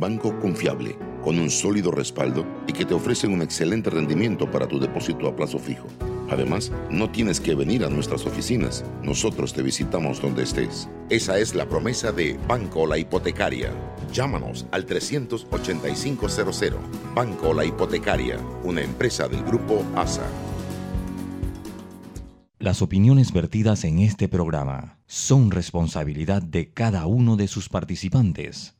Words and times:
banco 0.00 0.36
confiable, 0.40 0.96
con 1.22 1.38
un 1.38 1.50
sólido 1.50 1.90
respaldo 1.90 2.46
y 2.66 2.72
que 2.72 2.86
te 2.86 2.94
ofrecen 2.94 3.32
un 3.32 3.42
excelente 3.42 3.90
rendimiento 3.90 4.50
para 4.50 4.66
tu 4.66 4.80
depósito 4.80 5.28
a 5.28 5.36
plazo 5.36 5.58
fijo. 5.58 5.86
Además, 6.30 6.72
no 6.90 7.10
tienes 7.10 7.38
que 7.40 7.54
venir 7.54 7.84
a 7.84 7.90
nuestras 7.90 8.24
oficinas, 8.24 8.84
nosotros 9.02 9.52
te 9.52 9.62
visitamos 9.62 10.22
donde 10.22 10.44
estés. 10.44 10.88
Esa 11.10 11.38
es 11.38 11.54
la 11.54 11.68
promesa 11.68 12.12
de 12.12 12.38
Banco 12.48 12.86
La 12.86 12.96
Hipotecaria. 12.96 13.72
Llámanos 14.12 14.66
al 14.70 14.86
38500. 14.86 16.80
Banco 17.14 17.52
La 17.52 17.64
Hipotecaria, 17.66 18.38
una 18.64 18.80
empresa 18.80 19.28
del 19.28 19.42
grupo 19.44 19.84
ASA. 19.96 20.26
Las 22.58 22.80
opiniones 22.80 23.32
vertidas 23.32 23.84
en 23.84 23.98
este 23.98 24.28
programa 24.28 24.98
son 25.06 25.50
responsabilidad 25.50 26.42
de 26.42 26.72
cada 26.72 27.06
uno 27.06 27.36
de 27.36 27.48
sus 27.48 27.68
participantes 27.68 28.79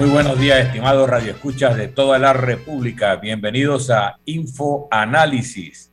Muy 0.00 0.08
buenos 0.08 0.40
días, 0.40 0.64
estimados 0.64 1.08
radioescuchas 1.10 1.76
de 1.76 1.86
toda 1.86 2.18
la 2.18 2.32
República. 2.32 3.16
Bienvenidos 3.16 3.90
a 3.90 4.16
Info 4.24 4.88
Análisis. 4.90 5.92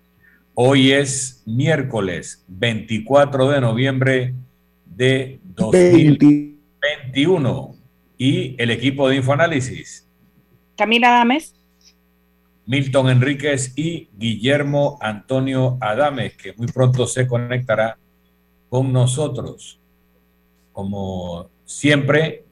Hoy 0.53 0.93
es 0.93 1.43
miércoles 1.45 2.45
24 2.47 3.49
de 3.49 3.59
noviembre 3.59 4.33
de 4.85 5.41
2021 5.43 7.75
y 8.17 8.55
el 8.57 8.71
equipo 8.71 9.09
de 9.09 9.17
Infoanálisis. 9.17 10.07
Camila 10.77 11.09
Adames. 11.09 11.53
Milton 12.65 13.09
Enríquez 13.09 13.77
y 13.77 14.07
Guillermo 14.17 14.97
Antonio 15.01 15.77
Adames, 15.81 16.37
que 16.37 16.53
muy 16.53 16.67
pronto 16.67 17.07
se 17.07 17.27
conectará 17.27 17.97
con 18.69 18.93
nosotros. 18.93 19.81
Como 20.71 21.49
siempre, 21.65 22.46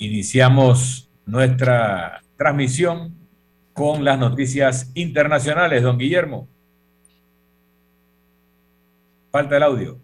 Iniciamos 0.00 1.10
nuestra 1.26 2.22
transmisión 2.38 3.14
con 3.74 4.02
las 4.02 4.18
noticias 4.18 4.90
internacionales, 4.94 5.82
don 5.82 5.98
Guillermo. 5.98 6.48
Falta 9.30 9.58
el 9.58 9.62
audio. 9.62 10.00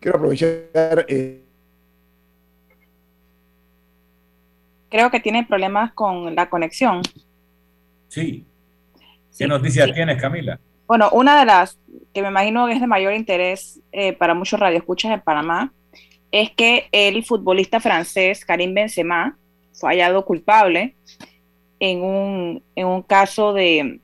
Quiero 0.00 0.18
aprovechar. 0.18 1.06
Eh, 1.08 1.42
Creo 4.90 5.10
que 5.10 5.20
tiene 5.20 5.46
problemas 5.46 5.92
con 5.94 6.34
la 6.34 6.50
conexión. 6.50 7.00
Sí. 8.08 8.46
¿Qué 9.36 9.46
noticias 9.46 9.92
tienes, 9.94 10.20
Camila? 10.20 10.60
Bueno, 10.86 11.10
una 11.12 11.38
de 11.38 11.44
las 11.44 11.78
que 12.14 12.22
me 12.22 12.28
imagino 12.28 12.66
que 12.66 12.72
es 12.72 12.80
de 12.80 12.86
mayor 12.86 13.12
interés 13.12 13.80
eh, 13.92 14.12
para 14.12 14.34
muchos 14.34 14.58
radioescuchas 14.60 15.12
en 15.12 15.20
Panamá 15.20 15.72
es 16.30 16.50
que 16.50 16.88
el 16.92 17.24
futbolista 17.24 17.80
francés 17.80 18.44
Karim 18.44 18.72
Benzema 18.72 19.36
fue 19.72 19.90
hallado 19.90 20.24
culpable 20.24 20.94
en 21.80 22.02
un, 22.02 22.62
en 22.74 22.86
un 22.86 23.02
caso 23.02 23.52
de, 23.52 24.00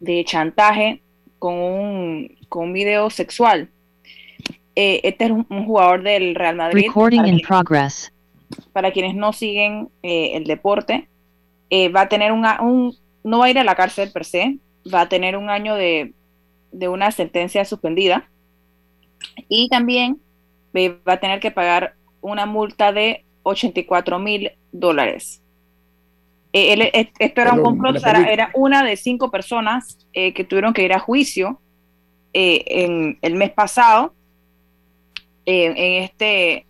de 0.00 0.24
chantaje 0.24 1.02
con 1.38 1.54
un, 1.54 2.36
con 2.48 2.64
un 2.64 2.72
video 2.72 3.08
sexual. 3.08 3.70
Eh, 4.74 5.00
este 5.04 5.24
es 5.24 5.30
un, 5.30 5.44
jugador 5.64 6.02
del 6.02 6.34
Real 6.34 6.56
Madrid. 6.56 6.82
para, 8.72 8.92
quienes 8.92 9.14
no 9.14 9.32
siguen 9.32 9.88
eh, 10.02 10.32
el 10.34 10.44
deporte, 10.44 11.08
va 11.94 12.02
a 12.02 12.08
tener 12.08 12.32
un, 12.32 12.94
no 13.24 13.38
va 13.38 13.46
a 13.46 13.50
ir 13.50 13.58
a 13.58 13.64
la 13.64 13.74
cárcel 13.74 14.10
per 14.12 14.24
se, 14.24 14.58
va 14.92 15.02
a 15.02 15.08
tener 15.08 15.36
un 15.36 15.50
año 15.50 15.74
de, 15.74 16.14
una 16.72 17.10
sentencia 17.10 17.64
suspendida 17.64 18.28
y 19.48 19.68
también 19.68 20.20
va 20.76 21.14
a 21.14 21.20
tener 21.20 21.40
que 21.40 21.50
pagar 21.50 21.94
una 22.20 22.44
multa 22.44 22.92
de 22.92 23.24
84 23.44 24.18
mil 24.18 24.52
dólares. 24.72 25.42
Eh, 26.52 27.10
esto 27.18 27.40
era 27.40 27.52
un 27.52 27.62
complot, 27.62 28.02
era 28.04 28.50
una 28.54 28.82
de 28.82 28.96
cinco 28.96 29.30
personas 29.30 30.06
eh, 30.12 30.32
que 30.32 30.44
tuvieron 30.44 30.72
que 30.72 30.82
ir 30.82 30.92
a 30.92 30.98
juicio 30.98 31.60
eh, 32.32 32.64
en 32.66 33.18
el 33.22 33.34
mes 33.34 33.50
pasado 33.50 34.14
en 35.48 36.02
este 36.02 36.66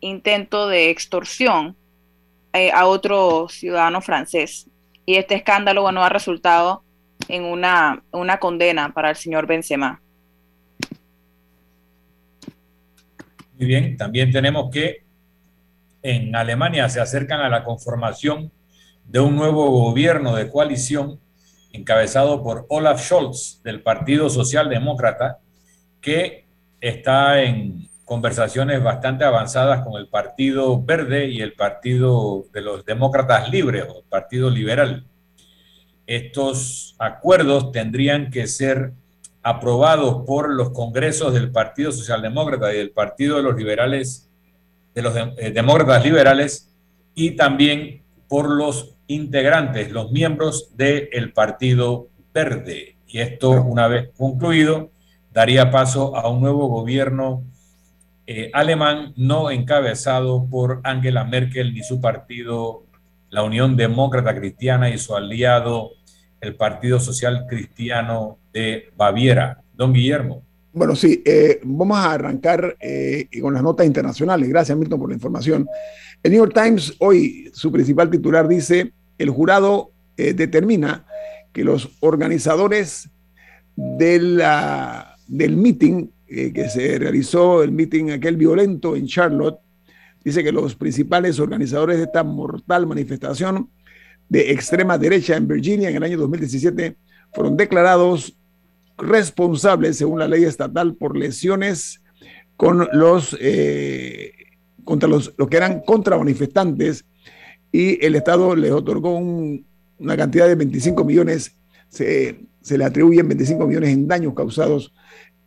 intento 0.00 0.68
de 0.68 0.90
extorsión 0.90 1.76
a 2.72 2.86
otro 2.86 3.48
ciudadano 3.48 4.00
francés. 4.00 4.68
Y 5.04 5.16
este 5.16 5.34
escándalo, 5.34 5.82
bueno, 5.82 6.04
ha 6.04 6.08
resultado 6.08 6.83
en 7.28 7.44
una, 7.44 8.02
una 8.12 8.38
condena 8.38 8.92
para 8.92 9.10
el 9.10 9.16
señor 9.16 9.46
Benzema. 9.46 10.00
Muy 13.56 13.66
bien, 13.66 13.96
también 13.96 14.32
tenemos 14.32 14.70
que 14.70 15.04
en 16.02 16.34
Alemania 16.36 16.88
se 16.88 17.00
acercan 17.00 17.40
a 17.40 17.48
la 17.48 17.64
conformación 17.64 18.52
de 19.04 19.20
un 19.20 19.36
nuevo 19.36 19.70
gobierno 19.70 20.34
de 20.34 20.50
coalición 20.50 21.20
encabezado 21.72 22.42
por 22.42 22.66
Olaf 22.68 23.00
Scholz 23.00 23.62
del 23.62 23.82
Partido 23.82 24.28
Socialdemócrata, 24.30 25.38
que 26.00 26.46
está 26.80 27.42
en 27.42 27.88
conversaciones 28.04 28.82
bastante 28.82 29.24
avanzadas 29.24 29.82
con 29.82 29.94
el 29.94 30.08
Partido 30.08 30.82
Verde 30.82 31.26
y 31.26 31.40
el 31.40 31.54
Partido 31.54 32.44
de 32.52 32.60
los 32.60 32.84
Demócratas 32.84 33.50
Libres 33.50 33.84
o 33.88 33.98
el 33.98 34.04
Partido 34.08 34.50
Liberal 34.50 35.06
estos 36.06 36.94
acuerdos 36.98 37.72
tendrían 37.72 38.30
que 38.30 38.46
ser 38.46 38.92
aprobados 39.42 40.24
por 40.26 40.52
los 40.52 40.70
congresos 40.70 41.34
del 41.34 41.50
Partido 41.50 41.92
Socialdemócrata 41.92 42.72
y 42.72 42.78
del 42.78 42.90
Partido 42.90 43.36
de 43.36 43.42
los 43.42 43.56
Liberales, 43.56 44.30
de 44.94 45.02
los 45.02 45.14
eh, 45.16 45.50
Demócratas 45.50 46.04
Liberales, 46.04 46.70
y 47.14 47.32
también 47.32 48.02
por 48.28 48.50
los 48.50 48.94
integrantes, 49.06 49.92
los 49.92 50.10
miembros 50.10 50.76
del 50.76 51.32
Partido 51.32 52.08
Verde. 52.32 52.96
Y 53.06 53.18
esto, 53.18 53.50
una 53.50 53.86
vez 53.86 54.10
concluido, 54.16 54.90
daría 55.32 55.70
paso 55.70 56.16
a 56.16 56.28
un 56.28 56.40
nuevo 56.40 56.68
gobierno 56.68 57.44
eh, 58.26 58.50
alemán 58.54 59.12
no 59.16 59.50
encabezado 59.50 60.46
por 60.48 60.80
Angela 60.82 61.24
Merkel 61.24 61.74
ni 61.74 61.82
su 61.82 62.00
partido 62.00 62.83
la 63.34 63.42
Unión 63.42 63.76
Demócrata 63.76 64.32
Cristiana 64.32 64.88
y 64.90 64.96
su 64.96 65.16
aliado, 65.16 65.90
el 66.40 66.54
Partido 66.54 67.00
Social 67.00 67.46
Cristiano 67.48 68.38
de 68.52 68.92
Baviera. 68.96 69.60
Don 69.76 69.92
Guillermo. 69.92 70.44
Bueno, 70.72 70.94
sí, 70.94 71.20
eh, 71.24 71.58
vamos 71.64 71.98
a 71.98 72.12
arrancar 72.12 72.76
eh, 72.80 73.28
con 73.42 73.52
las 73.52 73.62
notas 73.64 73.86
internacionales. 73.86 74.48
Gracias, 74.48 74.78
Milton, 74.78 75.00
por 75.00 75.08
la 75.08 75.16
información. 75.16 75.66
El 76.22 76.30
New 76.30 76.42
York 76.42 76.54
Times, 76.54 76.94
hoy, 77.00 77.50
su 77.52 77.72
principal 77.72 78.08
titular 78.08 78.46
dice, 78.46 78.92
el 79.18 79.30
jurado 79.30 79.90
eh, 80.16 80.32
determina 80.32 81.04
que 81.52 81.64
los 81.64 81.90
organizadores 81.98 83.10
del 83.74 84.36
meeting 85.26 86.06
que 86.28 86.68
se 86.68 87.00
realizó, 87.00 87.64
el 87.64 87.72
meeting 87.72 88.10
aquel 88.10 88.36
violento 88.36 88.94
en 88.94 89.06
Charlotte, 89.06 89.58
dice 90.24 90.42
que 90.42 90.52
los 90.52 90.74
principales 90.74 91.38
organizadores 91.38 91.98
de 91.98 92.04
esta 92.04 92.24
mortal 92.24 92.86
manifestación 92.86 93.68
de 94.28 94.52
extrema 94.52 94.96
derecha 94.98 95.36
en 95.36 95.46
Virginia 95.46 95.90
en 95.90 95.96
el 95.96 96.02
año 96.02 96.18
2017 96.18 96.96
fueron 97.32 97.56
declarados 97.56 98.36
responsables, 98.96 99.98
según 99.98 100.18
la 100.18 100.28
ley 100.28 100.44
estatal, 100.44 100.94
por 100.94 101.16
lesiones 101.16 102.00
con 102.56 102.88
los, 102.92 103.36
eh, 103.40 104.32
contra 104.84 105.08
los, 105.08 105.34
que 105.50 105.56
eran 105.56 105.80
contra 105.80 106.16
manifestantes 106.16 107.04
y 107.72 108.04
el 108.04 108.14
Estado 108.14 108.54
les 108.54 108.70
otorgó 108.70 109.18
una 109.18 110.16
cantidad 110.16 110.46
de 110.46 110.54
25 110.54 111.04
millones, 111.04 111.56
se, 111.88 112.46
se 112.60 112.78
le 112.78 112.84
atribuyen 112.84 113.28
25 113.28 113.66
millones 113.66 113.90
en 113.90 114.06
daños 114.06 114.34
causados 114.34 114.92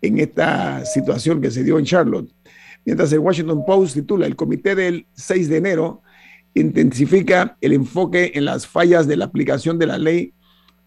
en 0.02 0.20
esta 0.20 0.86
situación 0.86 1.42
que 1.42 1.52
se 1.52 1.64
dio 1.64 1.80
en 1.80 1.86
Charlotte. 1.86 2.30
Mientras 2.88 3.12
el 3.12 3.20
Washington 3.20 3.66
Post 3.66 3.96
titula, 3.96 4.28
el 4.28 4.38
comité 4.38 4.74
del 4.74 5.08
6 5.12 5.50
de 5.50 5.58
enero 5.58 6.04
intensifica 6.54 7.58
el 7.60 7.74
enfoque 7.74 8.32
en 8.34 8.46
las 8.46 8.66
fallas 8.66 9.10
de 9.10 9.18
la 9.18 9.26
aplicación 9.26 9.78
de 9.78 9.88
la 9.88 9.98
ley 9.98 10.32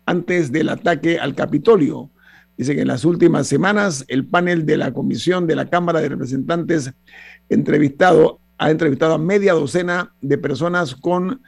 antes 0.07 0.51
del 0.51 0.71
ataque 0.71 1.19
al 1.19 1.35
Capitolio. 1.35 2.09
Dice 2.57 2.75
que 2.75 2.81
en 2.81 2.89
las 2.89 3.05
últimas 3.05 3.49
semanas 3.49 4.07
el 4.09 4.25
panel 4.25 4.65
de 4.65 4.79
la 4.79 4.95
Comisión 4.95 5.47
de 5.47 5.57
la 5.57 5.69
Cámara 5.69 6.01
de 6.01 6.09
Representantes 6.09 6.91
entrevistado, 7.51 8.41
ha 8.57 8.71
entrevistado 8.71 9.13
a 9.13 9.19
media 9.19 9.53
docena 9.53 10.15
de 10.23 10.39
personas 10.39 10.95
con 10.95 11.43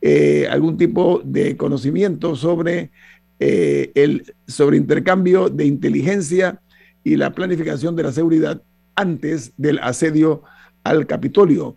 eh, 0.00 0.48
algún 0.50 0.78
tipo 0.78 1.20
de 1.22 1.58
conocimiento 1.58 2.36
sobre 2.36 2.90
eh, 3.38 3.92
el 3.94 4.34
sobre 4.46 4.78
intercambio 4.78 5.50
de 5.50 5.66
inteligencia 5.66 6.62
y 7.04 7.16
la 7.16 7.32
planificación 7.32 7.94
de 7.96 8.04
la 8.04 8.12
seguridad 8.12 8.62
antes 9.00 9.52
del 9.56 9.78
asedio 9.78 10.42
al 10.84 11.06
Capitolio. 11.06 11.76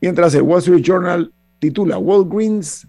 Mientras 0.00 0.34
el 0.34 0.42
Wall 0.42 0.60
Street 0.60 0.82
Journal 0.82 1.32
titula 1.58 1.98
Walgreens, 1.98 2.86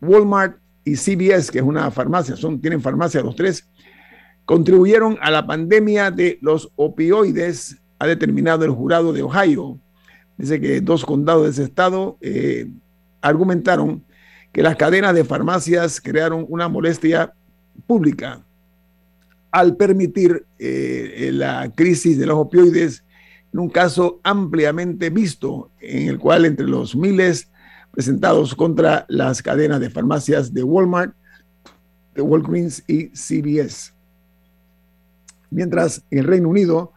Walmart 0.00 0.56
y 0.84 0.96
CBS, 0.96 1.50
que 1.50 1.58
es 1.58 1.64
una 1.64 1.90
farmacia, 1.90 2.36
son, 2.36 2.60
tienen 2.60 2.80
farmacia 2.80 3.20
los 3.20 3.36
tres, 3.36 3.68
contribuyeron 4.44 5.18
a 5.20 5.30
la 5.30 5.46
pandemia 5.46 6.10
de 6.10 6.38
los 6.40 6.70
opioides, 6.76 7.80
ha 7.98 8.06
determinado 8.06 8.64
el 8.64 8.70
jurado 8.70 9.12
de 9.12 9.22
Ohio. 9.22 9.78
Dice 10.38 10.60
que 10.60 10.80
dos 10.80 11.04
condados 11.04 11.44
de 11.44 11.50
ese 11.50 11.64
estado 11.64 12.16
eh, 12.20 12.70
argumentaron 13.20 14.02
que 14.52 14.62
las 14.62 14.76
cadenas 14.76 15.14
de 15.14 15.24
farmacias 15.24 16.00
crearon 16.00 16.46
una 16.48 16.68
molestia 16.68 17.34
pública 17.86 18.42
al 19.50 19.76
permitir 19.76 20.46
eh, 20.58 21.30
la 21.32 21.70
crisis 21.74 22.18
de 22.18 22.26
los 22.26 22.38
opioides 22.38 23.04
en 23.52 23.58
un 23.58 23.68
caso 23.68 24.20
ampliamente 24.22 25.10
visto, 25.10 25.70
en 25.80 26.08
el 26.08 26.18
cual 26.18 26.44
entre 26.44 26.66
los 26.66 26.94
miles 26.94 27.50
presentados 27.90 28.54
contra 28.54 29.04
las 29.08 29.42
cadenas 29.42 29.80
de 29.80 29.90
farmacias 29.90 30.54
de 30.54 30.62
Walmart, 30.62 31.14
de 32.14 32.22
Walgreens 32.22 32.84
y 32.86 33.08
CVS. 33.08 33.92
Mientras 35.50 36.04
en 36.10 36.18
el 36.20 36.24
Reino 36.26 36.48
Unido, 36.48 36.92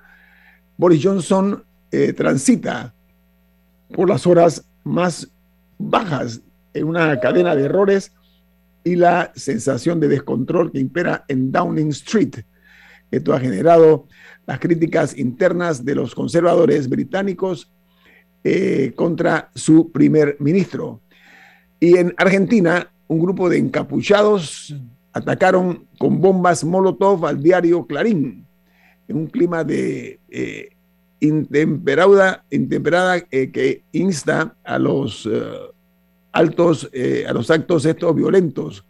Boris 0.78 1.02
Johnson 1.04 1.64
eh, 1.92 2.14
transita 2.14 2.94
por 3.94 4.10
las 4.10 4.28
horas 4.28 4.64
más 4.84 5.28
bajas 5.80 6.42
en 6.74 6.86
una 6.86 7.20
cadena 7.20 7.56
de 7.56 7.66
errores 7.66 8.12
y 8.84 8.96
la 8.96 9.32
sensación 9.36 10.00
de 10.00 10.08
descontrol 10.08 10.72
que 10.72 10.80
impera 10.80 11.26
en 11.28 11.52
Downing 11.52 11.90
Street. 11.90 12.36
Esto 13.12 13.34
ha 13.34 13.40
generado 13.40 14.08
las 14.46 14.60
críticas 14.60 15.18
internas 15.18 15.86
de 15.86 15.96
los 15.96 16.14
conservadores 16.14 16.90
británicos 16.90 17.72
eh, 18.44 18.92
contra 18.96 19.50
su 19.56 19.92
primer 19.92 20.36
ministro. 20.40 21.00
Y 21.80 21.98
en 21.98 22.14
Argentina, 22.18 22.92
un 23.08 23.20
grupo 23.20 23.50
de 23.50 23.58
encapuchados 23.58 24.76
atacaron 25.14 25.86
con 25.98 26.20
bombas 26.20 26.64
Molotov 26.64 27.26
al 27.26 27.42
diario 27.42 27.86
Clarín, 27.86 28.46
en 29.08 29.16
un 29.16 29.28
clima 29.28 29.64
de 29.64 30.20
eh, 30.30 30.70
intemperada, 31.20 32.44
intemperada 32.50 33.24
eh, 33.32 33.52
que 33.52 33.84
insta 33.92 34.56
a 34.64 34.80
los 34.80 35.30
altos, 36.34 36.90
a 37.28 37.34
los 37.34 37.50
actos 37.50 37.86
estos 37.86 38.16
violentos. 38.16 38.86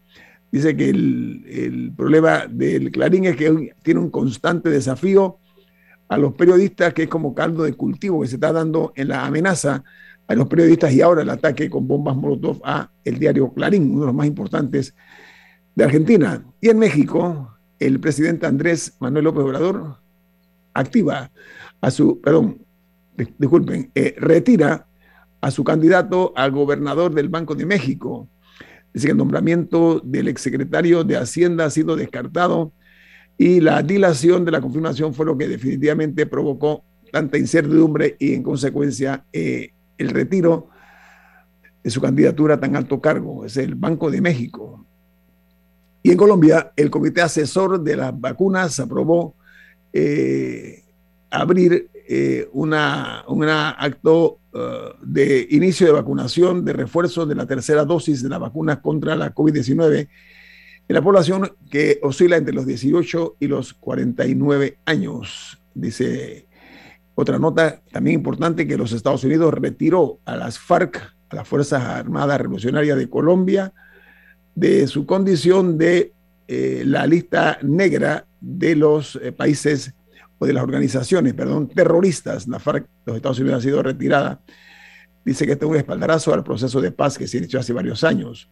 Dice 0.51 0.75
que 0.75 0.89
el, 0.89 1.45
el, 1.47 1.93
problema 1.95 2.45
del 2.47 2.91
Clarín 2.91 3.25
es 3.25 3.35
que 3.35 3.73
tiene 3.83 3.99
un 3.99 4.09
constante 4.09 4.69
desafío 4.69 5.39
a 6.07 6.17
los 6.17 6.33
periodistas, 6.33 6.93
que 6.93 7.03
es 7.03 7.09
como 7.09 7.33
caldo 7.33 7.63
de 7.63 7.73
cultivo 7.73 8.21
que 8.21 8.27
se 8.27 8.35
está 8.35 8.51
dando 8.51 8.93
en 8.95 9.09
la 9.09 9.25
amenaza 9.25 9.83
a 10.27 10.35
los 10.35 10.47
periodistas 10.47 10.93
y 10.93 11.01
ahora 11.01 11.21
el 11.21 11.29
ataque 11.29 11.69
con 11.69 11.87
bombas 11.87 12.15
Molotov 12.15 12.61
a 12.63 12.89
el 13.03 13.19
diario 13.19 13.51
Clarín, 13.53 13.91
uno 13.91 14.01
de 14.01 14.05
los 14.07 14.15
más 14.15 14.27
importantes 14.27 14.95
de 15.75 15.83
Argentina. 15.83 16.43
Y 16.61 16.69
en 16.69 16.79
México, 16.79 17.57
el 17.79 17.99
presidente 17.99 18.45
Andrés 18.45 18.95
Manuel 18.99 19.25
López 19.25 19.43
Obrador 19.43 19.97
activa 20.73 21.31
a 21.81 21.91
su, 21.91 22.19
perdón, 22.21 22.59
disculpen, 23.37 23.91
eh, 23.93 24.15
retira 24.17 24.87
a 25.43 25.51
su 25.51 25.65
candidato 25.65 26.31
a 26.37 26.47
gobernador 26.47 27.13
del 27.13 27.27
Banco 27.27 27.53
de 27.53 27.65
México. 27.65 28.29
Dice 28.93 29.07
que 29.07 29.11
el 29.11 29.17
nombramiento 29.17 29.99
del 30.01 30.29
exsecretario 30.29 31.03
de 31.03 31.17
Hacienda 31.17 31.65
ha 31.65 31.69
sido 31.69 31.97
descartado 31.97 32.71
y 33.37 33.59
la 33.59 33.83
dilación 33.83 34.45
de 34.45 34.51
la 34.51 34.61
confirmación 34.61 35.13
fue 35.13 35.25
lo 35.25 35.37
que 35.37 35.49
definitivamente 35.49 36.25
provocó 36.27 36.85
tanta 37.11 37.37
incertidumbre 37.37 38.15
y 38.19 38.35
en 38.35 38.41
consecuencia 38.41 39.25
eh, 39.33 39.73
el 39.97 40.11
retiro 40.11 40.69
de 41.83 41.89
su 41.89 41.99
candidatura 41.99 42.55
a 42.55 42.59
tan 42.61 42.77
alto 42.77 43.01
cargo, 43.01 43.43
es 43.43 43.57
el 43.57 43.75
Banco 43.75 44.09
de 44.09 44.21
México. 44.21 44.85
Y 46.03 46.11
en 46.11 46.17
Colombia, 46.17 46.71
el 46.77 46.89
Comité 46.89 47.21
Asesor 47.21 47.83
de 47.83 47.97
las 47.97 48.17
Vacunas 48.17 48.79
aprobó 48.79 49.35
eh, 49.91 50.85
abrir 51.29 51.89
eh, 52.07 52.47
una, 52.53 53.23
un 53.27 53.43
acto 53.43 54.39
de 55.01 55.47
inicio 55.49 55.87
de 55.87 55.93
vacunación 55.93 56.63
de 56.63 56.73
refuerzo 56.73 57.25
de 57.25 57.33
la 57.33 57.47
tercera 57.47 57.85
dosis 57.85 58.21
de 58.21 58.29
la 58.29 58.37
vacuna 58.37 58.83
contra 58.83 59.15
la 59.15 59.33
COVID-19 59.33 60.07
en 60.87 60.93
la 60.93 61.01
población 61.01 61.55
que 61.69 61.99
oscila 62.03 62.37
entre 62.37 62.53
los 62.53 62.65
18 62.65 63.37
y 63.39 63.47
los 63.47 63.73
49 63.73 64.79
años. 64.85 65.59
Dice 65.73 66.47
otra 67.15 67.39
nota 67.39 67.81
también 67.91 68.15
importante 68.15 68.67
que 68.67 68.77
los 68.77 68.91
Estados 68.91 69.23
Unidos 69.23 69.53
retiró 69.53 70.19
a 70.25 70.35
las 70.35 70.59
FARC, 70.59 71.15
a 71.29 71.35
las 71.35 71.47
Fuerzas 71.47 71.83
Armadas 71.83 72.41
Revolucionarias 72.41 72.97
de 72.97 73.09
Colombia, 73.09 73.73
de 74.55 74.87
su 74.87 75.05
condición 75.05 75.77
de 75.77 76.13
eh, 76.47 76.83
la 76.85 77.07
lista 77.07 77.57
negra 77.61 78.25
de 78.41 78.75
los 78.75 79.19
países 79.37 79.93
o 80.39 80.45
de 80.45 80.53
las 80.53 80.63
organizaciones, 80.63 81.33
perdón, 81.33 81.67
terroristas. 81.67 82.47
La 82.47 82.61
los 83.05 83.15
Estados 83.15 83.39
Unidos 83.39 83.59
ha 83.59 83.61
sido 83.61 83.83
retirada. 83.83 84.41
Dice 85.25 85.45
que 85.45 85.53
este 85.53 85.65
es 85.65 85.71
un 85.71 85.77
espaldarazo 85.77 86.33
al 86.33 86.43
proceso 86.43 86.81
de 86.81 86.91
paz 86.91 87.17
que 87.17 87.27
se 87.27 87.37
inició 87.37 87.59
hace 87.59 87.73
varios 87.73 88.03
años. 88.03 88.49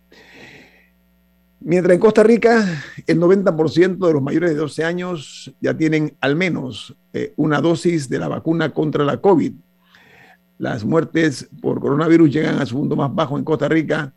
Mientras 1.64 1.94
en 1.94 2.00
Costa 2.00 2.24
Rica 2.24 2.66
el 3.06 3.20
90% 3.20 4.08
de 4.08 4.14
los 4.14 4.22
mayores 4.22 4.50
de 4.50 4.56
12 4.56 4.84
años 4.84 5.54
ya 5.62 5.78
tienen 5.78 6.18
al 6.20 6.36
menos 6.36 6.96
eh, 7.14 7.34
una 7.36 7.62
dosis 7.62 8.10
de 8.10 8.18
la 8.18 8.28
vacuna 8.28 8.74
contra 8.74 9.04
la 9.04 9.18
COVID. 9.18 9.54
Las 10.58 10.84
muertes 10.84 11.50
por 11.62 11.80
coronavirus 11.80 12.32
llegan 12.32 12.60
a 12.60 12.66
su 12.66 12.76
punto 12.76 12.96
más 12.96 13.14
bajo 13.14 13.38
en 13.38 13.44
Costa 13.44 13.68
Rica, 13.68 14.14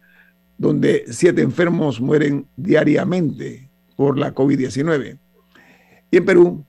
donde 0.57 1.05
siete 1.09 1.43
enfermos 1.43 2.01
mueren 2.01 2.47
diariamente 2.57 3.69
por 3.97 4.19
la 4.19 4.35
COVID-19. 4.35 5.19
Y 6.11 6.17
en 6.17 6.25
Perú, 6.25 6.65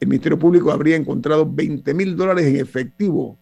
el 0.00 0.08
Ministerio 0.08 0.38
Público 0.38 0.72
habría 0.72 0.96
encontrado 0.96 1.48
20 1.50 1.94
mil 1.94 2.16
dólares 2.16 2.46
en 2.46 2.56
efectivo 2.56 3.38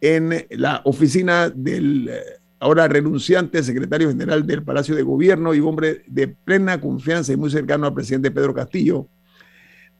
en 0.00 0.46
la 0.50 0.80
oficina 0.84 1.50
del 1.50 2.08
eh, 2.08 2.20
ahora 2.60 2.88
renunciante 2.88 3.62
secretario 3.62 4.08
general 4.08 4.46
del 4.46 4.62
Palacio 4.62 4.94
de 4.94 5.02
Gobierno 5.02 5.54
y 5.54 5.60
hombre 5.60 6.02
de 6.06 6.28
plena 6.28 6.80
confianza 6.80 7.32
y 7.32 7.36
muy 7.36 7.50
cercano 7.50 7.86
al 7.86 7.94
presidente 7.94 8.30
Pedro 8.30 8.54
Castillo. 8.54 9.08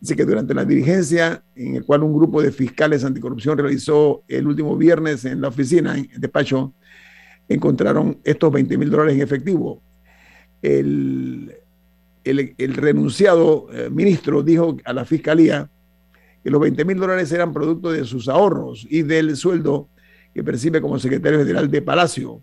Dice 0.00 0.14
que 0.14 0.24
durante 0.24 0.54
la 0.54 0.64
dirigencia, 0.64 1.42
en 1.56 1.76
el 1.76 1.84
cual 1.84 2.04
un 2.04 2.14
grupo 2.14 2.40
de 2.40 2.52
fiscales 2.52 3.04
anticorrupción 3.04 3.58
realizó 3.58 4.22
el 4.28 4.46
último 4.46 4.76
viernes 4.76 5.24
en 5.24 5.40
la 5.40 5.48
oficina, 5.48 5.98
en 5.98 6.08
el 6.12 6.20
despacho, 6.20 6.72
encontraron 7.48 8.18
estos 8.22 8.52
20 8.52 8.78
mil 8.78 8.90
dólares 8.90 9.14
en 9.14 9.22
efectivo. 9.22 9.82
El, 10.62 11.52
el, 12.30 12.74
renunciado 12.74 13.68
eh, 13.72 13.90
ministro 13.90 14.42
dijo 14.42 14.76
a 14.84 14.92
la 14.92 15.04
fiscalía 15.04 15.70
que 16.42 16.50
los 16.50 16.60
20 16.60 16.84
mil 16.84 16.98
dólares 16.98 17.32
eran 17.32 17.52
producto 17.52 17.90
de 17.90 18.04
sus 18.04 18.28
ahorros 18.28 18.86
y 18.88 19.02
del 19.02 19.36
sueldo 19.36 19.88
que 20.34 20.44
percibe 20.44 20.80
como 20.80 20.98
secretario 20.98 21.38
general 21.38 21.70
de 21.70 21.82
Palacio. 21.82 22.42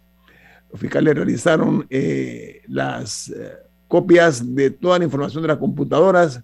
Los 0.72 0.80
fiscales 0.80 1.16
realizaron 1.16 1.86
eh, 1.90 2.62
las 2.68 3.30
eh, 3.30 3.52
copias 3.88 4.56
de 4.56 4.72
toda 4.72 5.00
la 5.00 5.06
información 5.06 5.42
de 5.42 5.48
las 5.50 5.58
computadoras 5.58 6.42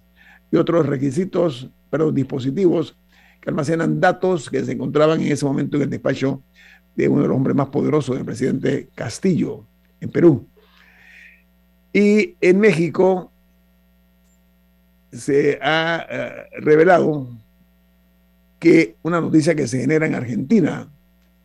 y 0.50 0.56
otros 0.56 0.86
requisitos, 0.86 1.68
pero 1.90 2.12
dispositivos 2.12 2.96
que 3.40 3.50
almacenan 3.50 4.00
datos 4.00 4.48
que 4.48 4.64
se 4.64 4.72
encontraban 4.72 5.20
en 5.20 5.32
ese 5.32 5.44
momento 5.44 5.76
en 5.76 5.82
el 5.82 5.90
despacho 5.90 6.42
de 6.94 7.08
uno 7.08 7.22
de 7.22 7.28
los 7.28 7.36
hombres 7.36 7.56
más 7.56 7.68
poderosos 7.68 8.16
del 8.16 8.24
presidente 8.24 8.88
Castillo 8.94 9.66
en 10.00 10.10
Perú. 10.10 10.46
Y 11.92 12.36
en 12.40 12.60
México 12.60 13.31
se 15.12 15.58
ha 15.60 16.06
eh, 16.10 16.60
revelado 16.60 17.28
que 18.58 18.96
una 19.02 19.20
noticia 19.20 19.54
que 19.54 19.66
se 19.66 19.80
genera 19.80 20.06
en 20.06 20.14
Argentina, 20.14 20.88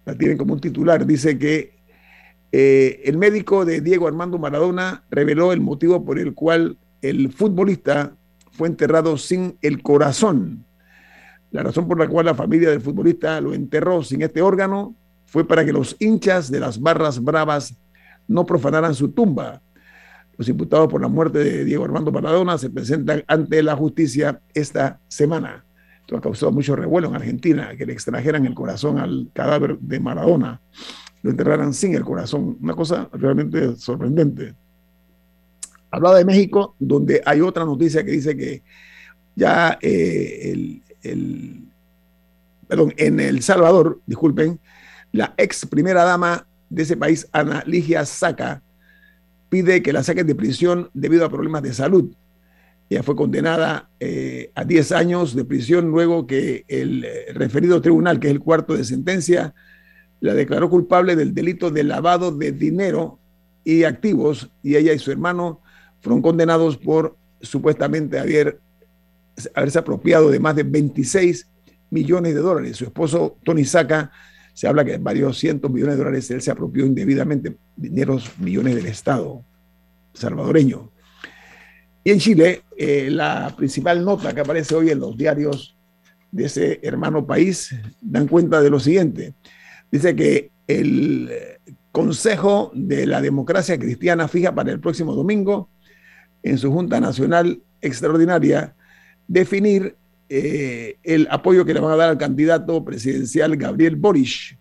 la 0.06 0.16
tienen 0.16 0.38
como 0.38 0.54
un 0.54 0.62
titular, 0.62 1.06
dice 1.06 1.38
que 1.38 1.78
eh, 2.52 3.02
el 3.06 3.18
médico 3.18 3.66
de 3.66 3.82
Diego 3.82 4.08
Armando 4.08 4.38
Maradona 4.38 5.04
reveló 5.10 5.52
el 5.52 5.60
motivo 5.60 6.06
por 6.06 6.18
el 6.20 6.34
cual 6.34 6.78
el 7.02 7.32
futbolista 7.32 8.14
fue 8.52 8.68
enterrado 8.68 9.18
sin 9.18 9.58
el 9.62 9.82
corazón. 9.82 10.64
La 11.52 11.64
razón 11.64 11.88
por 11.88 12.00
la 12.00 12.08
cual 12.08 12.26
la 12.26 12.36
familia 12.36 12.70
del 12.70 12.82
futbolista 12.82 13.40
lo 13.42 13.54
enterró 13.54 14.04
sin 14.04 14.22
este 14.22 14.42
órgano 14.42 14.96
fue 15.26 15.46
para 15.46 15.66
que 15.66 15.74
los 15.74 15.96
hinchas 16.00 16.50
de 16.50 16.60
las 16.60 16.80
barras 16.80 17.22
bravas 17.22 17.76
no 18.28 18.46
profanaran 18.46 18.96
su 18.96 19.10
tumba. 19.10 19.62
Los 20.38 20.48
imputados 20.50 20.88
por 20.88 21.01
la 21.01 21.08
muerte 21.08 21.39
de 21.39 21.65
Diego 21.65 21.84
Armando 21.84 22.12
Maradona 22.12 22.58
se 22.58 22.70
presentan 22.70 23.24
ante 23.27 23.63
la 23.63 23.75
justicia 23.75 24.39
esta 24.53 25.00
semana. 25.08 25.65
Esto 26.01 26.17
ha 26.17 26.22
causado 26.22 26.51
mucho 26.51 26.75
revuelo 26.75 27.10
en 27.10 27.15
Argentina, 27.15 27.75
que 27.75 27.86
le 27.86 27.94
extrajeran 27.94 28.46
el 28.46 28.53
corazón 28.53 29.00
al 29.00 29.29
cadáver 29.34 29.77
de 29.79 30.00
Maradona, 30.00 30.62
lo 31.24 31.32
enterraran 31.32 31.74
sin 31.74 31.96
el 31.96 32.03
corazón. 32.03 32.58
Una 32.62 32.75
cosa 32.75 33.10
realmente 33.12 33.75
sorprendente. 33.75 34.53
Hablaba 35.89 36.17
de 36.17 36.25
México, 36.25 36.75
donde 36.79 37.22
hay 37.25 37.41
otra 37.41 37.65
noticia 37.65 38.03
que 38.06 38.12
dice 38.12 38.38
que 38.38 38.62
ya 39.36 39.77
eh, 39.82 40.51
el, 40.51 40.82
el, 41.01 41.67
perdón, 42.67 42.94
en 42.98 43.20
El 43.20 43.41
Salvador, 43.41 44.00
disculpen, 44.06 44.60
la 45.12 45.34
ex 45.38 45.65
primera 45.65 46.03
dama 46.03 46.46
de 46.70 46.84
ese 46.84 46.98
país, 46.98 47.27
Ana 47.32 47.63
Ligia 47.65 48.06
Saca, 48.06 48.62
pide 49.50 49.82
que 49.82 49.94
la 49.94 50.04
saquen 50.04 50.27
de 50.27 50.36
prisión 50.36 50.89
debido 50.94 51.25
a 51.25 51.30
problemas 51.30 51.63
de 51.63 51.74
salud. 51.74 52.12
Ella 52.89 53.04
fue 53.04 53.16
condenada 53.16 53.89
eh, 54.00 54.51
a 54.56 54.63
10 54.63 54.92
años 54.94 55.36
de 55.36 55.44
prisión 55.44 55.89
luego 55.89 56.25
que 56.25 56.63
el 56.68 57.04
eh, 57.04 57.34
referido 57.34 57.82
tribunal, 57.82 58.20
que 58.20 58.27
es 58.27 58.34
el 58.34 58.39
cuarto 58.39 58.75
de 58.75 58.86
sentencia, 58.86 59.54
la 60.20 60.34
declaró 60.34 60.70
culpable 60.70 61.16
del 61.16 61.34
delito 61.34 61.70
de 61.70 61.84
lavado 61.84 62.32
de 62.32 62.51
dinero 62.51 63.20
y 63.63 63.84
activos 63.84 64.50
y 64.63 64.75
ella 64.75 64.94
y 64.94 65.00
su 65.00 65.12
hermano 65.12 65.62
fueron 66.00 66.22
condenados 66.22 66.77
por 66.77 67.18
supuestamente 67.42 68.20
haber 68.20 68.60
haberse 69.54 69.80
apropiado 69.80 70.32
de 70.32 70.39
más 70.39 70.56
de 70.56 70.63
26 70.63 71.48
millones 71.89 72.34
de 72.34 72.39
dólares. 72.39 72.77
Su 72.77 72.86
esposo, 72.86 73.38
Tony 73.44 73.66
Saca, 73.66 74.12
se 74.58 74.68
habla 74.68 74.84
que 74.84 74.98
varios 74.98 75.38
cientos 75.38 75.70
millones 75.70 75.98
de 75.98 76.04
dólares 76.04 76.32
él 76.32 76.42
se 76.42 76.50
apropió 76.50 76.84
indebidamente, 76.84 77.56
dineros 77.76 78.40
millones 78.40 78.74
del 78.74 78.88
Estado 78.88 79.44
salvadoreño. 80.16 80.90
Y 82.04 82.10
en 82.10 82.18
Chile, 82.18 82.64
eh, 82.76 83.10
la 83.12 83.54
principal 83.56 84.04
nota 84.04 84.34
que 84.34 84.42
aparece 84.42 84.74
hoy 84.74 84.90
en 84.90 85.00
los 85.00 85.16
diarios 85.16 85.78
de 86.32 86.46
ese 86.46 86.80
hermano 86.82 87.28
país 87.28 87.70
dan 88.02 88.28
cuenta 88.28 88.60
de 88.60 88.72
lo 88.72 88.80
siguiente. 88.80 89.36
Dice 89.92 90.16
que 90.16 90.50
el 90.66 91.30
Consejo 91.92 92.72
de 92.74 93.06
la 93.06 93.22
Democracia 93.22 93.78
Cristiana 93.78 94.28
fija 94.28 94.56
para 94.56 94.72
el 94.72 94.80
próximo 94.80 95.14
domingo 95.14 95.70
en 96.42 96.58
su 96.58 96.72
Junta 96.72 97.00
Nacional 97.00 97.62
Extraordinaria 97.80 98.76
definir 99.28 99.98
eh, 100.29 100.98
el 101.03 101.27
apoyo 101.31 101.63
que 101.63 101.74
le 101.74 101.79
van 101.79 101.93
a 101.93 101.96
dar 101.96 102.10
al 102.10 102.17
candidato 102.17 102.84
presidencial 102.84 103.55
Gabriel 103.55 103.96
Boric 103.96 104.57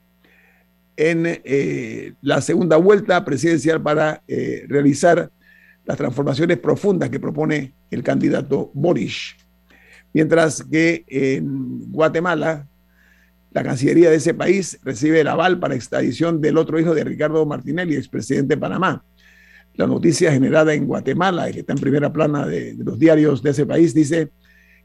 en 0.97 1.25
eh, 1.27 2.15
la 2.23 2.41
segunda 2.41 2.77
vuelta 2.77 3.25
presidencial 3.25 3.83
para 3.83 4.23
eh, 4.29 4.65
realizar 4.69 5.31
las 5.85 5.97
transformaciones 5.97 6.59
profundas 6.59 7.11
que 7.11 7.21
propone 7.21 7.75
el 7.91 8.03
candidato 8.03 8.71
Boric. 8.75 9.37
Mientras 10.13 10.63
que 10.63 11.05
en 11.09 11.91
Guatemala, 11.91 12.67
la 13.51 13.63
Cancillería 13.63 14.11
de 14.11 14.17
ese 14.17 14.35
país 14.35 14.79
recibe 14.83 15.21
el 15.21 15.29
aval 15.29 15.59
para 15.59 15.75
extradición 15.75 16.41
del 16.41 16.59
otro 16.59 16.79
hijo 16.79 16.95
de 16.95 17.05
Ricardo 17.05 17.45
Martinelli, 17.45 17.97
expresidente 17.97 18.55
de 18.55 18.61
Panamá. 18.61 19.05
La 19.75 19.87
noticia 19.87 20.33
generada 20.33 20.75
en 20.75 20.87
Guatemala, 20.87 21.51
que 21.51 21.61
está 21.61 21.73
en 21.73 21.79
primera 21.79 22.13
plana 22.13 22.47
de 22.47 22.75
los 22.79 22.99
diarios 22.99 23.43
de 23.43 23.51
ese 23.51 23.67
país, 23.67 23.93
dice 23.93 24.31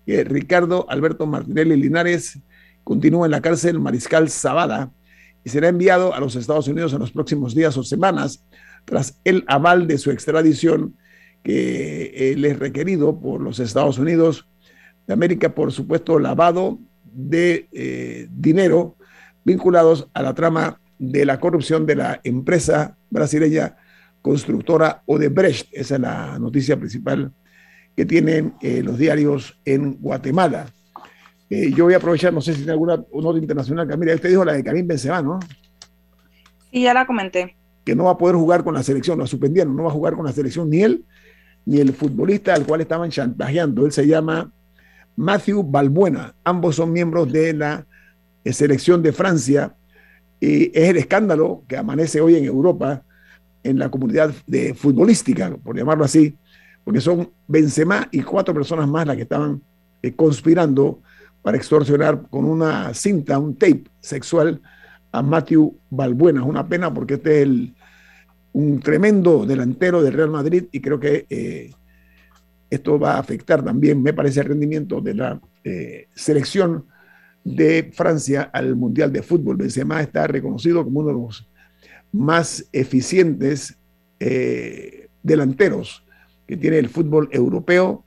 Ricardo 0.05 0.85
Alberto 0.89 1.25
Martinelli 1.25 1.75
Linares 1.75 2.39
continúa 2.83 3.25
en 3.25 3.31
la 3.31 3.41
cárcel 3.41 3.79
Mariscal 3.79 4.29
Zavala 4.29 4.91
y 5.43 5.49
será 5.49 5.69
enviado 5.69 6.13
a 6.13 6.19
los 6.19 6.35
Estados 6.35 6.67
Unidos 6.67 6.93
en 6.93 6.99
los 6.99 7.11
próximos 7.11 7.55
días 7.55 7.77
o 7.77 7.83
semanas 7.83 8.43
tras 8.85 9.19
el 9.23 9.43
aval 9.47 9.87
de 9.87 9.97
su 9.97 10.11
extradición 10.11 10.95
que 11.43 12.31
él 12.33 12.45
es 12.45 12.59
requerido 12.59 13.19
por 13.19 13.41
los 13.41 13.59
Estados 13.59 13.97
Unidos 13.97 14.47
de 15.07 15.13
América 15.13 15.53
por 15.53 15.71
supuesto 15.71 16.19
lavado 16.19 16.79
de 17.03 17.67
eh, 17.71 18.27
dinero 18.31 18.95
vinculados 19.43 20.07
a 20.13 20.21
la 20.21 20.33
trama 20.33 20.79
de 20.99 21.25
la 21.25 21.39
corrupción 21.39 21.85
de 21.85 21.95
la 21.95 22.21
empresa 22.23 22.97
brasileña 23.09 23.77
constructora 24.21 25.01
Odebrecht. 25.07 25.67
Esa 25.71 25.95
es 25.95 26.01
la 26.01 26.37
noticia 26.37 26.77
principal 26.77 27.31
que 27.95 28.05
tienen 28.05 28.53
eh, 28.61 28.81
los 28.83 28.97
diarios 28.97 29.59
en 29.65 29.93
Guatemala. 29.99 30.67
Eh, 31.49 31.71
yo 31.75 31.85
voy 31.85 31.93
a 31.93 31.97
aprovechar, 31.97 32.33
no 32.33 32.41
sé 32.41 32.53
si 32.53 32.59
tiene 32.59 32.71
alguna 32.71 33.03
nota 33.13 33.37
internacional. 33.37 33.87
Camila, 33.87 34.15
usted 34.15 34.29
dijo 34.29 34.45
la 34.45 34.53
de 34.53 34.63
Karim 34.63 34.87
Benzema, 34.87 35.21
¿no? 35.21 35.39
Sí, 36.71 36.81
ya 36.83 36.93
la 36.93 37.05
comenté. 37.05 37.55
Que 37.83 37.95
no 37.95 38.05
va 38.05 38.11
a 38.11 38.17
poder 38.17 38.35
jugar 38.35 38.63
con 38.63 38.73
la 38.73 38.83
selección, 38.83 39.19
lo 39.19 39.27
suspendieron, 39.27 39.75
no 39.75 39.83
va 39.83 39.89
a 39.89 39.93
jugar 39.93 40.15
con 40.15 40.25
la 40.25 40.31
selección 40.31 40.69
ni 40.69 40.81
él 40.81 41.05
ni 41.65 41.79
el 41.79 41.93
futbolista 41.93 42.53
al 42.53 42.65
cual 42.65 42.81
estaban 42.81 43.09
chantajeando. 43.09 43.85
Él 43.85 43.91
se 43.91 44.07
llama 44.07 44.51
Matthew 45.15 45.63
Balbuena. 45.63 46.35
Ambos 46.43 46.75
son 46.75 46.91
miembros 46.91 47.31
de 47.31 47.53
la 47.53 47.85
eh, 48.43 48.53
selección 48.53 49.01
de 49.03 49.11
Francia. 49.11 49.75
Y 50.39 50.65
es 50.77 50.89
el 50.89 50.97
escándalo 50.97 51.63
que 51.67 51.77
amanece 51.77 52.21
hoy 52.21 52.35
en 52.35 52.45
Europa 52.45 53.03
en 53.63 53.77
la 53.77 53.91
comunidad 53.91 54.33
de 54.47 54.73
futbolística, 54.73 55.55
por 55.57 55.77
llamarlo 55.77 56.03
así, 56.03 56.35
porque 56.83 57.01
son 57.01 57.29
Benzema 57.47 58.07
y 58.11 58.21
cuatro 58.21 58.53
personas 58.53 58.87
más 58.87 59.05
las 59.05 59.15
que 59.15 59.23
estaban 59.23 59.61
eh, 60.01 60.13
conspirando 60.13 61.01
para 61.41 61.57
extorsionar 61.57 62.27
con 62.29 62.45
una 62.45 62.93
cinta, 62.93 63.39
un 63.39 63.55
tape 63.55 63.83
sexual 63.99 64.61
a 65.11 65.21
Matthew 65.21 65.75
Balbuena. 65.89 66.41
Es 66.41 66.47
una 66.47 66.67
pena 66.67 66.93
porque 66.93 67.15
este 67.15 67.41
es 67.43 67.49
un 68.53 68.79
tremendo 68.79 69.45
delantero 69.45 70.01
del 70.01 70.13
Real 70.13 70.29
Madrid 70.29 70.65
y 70.71 70.81
creo 70.81 70.99
que 70.99 71.25
eh, 71.29 71.71
esto 72.69 72.99
va 72.99 73.15
a 73.15 73.19
afectar 73.19 73.63
también, 73.63 74.01
me 74.01 74.13
parece, 74.13 74.39
el 74.41 74.47
rendimiento 74.47 75.01
de 75.01 75.13
la 75.13 75.41
eh, 75.63 76.07
selección 76.15 76.85
de 77.43 77.91
Francia 77.93 78.49
al 78.53 78.75
Mundial 78.75 79.11
de 79.11 79.23
Fútbol. 79.23 79.57
Benzema 79.57 80.01
está 80.01 80.27
reconocido 80.27 80.83
como 80.83 80.99
uno 80.99 81.09
de 81.09 81.15
los 81.15 81.47
más 82.11 82.65
eficientes 82.71 83.77
delanteros 85.23 86.03
que 86.51 86.57
tiene 86.57 86.79
el 86.79 86.89
fútbol 86.89 87.29
europeo, 87.31 88.03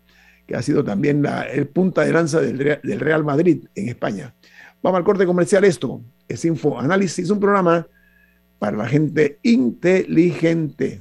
que 0.46 0.54
ha 0.54 0.60
sido 0.60 0.84
también 0.84 1.22
la, 1.22 1.44
el 1.44 1.66
punta 1.66 2.02
de 2.02 2.12
lanza 2.12 2.42
del, 2.42 2.58
del 2.58 3.00
Real 3.00 3.24
Madrid 3.24 3.64
en 3.74 3.88
España. 3.88 4.34
Vamos 4.82 4.98
al 4.98 5.04
corte 5.04 5.24
comercial. 5.24 5.64
Esto 5.64 6.02
es 6.28 6.44
Info 6.44 6.78
Análisis, 6.78 7.30
un 7.30 7.40
programa 7.40 7.86
para 8.58 8.76
la 8.76 8.86
gente 8.86 9.38
inteligente. 9.42 11.00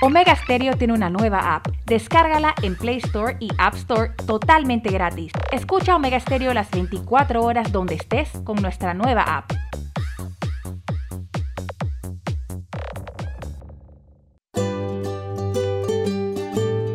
Omega 0.00 0.34
Stereo 0.34 0.74
tiene 0.78 0.94
una 0.94 1.10
nueva 1.10 1.54
app. 1.54 1.68
Descárgala 1.84 2.54
en 2.62 2.74
Play 2.74 2.96
Store 3.04 3.36
y 3.38 3.50
App 3.58 3.74
Store 3.74 4.12
totalmente 4.26 4.88
gratis. 4.90 5.30
Escucha 5.52 5.94
Omega 5.94 6.18
Stereo 6.18 6.54
las 6.54 6.70
24 6.70 7.42
horas 7.44 7.70
donde 7.70 7.96
estés 7.96 8.30
con 8.44 8.62
nuestra 8.62 8.94
nueva 8.94 9.24
app. 9.24 9.52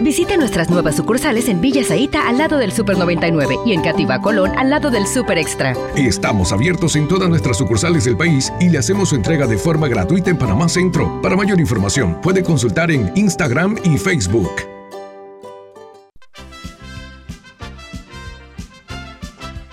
Visite 0.00 0.36
nuestras 0.36 0.70
nuevas 0.70 0.96
sucursales 0.96 1.48
en 1.48 1.60
Villa 1.60 1.84
Zaita 1.84 2.28
al 2.28 2.38
lado 2.38 2.58
del 2.58 2.72
Super 2.72 2.98
99 2.98 3.56
y 3.64 3.72
en 3.72 3.82
Cativa 3.82 4.20
Colón 4.20 4.52
al 4.56 4.70
lado 4.70 4.90
del 4.90 5.06
Super 5.06 5.38
Extra. 5.38 5.74
Estamos 5.96 6.52
abiertos 6.52 6.96
en 6.96 7.08
todas 7.08 7.28
nuestras 7.28 7.58
sucursales 7.58 8.04
del 8.04 8.16
país 8.16 8.52
y 8.60 8.68
le 8.68 8.78
hacemos 8.78 9.10
su 9.10 9.16
entrega 9.16 9.46
de 9.46 9.56
forma 9.56 9.88
gratuita 9.88 10.30
en 10.30 10.38
Panamá 10.38 10.68
Centro. 10.68 11.20
Para 11.22 11.36
mayor 11.36 11.60
información, 11.60 12.20
puede 12.22 12.42
consultar 12.42 12.90
en 12.90 13.12
Instagram 13.14 13.76
y 13.84 13.96
Facebook. 13.98 14.50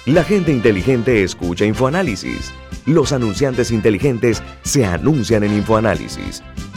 La 0.06 0.24
gente 0.24 0.52
inteligente 0.52 1.24
escucha 1.24 1.66
InfoAnálisis. 1.66 2.52
Los 2.86 3.12
anunciantes 3.12 3.72
inteligentes 3.72 4.42
se 4.64 4.86
anuncian 4.86 5.44
en 5.44 5.54
InfoAnálisis. 5.54 6.44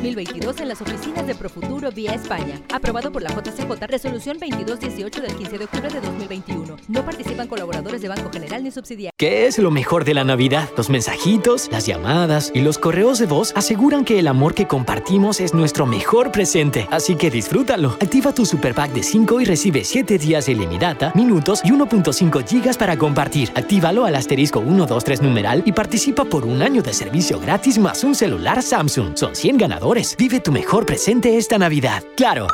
2022 0.00 0.60
en 0.60 0.68
las 0.68 0.80
oficinas 0.80 1.26
de 1.26 1.34
Profuturo 1.34 1.92
vía 1.92 2.14
España. 2.14 2.58
Aprobado 2.72 3.12
por 3.12 3.20
la 3.20 3.28
JCJ, 3.28 3.86
resolución 3.86 4.38
2218 4.38 5.20
del 5.20 5.34
15 5.34 5.58
de 5.58 5.64
octubre 5.64 5.90
de 5.90 6.00
2021. 6.00 6.76
No 6.88 7.04
participan 7.04 7.46
colaboradores 7.46 8.00
de 8.00 8.08
Banco 8.08 8.30
General 8.32 8.64
ni 8.64 8.70
subsidiarios. 8.70 9.12
¿Qué 9.18 9.46
es 9.46 9.58
lo 9.58 9.70
mejor 9.70 10.06
de 10.06 10.14
la 10.14 10.24
Navidad? 10.24 10.70
Los 10.74 10.88
mensajitos, 10.88 11.68
las 11.70 11.84
llamadas 11.84 12.50
y 12.54 12.60
los 12.60 12.78
correos 12.78 13.18
de 13.18 13.26
voz 13.26 13.52
aseguran 13.54 14.06
que 14.06 14.18
el 14.18 14.28
amor 14.28 14.54
que 14.54 14.66
compartimos 14.66 15.38
es 15.38 15.52
nuestro 15.52 15.84
mejor 15.84 16.32
presente. 16.32 16.88
Así 16.90 17.16
que 17.16 17.30
disfrútalo. 17.30 17.90
Activa 18.00 18.32
tu 18.32 18.46
Super 18.46 18.74
Pack 18.74 18.92
de 18.92 19.02
5 19.02 19.42
y 19.42 19.44
recibe 19.44 19.84
7 19.84 20.16
días 20.16 20.46
de 20.46 20.52
ilimitada, 20.52 21.12
minutos 21.14 21.60
y 21.62 21.72
1.5 21.72 22.48
gigas 22.48 22.78
para 22.78 22.96
compartir. 22.96 23.50
Actívalo 23.54 24.06
al 24.06 24.14
asterisco 24.14 24.62
123 24.62 25.20
numeral 25.20 25.62
y 25.66 25.72
participa 25.72 26.24
por 26.24 26.46
un 26.46 26.62
año 26.62 26.80
de 26.80 26.94
servicio 26.94 27.38
gratis 27.38 27.76
más 27.76 28.02
un 28.02 28.14
celular 28.14 28.62
Samsung. 28.62 29.14
Son 29.14 29.36
100 29.36 29.58
ganadores. 29.58 29.89
Vive 30.16 30.38
tu 30.38 30.52
mejor 30.52 30.86
presente 30.86 31.36
esta 31.36 31.58
Navidad. 31.58 32.04
¡Claro! 32.16 32.46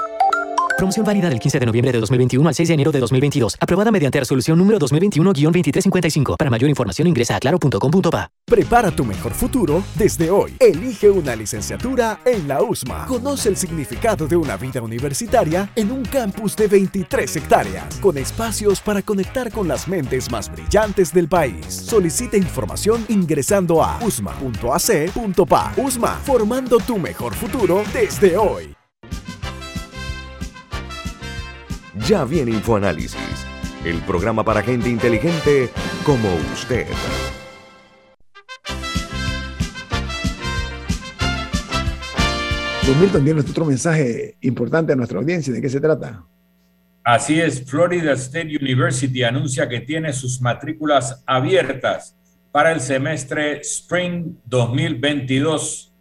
Promoción 0.77 1.07
válida 1.07 1.31
del 1.31 1.39
15 1.39 1.59
de 1.59 1.67
noviembre 1.67 1.91
de 1.91 2.01
2021 2.01 2.49
al 2.49 2.55
6 2.55 2.69
de 2.69 2.75
enero 2.75 2.93
de 2.93 3.01
2022. 3.01 3.57
Aprobada 3.59 3.91
mediante 3.91 4.21
resolución 4.21 4.59
número 4.59 4.79
2021-2355. 4.79 6.37
Para 6.37 6.51
mayor 6.51 6.69
información 6.69 7.09
ingresa 7.09 7.37
a 7.37 7.41
claro.com.pa. 7.41 8.31
Prepara 8.45 8.91
tu 8.91 9.05
mejor 9.05 9.33
futuro 9.33 9.83
desde 9.95 10.31
hoy. 10.31 10.55
Elige 10.61 11.11
una 11.11 11.35
licenciatura 11.35 12.21
en 12.27 12.47
la 12.47 12.63
USMA. 12.63 13.07
Conoce 13.07 13.49
el 13.49 13.57
significado 13.57 14.29
de 14.29 14.37
una 14.37 14.57
vida 14.59 14.83
universitaria 14.83 15.71
en 15.75 15.91
un 15.91 16.05
campus 16.05 16.55
de 16.55 16.69
23 16.69 17.37
hectáreas, 17.37 17.97
con 17.97 18.19
espacios 18.19 18.81
para 18.81 19.01
conectar 19.01 19.51
con 19.51 19.67
las 19.67 19.89
mentes 19.89 20.31
más 20.31 20.53
brillantes 20.53 21.13
del 21.13 21.27
país. 21.27 21.67
Solicita 21.69 22.37
información 22.37 23.05
ingresando 23.09 23.83
a 23.83 23.99
usma.ac.pa. 24.05 25.73
USMA, 25.77 26.21
formando 26.23 26.79
tu 26.79 26.99
mejor 26.99 27.35
futuro 27.35 27.83
desde 27.95 28.37
hoy. 28.37 28.76
Ya 32.07 32.25
viene 32.25 32.53
InfoAnálisis, 32.53 33.45
el 33.85 34.01
programa 34.03 34.45
para 34.45 34.63
gente 34.63 34.89
inteligente 34.89 35.71
como 36.05 36.29
usted. 36.55 36.87
Don 42.87 43.01
Milton 43.01 43.25
tiene 43.25 43.41
otro 43.41 43.65
mensaje 43.65 44.37
importante 44.43 44.93
a 44.93 44.97
nuestra 44.97 45.19
audiencia. 45.19 45.53
¿De 45.53 45.61
qué 45.61 45.69
se 45.69 45.81
trata? 45.81 46.25
Así 47.03 47.41
es, 47.41 47.69
Florida 47.69 48.13
State 48.13 48.57
University 48.57 49.25
anuncia 49.25 49.69
que 49.69 49.81
tiene 49.81 50.13
sus 50.13 50.41
matrículas 50.41 51.25
abiertas 51.27 52.17
para 52.53 52.71
el 52.71 52.81
semestre 52.81 53.59
Spring 53.63 54.37
2022. 54.45 55.93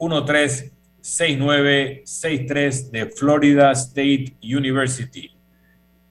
6213-6963 0.00 2.90
de 2.90 3.06
Florida 3.10 3.70
State 3.70 4.34
University. 4.42 5.37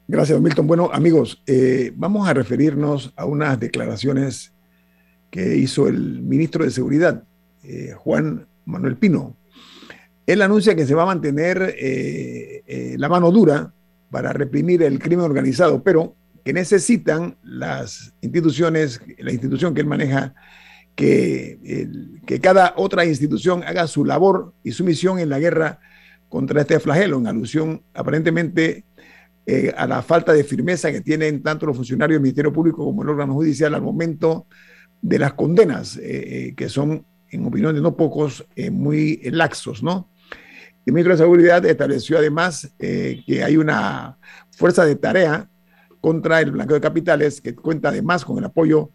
Gracias, 0.09 0.39
Milton. 0.39 0.67
Bueno, 0.67 0.89
amigos, 0.93 1.43
eh, 1.47 1.91
vamos 1.93 2.29
a 2.29 2.33
referirnos 2.33 3.11
a 3.17 3.25
unas 3.25 3.59
declaraciones 3.59 4.53
que 5.29 5.57
hizo 5.57 5.89
el 5.89 6.21
ministro 6.21 6.63
de 6.63 6.71
Seguridad, 6.71 7.25
eh, 7.61 7.93
Juan 7.97 8.47
Manuel 8.63 8.95
Pino. 8.95 9.35
Él 10.25 10.41
anuncia 10.41 10.75
que 10.75 10.85
se 10.85 10.95
va 10.95 11.03
a 11.03 11.07
mantener 11.07 11.75
eh, 11.77 12.95
la 12.97 13.09
mano 13.09 13.31
dura 13.31 13.73
para 14.09 14.31
reprimir 14.31 14.81
el 14.81 14.97
crimen 14.97 15.25
organizado, 15.25 15.83
pero 15.83 16.15
que 16.45 16.53
necesitan 16.53 17.35
las 17.43 18.13
instituciones, 18.21 19.01
la 19.17 19.33
institución 19.33 19.73
que 19.73 19.81
él 19.81 19.87
maneja, 19.87 20.35
que, 20.95 21.89
que 22.25 22.39
cada 22.39 22.73
otra 22.77 23.03
institución 23.03 23.61
haga 23.65 23.87
su 23.87 24.05
labor 24.05 24.53
y 24.63 24.71
su 24.71 24.85
misión 24.85 25.19
en 25.19 25.27
la 25.27 25.39
guerra 25.39 25.81
contra 26.29 26.61
este 26.61 26.79
flagelo, 26.79 27.17
en 27.17 27.27
alusión 27.27 27.81
aparentemente 27.93 28.85
eh, 29.49 29.73
a 29.77 29.87
la 29.87 30.01
falta 30.01 30.33
de 30.33 30.43
firmeza 30.43 30.91
que 30.91 30.99
tienen 30.99 31.41
tanto 31.41 31.65
los 31.67 31.77
funcionarios 31.77 32.17
del 32.17 32.21
Ministerio 32.21 32.51
Público 32.51 32.83
como 32.83 33.01
el 33.01 33.07
órgano 33.07 33.33
judicial 33.33 33.73
al 33.75 33.81
momento 33.81 34.45
de 35.01 35.19
las 35.19 35.35
condenas, 35.35 35.95
eh, 35.95 36.01
eh, 36.49 36.53
que 36.53 36.67
son, 36.67 37.05
en 37.31 37.45
opinión 37.45 37.73
de 37.73 37.79
no 37.79 37.95
pocos, 37.95 38.45
muy 38.73 39.21
laxos, 39.31 39.81
¿no? 39.81 40.09
El 40.85 40.91
ministro 40.91 41.13
de 41.13 41.23
Seguridad 41.23 41.65
estableció 41.65 42.17
además 42.17 42.73
que 42.77 43.41
hay 43.41 43.55
una 43.55 44.17
fuerza 44.51 44.83
de 44.83 44.97
tarea 44.97 45.49
contra 46.01 46.41
el 46.41 46.51
blanqueo 46.51 46.75
de 46.75 46.81
capitales 46.81 47.39
que 47.39 47.55
cuenta 47.55 47.87
además 47.87 48.25
con 48.25 48.37
el 48.39 48.43
apoyo 48.43 48.91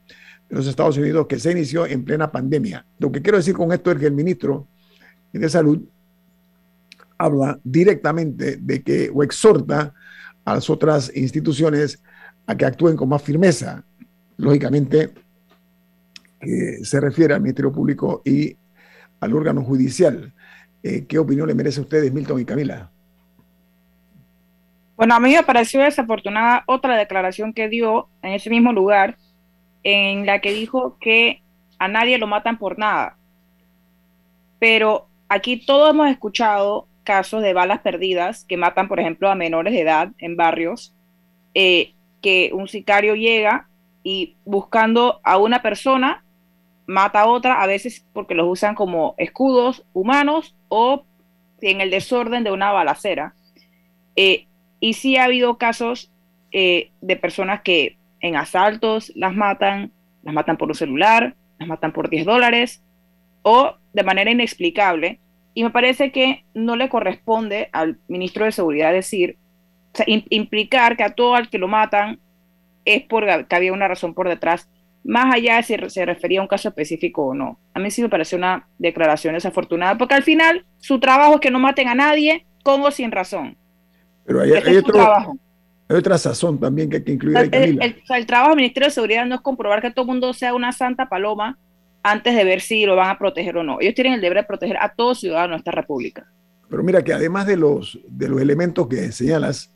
de 0.50 0.56
los 0.56 0.66
Estados 0.66 0.98
Unidos 0.98 1.26
que 1.26 1.38
se 1.38 1.52
inició 1.52 1.86
en 1.86 2.04
plena 2.04 2.30
pandemia. 2.30 2.84
Lo 2.98 3.10
que 3.10 3.22
quiero 3.22 3.38
decir 3.38 3.54
con 3.54 3.72
esto 3.72 3.90
es 3.90 3.98
que 3.98 4.06
el 4.06 4.12
ministro 4.12 4.68
de 5.32 5.48
Salud 5.48 5.80
habla 7.16 7.58
directamente 7.64 8.56
de 8.56 8.82
que 8.82 9.10
o 9.14 9.22
exhorta 9.22 9.94
a 10.44 10.55
las 10.55 10.68
otras 10.70 11.14
instituciones 11.14 12.02
a 12.46 12.57
que 12.57 12.64
actúen 12.64 12.96
con 12.96 13.09
más 13.09 13.22
firmeza. 13.22 13.85
Lógicamente, 14.37 15.12
se 16.83 17.00
refiere 17.00 17.35
al 17.35 17.40
Ministerio 17.40 17.72
Público 17.72 18.22
y 18.24 18.57
al 19.20 19.35
órgano 19.35 19.62
judicial. 19.62 20.33
Eh, 20.83 21.07
¿Qué 21.07 21.18
opinión 21.18 21.46
le 21.46 21.55
merece 21.55 21.78
a 21.78 21.83
ustedes, 21.83 22.12
Milton 22.12 22.40
y 22.40 22.44
Camila? 22.44 22.90
Bueno, 24.96 25.14
a 25.14 25.20
mí 25.20 25.33
me 25.33 25.42
pareció 25.42 25.81
desafortunada 25.81 26.64
otra 26.66 26.96
declaración 26.96 27.52
que 27.52 27.68
dio 27.68 28.09
en 28.22 28.33
ese 28.33 28.50
mismo 28.50 28.72
lugar, 28.72 29.16
en 29.85 30.26
la 30.26 30.40
que 30.40 30.52
dijo 30.52 30.96
que 31.00 31.42
a 31.78 31.88
nadie 31.88 32.18
lo 32.18 32.26
matan 32.26 32.59
por 32.59 32.78
nada. 32.78 33.16
Pero 34.59 35.09
aquí 35.28 35.64
todos 35.64 35.90
hemos 35.90 36.11
escuchado 36.11 36.87
casos 37.02 37.42
de 37.42 37.52
balas 37.52 37.80
perdidas 37.80 38.44
que 38.44 38.56
matan, 38.56 38.88
por 38.88 39.00
ejemplo, 39.00 39.30
a 39.30 39.34
menores 39.34 39.72
de 39.72 39.80
edad 39.80 40.10
en 40.18 40.36
barrios, 40.36 40.94
eh, 41.54 41.94
que 42.20 42.50
un 42.52 42.68
sicario 42.68 43.14
llega 43.14 43.68
y 44.02 44.36
buscando 44.44 45.20
a 45.22 45.38
una 45.38 45.62
persona, 45.62 46.24
mata 46.86 47.22
a 47.22 47.26
otra, 47.26 47.62
a 47.62 47.66
veces 47.66 48.04
porque 48.12 48.34
los 48.34 48.48
usan 48.48 48.74
como 48.74 49.14
escudos 49.18 49.84
humanos 49.92 50.56
o 50.68 51.04
en 51.60 51.80
el 51.80 51.90
desorden 51.90 52.44
de 52.44 52.52
una 52.52 52.72
balacera. 52.72 53.34
Eh, 54.16 54.46
y 54.80 54.94
sí 54.94 55.16
ha 55.16 55.24
habido 55.24 55.58
casos 55.58 56.10
eh, 56.50 56.90
de 57.00 57.16
personas 57.16 57.62
que 57.62 57.98
en 58.20 58.36
asaltos 58.36 59.12
las 59.14 59.34
matan, 59.34 59.92
las 60.22 60.34
matan 60.34 60.56
por 60.56 60.68
un 60.68 60.74
celular, 60.74 61.34
las 61.58 61.68
matan 61.68 61.92
por 61.92 62.10
10 62.10 62.26
dólares 62.26 62.82
o 63.42 63.74
de 63.92 64.02
manera 64.02 64.30
inexplicable 64.30 65.20
y 65.54 65.62
me 65.64 65.70
parece 65.70 66.12
que 66.12 66.44
no 66.54 66.76
le 66.76 66.88
corresponde 66.88 67.68
al 67.72 67.98
ministro 68.08 68.44
de 68.44 68.52
Seguridad 68.52 68.92
decir, 68.92 69.36
implicar 70.06 70.96
que 70.96 71.02
a 71.04 71.10
todo 71.14 71.34
al 71.34 71.50
que 71.50 71.58
lo 71.58 71.68
matan 71.68 72.18
es 72.84 73.02
porque 73.02 73.46
había 73.50 73.72
una 73.72 73.88
razón 73.88 74.14
por 74.14 74.28
detrás, 74.28 74.68
más 75.04 75.34
allá 75.34 75.56
de 75.56 75.62
si 75.62 75.76
se 75.88 76.06
refería 76.06 76.38
a 76.40 76.42
un 76.42 76.48
caso 76.48 76.68
específico 76.68 77.26
o 77.26 77.34
no. 77.34 77.58
A 77.74 77.80
mí 77.80 77.90
sí 77.90 78.02
me 78.02 78.08
parece 78.08 78.36
una 78.36 78.66
declaración 78.78 79.34
desafortunada, 79.34 79.98
porque 79.98 80.14
al 80.14 80.22
final 80.22 80.64
su 80.78 80.98
trabajo 81.00 81.34
es 81.34 81.40
que 81.40 81.50
no 81.50 81.58
maten 81.58 81.88
a 81.88 81.94
nadie 81.94 82.46
con 82.62 82.80
o 82.82 82.90
sin 82.90 83.10
razón. 83.12 83.56
Pero 84.24 84.40
hay, 84.40 84.52
hay 84.52 84.76
otro, 84.76 85.00
hay 85.88 85.96
otra 85.96 86.16
sazón 86.18 86.58
también 86.58 86.88
que 86.88 86.96
hay 86.98 87.04
que 87.04 87.12
incluir 87.12 87.36
ahí, 87.36 87.44
El, 87.46 87.50
Camila. 87.50 87.84
el- 87.84 88.00
o 88.02 88.06
sea, 88.06 88.16
el 88.16 88.26
trabajo 88.26 88.50
del 88.50 88.56
Ministerio 88.58 88.86
de 88.88 88.94
Seguridad 88.94 89.26
no 89.26 89.34
es 89.34 89.40
comprobar 89.40 89.82
que 89.82 89.90
todo 89.90 90.04
el 90.04 90.08
mundo 90.12 90.32
sea 90.32 90.54
una 90.54 90.72
santa 90.72 91.08
paloma 91.08 91.58
antes 92.02 92.34
de 92.34 92.44
ver 92.44 92.60
si 92.60 92.84
lo 92.86 92.96
van 92.96 93.10
a 93.10 93.18
proteger 93.18 93.56
o 93.56 93.62
no. 93.62 93.78
Ellos 93.80 93.94
tienen 93.94 94.14
el 94.14 94.20
deber 94.20 94.38
de 94.38 94.44
proteger 94.44 94.76
a 94.80 94.92
todo 94.94 95.14
ciudadano 95.14 95.52
de 95.54 95.58
esta 95.58 95.70
república. 95.70 96.26
Pero 96.68 96.82
mira 96.82 97.02
que 97.04 97.12
además 97.12 97.46
de 97.46 97.56
los, 97.56 97.98
de 98.08 98.28
los 98.28 98.40
elementos 98.40 98.88
que 98.88 99.12
señalas, 99.12 99.70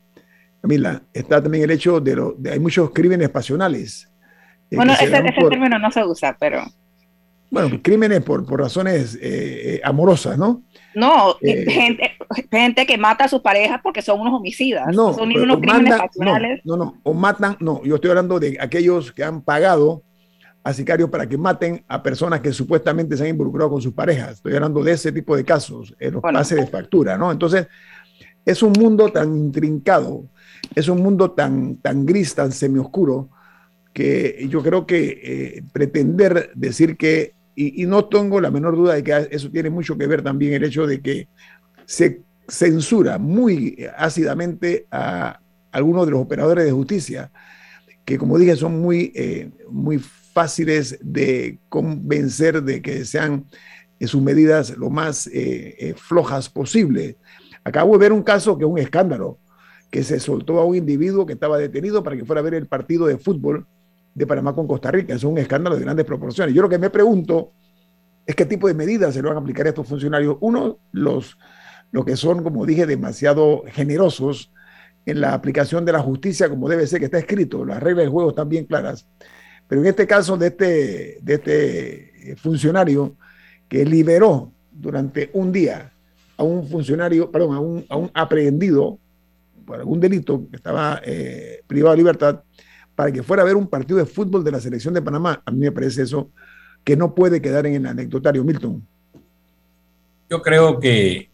Camila, 0.61 1.01
está 1.13 1.41
también 1.41 1.63
el 1.63 1.71
hecho 1.71 1.99
de, 1.99 2.15
lo, 2.15 2.33
de 2.37 2.51
hay 2.51 2.59
muchos 2.59 2.89
crímenes 2.91 3.29
pasionales. 3.29 4.11
eh, 4.71 4.75
Bueno, 4.75 4.93
ese, 4.93 5.09
dan 5.09 5.27
ese 5.27 5.39
por- 5.39 5.49
término 5.49 5.77
no 5.79 5.91
se 5.91 6.03
usa, 6.03 6.35
pero 6.39 6.63
bueno, 7.49 7.79
crímenes 7.81 8.21
por, 8.23 8.45
por 8.45 8.59
razones 8.59 9.15
eh, 9.15 9.75
eh, 9.75 9.81
amorosas, 9.83 10.37
¿no? 10.37 10.63
no, 10.95 11.37
Eh, 11.41 11.65
gente, 11.69 12.11
gente 12.51 12.85
que 12.85 12.97
mata 12.97 13.23
a 13.25 13.27
sus 13.29 13.41
parejas 13.41 13.79
porque 13.81 14.01
son 14.01 14.19
unos 14.19 14.33
homicidas, 14.33 14.87
No, 14.93 15.13
son 15.13 15.31
unos 15.31 15.59
crímenes 15.61 15.93
pasionales. 15.97 16.59
No, 16.65 16.75
no, 16.75 16.85
no, 16.85 17.01
o 17.03 17.13
matan, 17.13 17.55
no, 17.61 17.81
yo 17.85 17.95
estoy 17.95 18.09
hablando 18.09 18.37
de 18.39 18.57
aquellos 18.59 19.13
que 19.13 19.23
han 19.23 19.41
pagado 19.43 20.03
a 20.67 20.73
sicarios 20.73 21.09
para 21.09 21.25
que 21.29 21.37
maten 21.37 21.81
a 21.87 22.03
personas 22.03 22.41
que 22.41 22.51
supuestamente 22.51 23.15
se 23.15 23.23
han 23.23 23.29
involucrado 23.29 23.69
con 23.69 23.81
sus 23.81 23.93
parejas. 23.93 24.33
Estoy 24.33 24.53
hablando 24.53 24.83
de 24.83 24.91
ese 24.91 25.13
tipo 25.13 25.33
de 25.37 25.45
casos, 25.45 25.95
en 25.97 26.15
los 26.15 26.21
Bueno. 26.21 26.39
pases 26.39 26.57
de 26.57 26.67
factura, 26.67 27.17
¿no? 27.17 27.31
Entonces, 27.31 27.67
es 28.45 28.61
un 28.61 28.73
mundo 28.73 29.09
tan 29.09 29.33
intrincado, 29.33 30.25
es 30.75 30.89
un 30.89 31.01
mundo 31.01 31.31
tan, 31.31 31.77
tan 31.77 32.05
gris, 32.05 32.35
tan 32.35 32.51
semioscuro, 32.51 33.29
que 33.93 34.45
yo 34.49 34.61
creo 34.61 34.85
que 34.85 35.21
eh, 35.23 35.63
pretender 35.71 36.51
decir 36.53 36.97
que, 36.97 37.33
y, 37.55 37.83
y 37.83 37.85
no 37.85 38.03
tengo 38.05 38.41
la 38.41 38.51
menor 38.51 38.75
duda 38.75 38.95
de 38.95 39.03
que 39.03 39.27
eso 39.31 39.49
tiene 39.49 39.69
mucho 39.69 39.97
que 39.97 40.05
ver 40.05 40.21
también 40.21 40.53
el 40.53 40.65
hecho 40.65 40.85
de 40.85 40.99
que 40.99 41.29
se 41.85 42.23
censura 42.49 43.17
muy 43.17 43.87
ácidamente 43.97 44.85
a 44.91 45.39
algunos 45.71 46.05
de 46.05 46.11
los 46.11 46.21
operadores 46.21 46.65
de 46.65 46.71
justicia, 46.73 47.31
que 48.03 48.17
como 48.17 48.37
dije 48.37 48.55
son 48.57 48.81
muy, 48.81 49.13
eh, 49.15 49.49
muy 49.69 49.99
fáciles 50.37 50.99
de 51.01 51.57
convencer 51.67 52.61
de 52.61 52.79
que 52.79 53.05
sean 53.05 53.47
sus 54.01 54.21
medidas 54.21 54.77
lo 54.77 54.91
más 54.91 55.25
eh, 55.25 55.75
eh, 55.79 55.93
flojas 55.97 56.47
posible. 56.47 57.17
Acabo 57.63 57.93
de 57.93 57.97
ver 57.97 58.13
un 58.13 58.21
caso 58.21 58.55
que 58.55 58.63
es 58.63 58.69
un 58.69 58.77
escándalo, 58.77 59.39
que 59.89 60.03
se 60.03 60.19
soltó 60.19 60.59
a 60.59 60.65
un 60.65 60.75
individuo 60.75 61.25
que 61.25 61.33
estaba 61.33 61.57
detenido 61.57 62.03
para 62.03 62.15
que 62.15 62.23
fuera 62.23 62.41
a 62.41 62.43
ver 62.43 62.53
el 62.53 62.67
partido 62.67 63.07
de 63.07 63.17
fútbol 63.17 63.65
de 64.13 64.27
Panamá 64.27 64.53
con 64.53 64.67
Costa 64.67 64.91
Rica. 64.91 65.15
Es 65.15 65.23
un 65.23 65.39
escándalo 65.39 65.75
de 65.75 65.81
grandes 65.81 66.05
proporciones. 66.05 66.53
Yo 66.53 66.61
lo 66.61 66.69
que 66.69 66.77
me 66.77 66.91
pregunto 66.91 67.53
es 68.23 68.35
qué 68.35 68.45
tipo 68.45 68.67
de 68.67 68.75
medidas 68.75 69.15
se 69.15 69.23
le 69.23 69.29
van 69.29 69.37
a 69.37 69.39
aplicar 69.39 69.65
a 69.65 69.69
estos 69.69 69.87
funcionarios. 69.87 70.37
Uno, 70.41 70.77
los, 70.91 71.35
los 71.91 72.05
que 72.05 72.15
son, 72.15 72.43
como 72.43 72.63
dije, 72.63 72.85
demasiado 72.85 73.63
generosos 73.69 74.53
en 75.07 75.19
la 75.19 75.33
aplicación 75.33 75.83
de 75.83 75.93
la 75.93 75.99
justicia, 75.99 76.47
como 76.47 76.69
debe 76.69 76.85
ser, 76.85 76.99
que 76.99 77.05
está 77.05 77.17
escrito. 77.17 77.65
Las 77.65 77.81
reglas 77.81 78.03
del 78.03 78.11
juego 78.11 78.29
están 78.29 78.49
bien 78.49 78.65
claras. 78.65 79.07
Pero 79.67 79.81
en 79.81 79.87
este 79.87 80.07
caso 80.07 80.37
de 80.37 80.47
este, 80.47 81.19
de 81.21 81.33
este 81.33 82.35
funcionario 82.37 83.15
que 83.67 83.85
liberó 83.85 84.51
durante 84.71 85.29
un 85.33 85.51
día 85.51 85.91
a 86.37 86.43
un 86.43 86.67
funcionario, 86.67 87.31
perdón, 87.31 87.55
a 87.55 87.59
un, 87.59 87.85
a 87.89 87.95
un 87.97 88.11
aprehendido 88.13 88.99
por 89.65 89.79
algún 89.79 89.99
delito 89.99 90.47
que 90.49 90.55
estaba 90.55 91.01
eh, 91.03 91.61
privado 91.67 91.91
de 91.91 91.97
libertad, 91.97 92.41
para 92.95 93.11
que 93.11 93.21
fuera 93.21 93.43
a 93.43 93.45
ver 93.45 93.55
un 93.55 93.67
partido 93.67 93.99
de 93.99 94.05
fútbol 94.05 94.43
de 94.43 94.51
la 94.51 94.61
selección 94.61 94.93
de 94.93 95.01
Panamá. 95.01 95.41
A 95.45 95.51
mí 95.51 95.59
me 95.59 95.71
parece 95.71 96.03
eso 96.03 96.31
que 96.83 96.95
no 96.95 97.13
puede 97.13 97.41
quedar 97.41 97.65
en 97.65 97.75
el 97.75 97.85
anecdotario, 97.85 98.43
Milton. 98.43 98.87
Yo 100.29 100.41
creo 100.41 100.79
que 100.79 101.29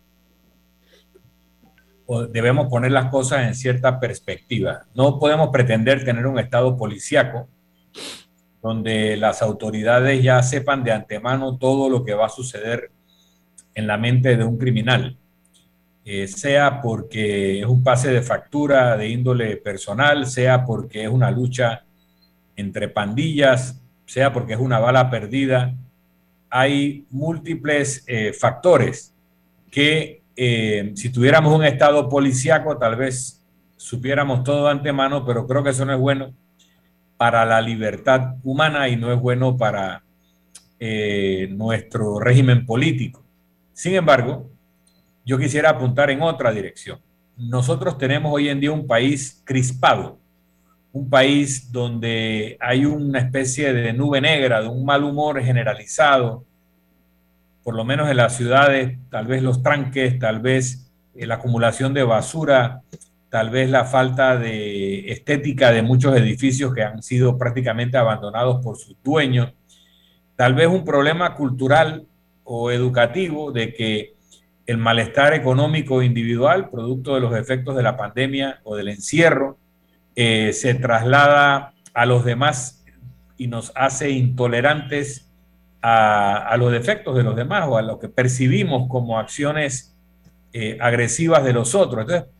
debemos 2.31 2.67
poner 2.67 2.91
las 2.91 3.09
cosas 3.09 3.47
en 3.47 3.55
cierta 3.55 3.99
perspectiva. 3.99 4.85
No 4.93 5.19
podemos 5.19 5.49
pretender 5.49 6.03
tener 6.03 6.25
un 6.27 6.39
Estado 6.39 6.75
policíaco 6.75 7.47
donde 8.63 9.17
las 9.17 9.41
autoridades 9.41 10.23
ya 10.23 10.41
sepan 10.41 10.85
de 10.85 10.93
antemano 10.93 11.57
todo 11.57 11.89
lo 11.89 12.05
que 12.05 12.13
va 12.13 12.27
a 12.27 12.29
suceder 12.29 12.91
en 13.75 13.87
la 13.87 13.97
mente 13.97 14.37
de 14.37 14.45
un 14.45 14.57
criminal, 14.57 15.17
eh, 16.05 16.29
sea 16.29 16.81
porque 16.81 17.59
es 17.59 17.65
un 17.65 17.83
pase 17.83 18.09
de 18.09 18.21
factura 18.21 18.95
de 18.95 19.09
índole 19.09 19.57
personal, 19.57 20.25
sea 20.27 20.63
porque 20.63 21.03
es 21.03 21.09
una 21.09 21.29
lucha 21.29 21.83
entre 22.55 22.87
pandillas, 22.87 23.81
sea 24.05 24.31
porque 24.31 24.53
es 24.53 24.59
una 24.59 24.79
bala 24.79 25.09
perdida. 25.09 25.75
Hay 26.49 27.05
múltiples 27.09 28.05
eh, 28.07 28.31
factores 28.31 29.13
que 29.71 30.21
eh, 30.37 30.93
si 30.95 31.11
tuviéramos 31.11 31.53
un 31.53 31.65
estado 31.65 32.07
policíaco 32.07 32.77
tal 32.77 32.95
vez 32.95 33.43
supiéramos 33.75 34.41
todo 34.45 34.65
de 34.65 34.71
antemano, 34.71 35.25
pero 35.25 35.45
creo 35.45 35.63
que 35.63 35.71
eso 35.71 35.83
no 35.83 35.93
es 35.93 35.99
bueno 35.99 36.33
para 37.23 37.45
la 37.45 37.61
libertad 37.61 38.35
humana 38.43 38.89
y 38.89 38.97
no 38.97 39.13
es 39.13 39.17
bueno 39.17 39.55
para 39.55 40.03
eh, 40.77 41.47
nuestro 41.51 42.19
régimen 42.19 42.65
político. 42.65 43.23
Sin 43.71 43.95
embargo, 43.95 44.51
yo 45.23 45.37
quisiera 45.37 45.69
apuntar 45.69 46.09
en 46.09 46.21
otra 46.21 46.51
dirección. 46.51 46.99
Nosotros 47.37 47.97
tenemos 47.97 48.33
hoy 48.33 48.49
en 48.49 48.59
día 48.59 48.73
un 48.73 48.85
país 48.85 49.41
crispado, 49.45 50.19
un 50.91 51.09
país 51.09 51.71
donde 51.71 52.57
hay 52.59 52.83
una 52.83 53.19
especie 53.19 53.71
de 53.71 53.93
nube 53.93 54.19
negra, 54.19 54.61
de 54.61 54.67
un 54.67 54.83
mal 54.83 55.05
humor 55.05 55.41
generalizado, 55.41 56.43
por 57.63 57.73
lo 57.73 57.85
menos 57.85 58.09
en 58.09 58.17
las 58.17 58.35
ciudades, 58.35 58.97
tal 59.09 59.27
vez 59.27 59.41
los 59.41 59.63
tranques, 59.63 60.19
tal 60.19 60.41
vez 60.41 60.91
eh, 61.15 61.25
la 61.25 61.35
acumulación 61.35 61.93
de 61.93 62.03
basura, 62.03 62.81
tal 63.33 63.49
vez 63.49 63.67
la 63.67 63.83
falta 63.83 64.37
de 64.37 65.11
estética 65.11 65.71
de 65.71 65.81
muchos 65.81 66.15
edificios 66.15 66.71
que 66.71 66.83
han 66.83 67.01
sido 67.01 67.35
prácticamente 67.35 67.97
abandonados 67.97 68.63
por 68.63 68.77
sus 68.77 68.95
dueños, 69.03 69.53
tal 70.35 70.53
vez 70.53 70.67
un 70.67 70.85
problema 70.85 71.33
cultural 71.33 72.05
o 72.43 72.69
educativo 72.69 73.51
de 73.51 73.73
que 73.73 74.13
el 74.67 74.77
malestar 74.77 75.33
económico 75.33 76.03
individual, 76.03 76.69
producto 76.69 77.15
de 77.15 77.21
los 77.21 77.35
efectos 77.35 77.75
de 77.75 77.81
la 77.81 77.97
pandemia 77.97 78.59
o 78.65 78.75
del 78.75 78.89
encierro, 78.89 79.57
eh, 80.15 80.53
se 80.53 80.75
traslada 80.75 81.73
a 81.95 82.05
los 82.05 82.25
demás 82.25 82.85
y 83.35 83.47
nos 83.47 83.71
hace 83.73 84.11
intolerantes 84.11 85.31
a, 85.81 86.55
los 86.59 86.71
defectos 86.71 87.15
de 87.15 87.23
los 87.23 87.35
demás 87.35 87.65
o 87.67 87.77
a 87.77 87.81
lo 87.81 87.97
que 87.97 88.09
percibimos 88.09 88.87
como 88.87 89.17
acciones 89.17 89.97
eh, 90.53 90.77
agresivas 90.79 91.43
de 91.43 91.53
los 91.53 91.73
otros. 91.73 92.03
Entonces, 92.03 92.31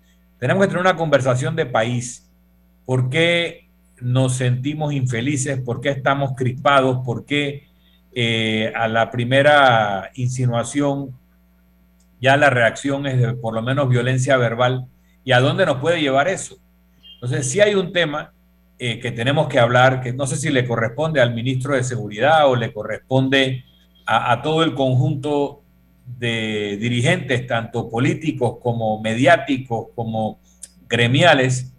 tenemos 0.44 0.64
que 0.64 0.68
tener 0.68 0.82
una 0.82 0.98
conversación 0.98 1.56
de 1.56 1.66
país. 1.66 2.30
¿Por 2.86 3.10
qué 3.10 3.70
nos 4.02 4.36
sentimos 4.36 4.92
infelices? 4.92 5.62
¿Por 5.62 5.80
qué 5.80 5.88
estamos 5.88 6.34
crispados? 6.36 6.98
¿Por 7.06 7.26
qué 7.26 7.70
eh, 8.14 8.74
a 8.76 8.90
la 8.90 9.10
primera 9.10 10.12
insinuación 10.16 11.18
ya 12.20 12.36
la 12.36 12.50
reacción 12.50 13.08
es 13.08 13.22
de 13.22 13.36
por 13.36 13.54
lo 13.54 13.62
menos 13.62 13.88
violencia 13.88 14.36
verbal? 14.36 14.86
¿Y 15.24 15.32
a 15.32 15.40
dónde 15.40 15.66
nos 15.66 15.78
puede 15.78 16.02
llevar 16.02 16.28
eso? 16.28 16.58
Entonces, 17.14 17.50
sí 17.50 17.62
hay 17.62 17.76
un 17.76 17.94
tema 17.94 18.34
eh, 18.80 19.00
que 19.00 19.14
tenemos 19.14 19.48
que 19.48 19.60
hablar, 19.60 20.02
que 20.02 20.12
no 20.12 20.28
sé 20.28 20.36
si 20.36 20.50
le 20.50 20.68
corresponde 20.68 21.22
al 21.22 21.34
ministro 21.34 21.74
de 21.74 21.86
Seguridad 21.86 22.50
o 22.50 22.58
le 22.58 22.74
corresponde 22.74 23.64
a, 24.06 24.34
a 24.34 24.42
todo 24.42 24.62
el 24.66 24.74
conjunto 24.74 25.63
de 26.06 26.78
dirigentes, 26.80 27.48
tanto 27.48 27.90
políticos 27.90 28.58
como 28.62 29.02
mediáticos, 29.02 29.88
como 29.96 30.40
gremiales, 30.88 31.74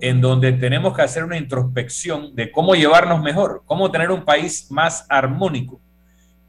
en 0.00 0.20
donde 0.20 0.52
tenemos 0.52 0.94
que 0.94 1.02
hacer 1.02 1.24
una 1.24 1.36
introspección 1.36 2.34
de 2.34 2.50
cómo 2.50 2.74
llevarnos 2.74 3.22
mejor, 3.22 3.62
cómo 3.66 3.90
tener 3.90 4.10
un 4.10 4.24
país 4.24 4.70
más 4.70 5.06
armónico. 5.08 5.80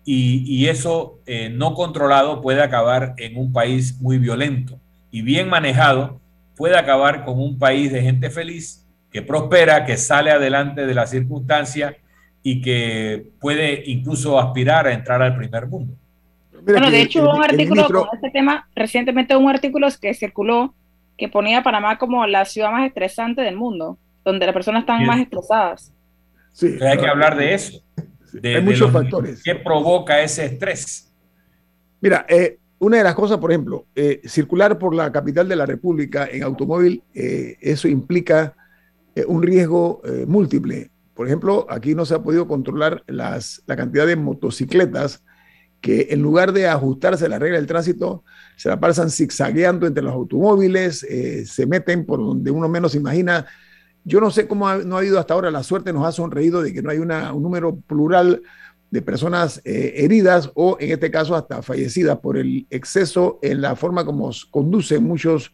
Y, 0.04 0.68
eso 0.68 1.20
eh, 1.28 1.50
no 1.50 1.76
controlado 1.76 2.42
puede 2.42 2.62
acabar 2.64 3.14
en 3.18 3.38
un 3.38 3.54
país 3.54 4.02
muy 4.02 4.18
violento 4.18 4.80
y 5.12 5.22
bien 5.22 5.48
manejado 5.48 6.20
puede 6.56 6.78
acabar 6.78 7.24
con 7.24 7.40
un 7.40 7.60
país 7.60 7.92
de 7.92 8.02
gente 8.02 8.30
feliz, 8.30 8.88
que 9.12 9.22
prospera, 9.22 9.86
que 9.86 9.98
sale 9.98 10.32
adelante 10.32 10.86
de 10.86 10.94
la 10.94 11.06
circunstancia 11.06 11.98
y 12.42 12.62
que 12.62 13.32
puede 13.40 13.84
incluso 13.86 14.40
aspirar 14.40 14.88
a 14.88 14.94
entrar 14.94 15.22
al 15.22 15.38
primer 15.38 15.68
mundo. 15.68 15.96
Mira 16.66 16.80
bueno, 16.80 16.92
de 16.92 17.02
hecho, 17.02 17.20
el, 17.20 17.28
un 17.28 17.44
artículo 17.44 17.76
ministro... 17.76 18.06
con 18.06 18.16
este 18.16 18.30
tema, 18.32 18.68
recientemente 18.76 19.36
un 19.36 19.50
artículo 19.50 19.88
que 20.00 20.14
circuló 20.14 20.74
que 21.18 21.30
ponía 21.30 21.60
a 21.60 21.64
Panamá 21.64 21.98
como 21.98 22.26
la 22.26 22.46
ciudad 22.46 22.72
más 22.72 22.88
estresante 22.88 23.42
del 23.42 23.56
mundo, 23.56 23.98
donde 24.24 24.46
las 24.46 24.54
personas 24.54 24.82
están 24.82 25.00
sí. 25.00 25.06
más 25.06 25.20
estresadas. 25.20 25.94
Sí, 26.54 26.68
Entonces 26.68 26.90
hay 26.90 26.98
que 26.98 27.08
hablar 27.08 27.38
de 27.38 27.54
eso. 27.54 27.84
De, 28.34 28.56
hay 28.56 28.62
muchos 28.62 28.92
factores. 28.92 29.42
¿Qué 29.44 29.56
provoca 29.56 30.22
ese 30.22 30.46
estrés? 30.46 31.14
Mira, 32.00 32.26
eh, 32.28 32.58
una 32.82 32.98
de 32.98 33.04
las 33.04 33.14
cosas, 33.14 33.38
por 33.38 33.52
ejemplo, 33.52 33.86
eh, 33.94 34.22
circular 34.26 34.80
por 34.80 34.96
la 34.96 35.12
capital 35.12 35.48
de 35.48 35.56
la 35.56 35.68
República 35.68 36.28
en 36.32 36.42
automóvil, 36.42 37.04
eh, 37.14 37.56
eso 37.62 37.88
implica 37.88 38.56
eh, 39.14 39.24
un 39.28 39.44
riesgo 39.44 40.02
múltiple. 40.26 40.90
Por 41.14 41.28
ejemplo, 41.28 41.68
aquí 41.70 41.94
no 41.94 42.06
se 42.08 42.16
ha 42.16 42.24
podido 42.24 42.48
controlar 42.48 43.04
las, 43.06 43.62
la 43.68 43.76
cantidad 43.76 44.08
de 44.08 44.16
motocicletas 44.16 45.24
que 45.82 46.10
en 46.12 46.22
lugar 46.22 46.54
de 46.54 46.68
ajustarse 46.68 47.26
a 47.26 47.30
la 47.30 47.40
regla 47.40 47.58
del 47.58 47.66
tránsito, 47.66 48.24
se 48.56 48.70
la 48.70 48.80
pasan 48.80 49.10
zigzagueando 49.10 49.88
entre 49.88 50.04
los 50.04 50.14
automóviles, 50.14 51.04
eh, 51.04 51.44
se 51.46 51.66
meten 51.66 52.06
por 52.06 52.20
donde 52.20 52.52
uno 52.52 52.70
menos 52.70 52.94
imagina. 52.94 53.48
Yo 54.04 54.22
no 54.22 54.30
sé 54.30 54.48
cómo 54.48 54.72
no 54.76 54.96
ha 54.96 55.00
habido 55.00 55.20
hasta 55.20 55.34
ahora, 55.34 55.50
la 55.50 55.64
suerte 55.64 55.92
nos 55.92 56.06
ha 56.06 56.12
sonreído 56.12 56.62
de 56.62 56.72
que 56.72 56.84
no 56.84 56.92
hay 56.92 57.00
una, 57.00 57.34
un 57.34 57.42
número 57.42 57.76
plural 57.76 58.44
de 58.92 59.02
personas 59.02 59.62
eh, 59.64 59.94
heridas 59.98 60.52
o 60.54 60.78
en 60.80 60.92
este 60.92 61.10
caso 61.10 61.36
hasta 61.36 61.62
fallecidas 61.62 62.20
por 62.20 62.38
el 62.38 62.68
exceso 62.70 63.40
en 63.42 63.62
la 63.62 63.76
forma 63.76 64.06
como 64.06 64.32
conducen 64.52 65.04
muchos 65.04 65.52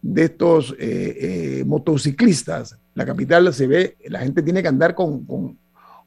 de 0.00 0.24
estos 0.24 0.74
eh, 0.78 1.64
motociclistas. 1.66 2.78
La 2.94 3.04
capital 3.04 3.52
se 3.52 3.66
ve, 3.66 3.96
la 4.06 4.20
gente 4.20 4.42
tiene 4.42 4.62
que 4.62 4.68
andar 4.68 4.94
con, 4.94 5.26
con 5.26 5.58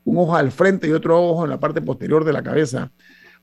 un 0.05 0.17
ojo 0.17 0.35
al 0.35 0.51
frente 0.51 0.87
y 0.87 0.91
otro 0.91 1.21
ojo 1.21 1.43
en 1.43 1.51
la 1.51 1.59
parte 1.59 1.81
posterior 1.81 2.23
de 2.23 2.33
la 2.33 2.41
cabeza 2.41 2.91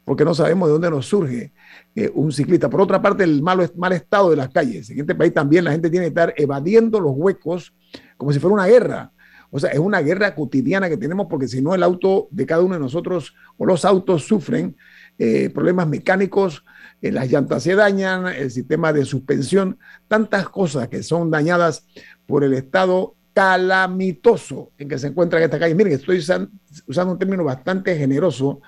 porque 0.07 0.25
no 0.25 0.35
sabemos 0.35 0.69
de 0.69 0.73
dónde 0.73 0.89
nos 0.89 1.07
surge 1.07 1.53
eh, 1.97 2.13
un 2.15 2.31
ciclista. 2.31 2.71
Por 2.71 2.81
otra 2.81 3.03
parte, 3.03 3.25
el 3.25 3.43
malo, 3.43 3.69
mal 3.75 3.93
estado 3.93 4.31
de 4.31 4.37
las 4.37 4.51
calles. 4.51 4.89
En 4.89 5.01
este 5.01 5.17
país 5.17 5.35
también 5.35 5.65
la 5.65 5.73
gente 5.73 5.91
tiene 5.91 6.05
que 6.05 6.11
estar 6.11 6.33
evadiendo 6.37 7.01
los 7.01 7.13
huecos 7.17 7.75
como 8.17 8.33
si 8.33 8.39
fuera 8.39 8.55
una 8.55 8.67
guerra. 8.67 9.11
O 9.51 9.59
sea, 9.59 9.71
es 9.73 9.81
una 9.81 10.01
guerra 10.01 10.33
cotidiana 10.37 10.89
que 10.89 10.97
tenemos 10.97 11.27
porque 11.29 11.49
si 11.49 11.61
no 11.61 11.75
el 11.75 11.83
auto 11.83 12.29
de 12.31 12.47
cada 12.47 12.63
uno 12.63 12.75
de 12.75 12.81
nosotros 12.81 13.35
o 13.57 13.67
los 13.67 13.85
autos 13.85 14.25
sufren 14.25 14.77
eh, 15.19 15.51
problemas 15.51 15.89
mecánicos, 15.89 16.65
eh, 17.03 17.11
las 17.11 17.29
llantas 17.29 17.65
se 17.65 17.75
dañan, 17.75 18.29
el 18.29 18.53
sistema 18.53 18.93
de 18.93 19.05
suspensión, 19.05 19.77
tantas 20.07 20.49
cosas 20.49 20.87
que 20.87 21.03
son 21.03 21.33
dañadas 21.33 21.85
por 22.27 22.45
el 22.45 22.55
estado 22.55 23.17
calamitoso 23.35 24.71
en 24.79 24.89
que 24.89 25.01
se 25.01 25.09
encuentra 25.09 25.41
en 25.41 25.47
esta 25.47 25.59
calle. 25.59 25.75
Miren, 25.75 25.95
estoy 25.95 26.19
usando 26.87 27.13
un 27.13 27.19
término 27.19 27.43
bastante 27.43 27.97
generoso 27.97 28.61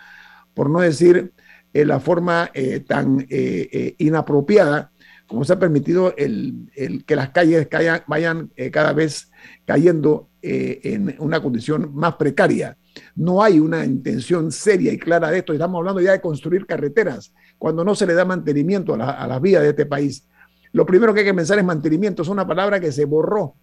por 0.58 0.70
no 0.70 0.80
decir 0.80 1.32
eh, 1.72 1.84
la 1.84 2.00
forma 2.00 2.50
eh, 2.52 2.80
tan 2.80 3.24
eh, 3.30 3.94
inapropiada 3.98 4.90
como 5.28 5.44
se 5.44 5.52
ha 5.52 5.58
permitido 5.60 6.16
el, 6.16 7.04
que 7.06 7.14
las 7.14 7.30
calles 7.30 7.68
vayan 8.08 8.50
cada 8.72 8.92
vez 8.92 9.30
cayendo 9.64 10.30
en 10.42 11.14
una 11.20 11.40
condición 11.40 11.94
más 11.94 12.14
precaria. 12.16 12.76
No 13.14 13.40
hay 13.40 13.60
una 13.60 13.84
intención 13.84 14.50
seria 14.50 14.92
y 14.92 14.98
clara 14.98 15.30
de 15.30 15.38
esto. 15.38 15.52
Estamos 15.52 15.78
hablando 15.78 16.00
ya 16.00 16.12
de 16.12 16.20
construir 16.20 16.66
carreteras 16.66 17.32
cuando 17.58 17.84
no 17.84 17.94
se 17.94 18.06
le 18.06 18.14
da 18.14 18.24
mantenimiento 18.24 18.94
a, 18.94 19.10
a 19.10 19.28
las 19.28 19.40
vías 19.40 19.62
de 19.62 19.68
este 19.68 19.86
país. 19.86 20.26
Lo 20.72 20.86
primero 20.86 21.12
que 21.14 21.20
hay 21.20 21.26
que 21.26 21.34
pensar 21.34 21.58
es 21.58 21.64
mantenimiento. 21.64 22.22
Es 22.22 22.28
una 22.28 22.46
palabra 22.46 22.80
que 22.80 22.90
se 22.90 23.04
borró 23.04 23.54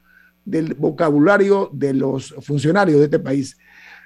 del 0.46 0.76
vocabulario 0.76 1.72
de 1.74 1.94
los 1.94 2.36
funcionarios 2.42 3.00
de 3.00 3.06
este 3.06 3.20
país. 3.20 3.58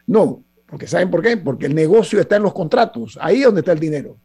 No, 0.08 0.44
porque 0.70 0.88
¿saben 0.88 1.10
por 1.10 1.22
qué? 1.22 1.38
Porque 1.38 1.66
el 1.66 1.76
negocio 1.76 2.20
está 2.20 2.36
en 2.36 2.44
los 2.44 2.54
contratos, 2.54 3.18
ahí 3.22 3.40
es 3.40 3.46
donde 3.46 3.62
está 3.62 3.72
el 3.72 3.80
dinero. 3.80 4.18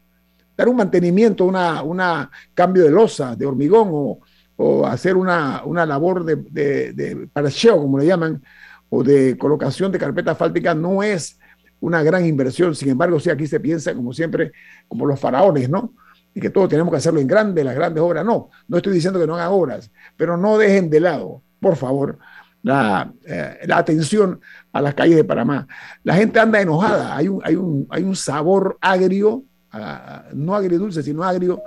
Dar 0.55 0.69
un 0.69 0.77
mantenimiento, 0.77 1.45
una, 1.45 1.81
una 1.83 2.29
cambio 2.53 2.83
de 2.83 2.91
losa, 2.91 3.35
de 3.35 3.45
hormigón 3.45 3.89
o, 3.91 4.19
o 4.55 4.85
hacer 4.85 5.17
una, 5.17 5.63
una 5.65 5.85
labor 5.85 6.23
de, 6.23 6.35
de, 6.35 6.93
de 6.93 7.27
parcheo, 7.27 7.77
como 7.81 7.97
le 7.97 8.05
llaman, 8.05 8.41
o 8.89 9.03
de 9.03 9.37
colocación 9.37 9.91
de 9.91 9.99
carpeta 9.99 10.31
asfáltica 10.31 10.73
no 10.73 11.03
es 11.03 11.39
una 11.79 12.03
gran 12.03 12.25
inversión. 12.25 12.75
Sin 12.75 12.89
embargo, 12.89 13.19
sí, 13.19 13.29
aquí 13.29 13.47
se 13.47 13.59
piensa, 13.59 13.93
como 13.93 14.13
siempre, 14.13 14.51
como 14.87 15.05
los 15.05 15.19
faraones, 15.19 15.69
¿no? 15.69 15.93
Y 16.33 16.39
que 16.39 16.49
todos 16.49 16.69
tenemos 16.69 16.91
que 16.91 16.97
hacerlo 16.97 17.19
en 17.19 17.27
grande, 17.27 17.63
las 17.63 17.75
grandes 17.75 18.01
obras. 18.01 18.25
No, 18.25 18.49
no 18.67 18.77
estoy 18.77 18.93
diciendo 18.93 19.19
que 19.19 19.27
no 19.27 19.35
hagan 19.35 19.49
obras, 19.51 19.91
pero 20.15 20.37
no 20.37 20.57
dejen 20.57 20.89
de 20.89 20.99
lado, 20.99 21.41
por 21.59 21.75
favor, 21.75 22.17
la, 22.61 23.13
eh, 23.25 23.59
la, 23.67 23.77
atención 23.77 24.41
a 24.75 24.81
las 24.81 24.93
calles 24.93 25.15
de 25.15 25.23
Panamá. 25.23 25.65
La 26.03 26.15
gente 26.15 26.37
anda 26.37 26.59
enojada, 26.59 27.15
hay 27.15 27.29
un, 27.29 27.39
hay 27.45 27.55
un, 27.55 27.87
hay 27.89 28.03
un 28.03 28.13
sabor 28.13 28.77
agrio, 28.81 29.45
no 30.33 30.53
agridulce, 30.53 31.01
sino 31.01 31.23
agrio, 31.23 31.61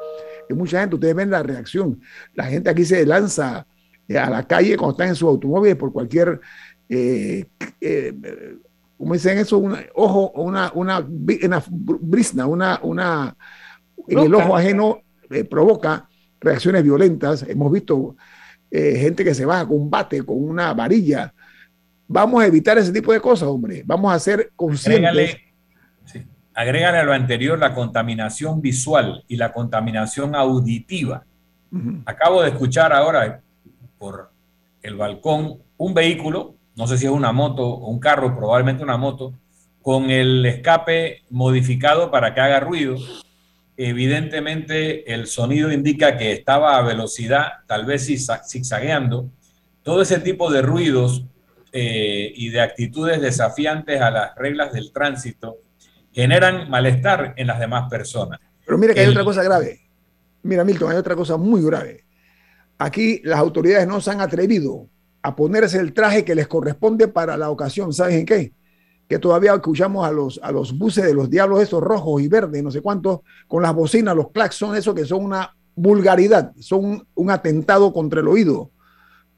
que 0.46 0.52
mucha 0.52 0.80
gente, 0.80 0.96
ustedes 0.96 1.14
ven 1.14 1.30
la 1.30 1.42
reacción, 1.42 2.02
la 2.34 2.44
gente 2.44 2.68
aquí 2.68 2.84
se 2.84 3.06
lanza 3.06 3.66
eh, 4.06 4.18
a 4.18 4.28
la 4.28 4.46
calle 4.46 4.76
cuando 4.76 4.92
están 4.92 5.08
en 5.08 5.14
sus 5.14 5.26
automóviles 5.26 5.76
por 5.76 5.90
cualquier, 5.90 6.38
eh, 6.90 7.46
como 8.98 9.14
dicen 9.14 9.38
eso, 9.38 9.56
un 9.56 9.74
ojo, 9.94 10.30
una, 10.32 10.70
una, 10.74 11.00
una 11.00 11.64
brisna, 11.70 12.46
una, 12.46 12.78
una, 12.82 13.34
en 14.06 14.18
el 14.18 14.34
ojo 14.34 14.54
ajeno 14.54 15.00
provoca 15.48 16.06
reacciones 16.40 16.82
violentas. 16.82 17.42
Hemos 17.48 17.72
visto 17.72 18.16
eh, 18.70 18.96
gente 19.00 19.24
que 19.24 19.34
se 19.34 19.46
va 19.46 19.60
a 19.60 19.66
combate 19.66 20.22
con 20.22 20.42
una 20.42 20.74
varilla. 20.74 21.32
Vamos 22.08 22.42
a 22.42 22.46
evitar 22.46 22.76
ese 22.78 22.92
tipo 22.92 23.12
de 23.12 23.20
cosas, 23.20 23.48
hombre. 23.48 23.82
Vamos 23.84 24.12
a 24.12 24.18
ser 24.18 24.50
conscientes. 24.56 25.36
Agrégale, 26.54 26.98
a 26.98 27.04
lo 27.04 27.12
anterior 27.12 27.56
la 27.56 27.72
contaminación 27.72 28.60
visual 28.60 29.22
y 29.28 29.36
la 29.36 29.52
contaminación 29.52 30.34
auditiva. 30.34 31.24
Acabo 32.04 32.42
de 32.42 32.48
escuchar 32.48 32.92
ahora 32.92 33.40
por 33.98 34.32
el 34.82 34.96
balcón 34.96 35.58
un 35.76 35.94
vehículo, 35.94 36.56
no 36.74 36.86
sé 36.88 36.98
si 36.98 37.04
es 37.04 37.12
una 37.12 37.30
moto 37.30 37.64
o 37.64 37.88
un 37.88 38.00
carro, 38.00 38.34
probablemente 38.34 38.82
una 38.82 38.96
moto, 38.96 39.34
con 39.82 40.10
el 40.10 40.44
escape 40.46 41.22
modificado 41.30 42.10
para 42.10 42.34
que 42.34 42.40
haga 42.40 42.58
ruido 42.58 42.96
evidentemente 43.78 45.14
el 45.14 45.28
sonido 45.28 45.72
indica 45.72 46.16
que 46.16 46.32
estaba 46.32 46.76
a 46.76 46.82
velocidad, 46.82 47.46
tal 47.66 47.86
vez 47.86 48.10
zigzagueando. 48.50 49.30
Todo 49.84 50.02
ese 50.02 50.18
tipo 50.18 50.50
de 50.50 50.62
ruidos 50.62 51.24
eh, 51.72 52.32
y 52.34 52.50
de 52.50 52.60
actitudes 52.60 53.20
desafiantes 53.20 54.00
a 54.00 54.10
las 54.10 54.34
reglas 54.36 54.72
del 54.72 54.92
tránsito 54.92 55.58
generan 56.12 56.68
malestar 56.70 57.34
en 57.36 57.46
las 57.46 57.58
demás 57.58 57.88
personas. 57.90 58.40
Pero 58.64 58.78
mira 58.78 58.94
que 58.94 59.00
hay 59.00 59.08
otra 59.08 59.24
cosa 59.24 59.42
grave. 59.42 59.80
Mira, 60.42 60.64
Milton, 60.64 60.90
hay 60.92 60.96
otra 60.96 61.14
cosa 61.14 61.36
muy 61.36 61.62
grave. 61.62 62.04
Aquí 62.78 63.20
las 63.24 63.38
autoridades 63.38 63.86
no 63.86 64.00
se 64.00 64.10
han 64.10 64.20
atrevido 64.20 64.88
a 65.22 65.34
ponerse 65.34 65.78
el 65.78 65.92
traje 65.92 66.24
que 66.24 66.34
les 66.34 66.46
corresponde 66.46 67.08
para 67.08 67.36
la 67.36 67.50
ocasión. 67.50 67.92
¿Saben 67.92 68.24
qué? 68.24 68.52
que 69.08 69.18
todavía 69.18 69.54
escuchamos 69.54 70.06
a 70.06 70.12
los, 70.12 70.38
a 70.42 70.52
los 70.52 70.76
buses 70.76 71.04
de 71.04 71.14
los 71.14 71.30
diablos 71.30 71.62
esos 71.62 71.82
rojos 71.82 72.20
y 72.20 72.28
verdes, 72.28 72.62
no 72.62 72.70
sé 72.70 72.82
cuántos, 72.82 73.20
con 73.46 73.62
las 73.62 73.74
bocinas, 73.74 74.14
los 74.14 74.30
claxons, 74.30 74.76
eso 74.76 74.94
que 74.94 75.06
son 75.06 75.24
una 75.24 75.56
vulgaridad, 75.74 76.52
son 76.60 77.06
un, 77.14 77.30
atentado 77.30 77.92
contra 77.92 78.20
el 78.20 78.28
oído 78.28 78.70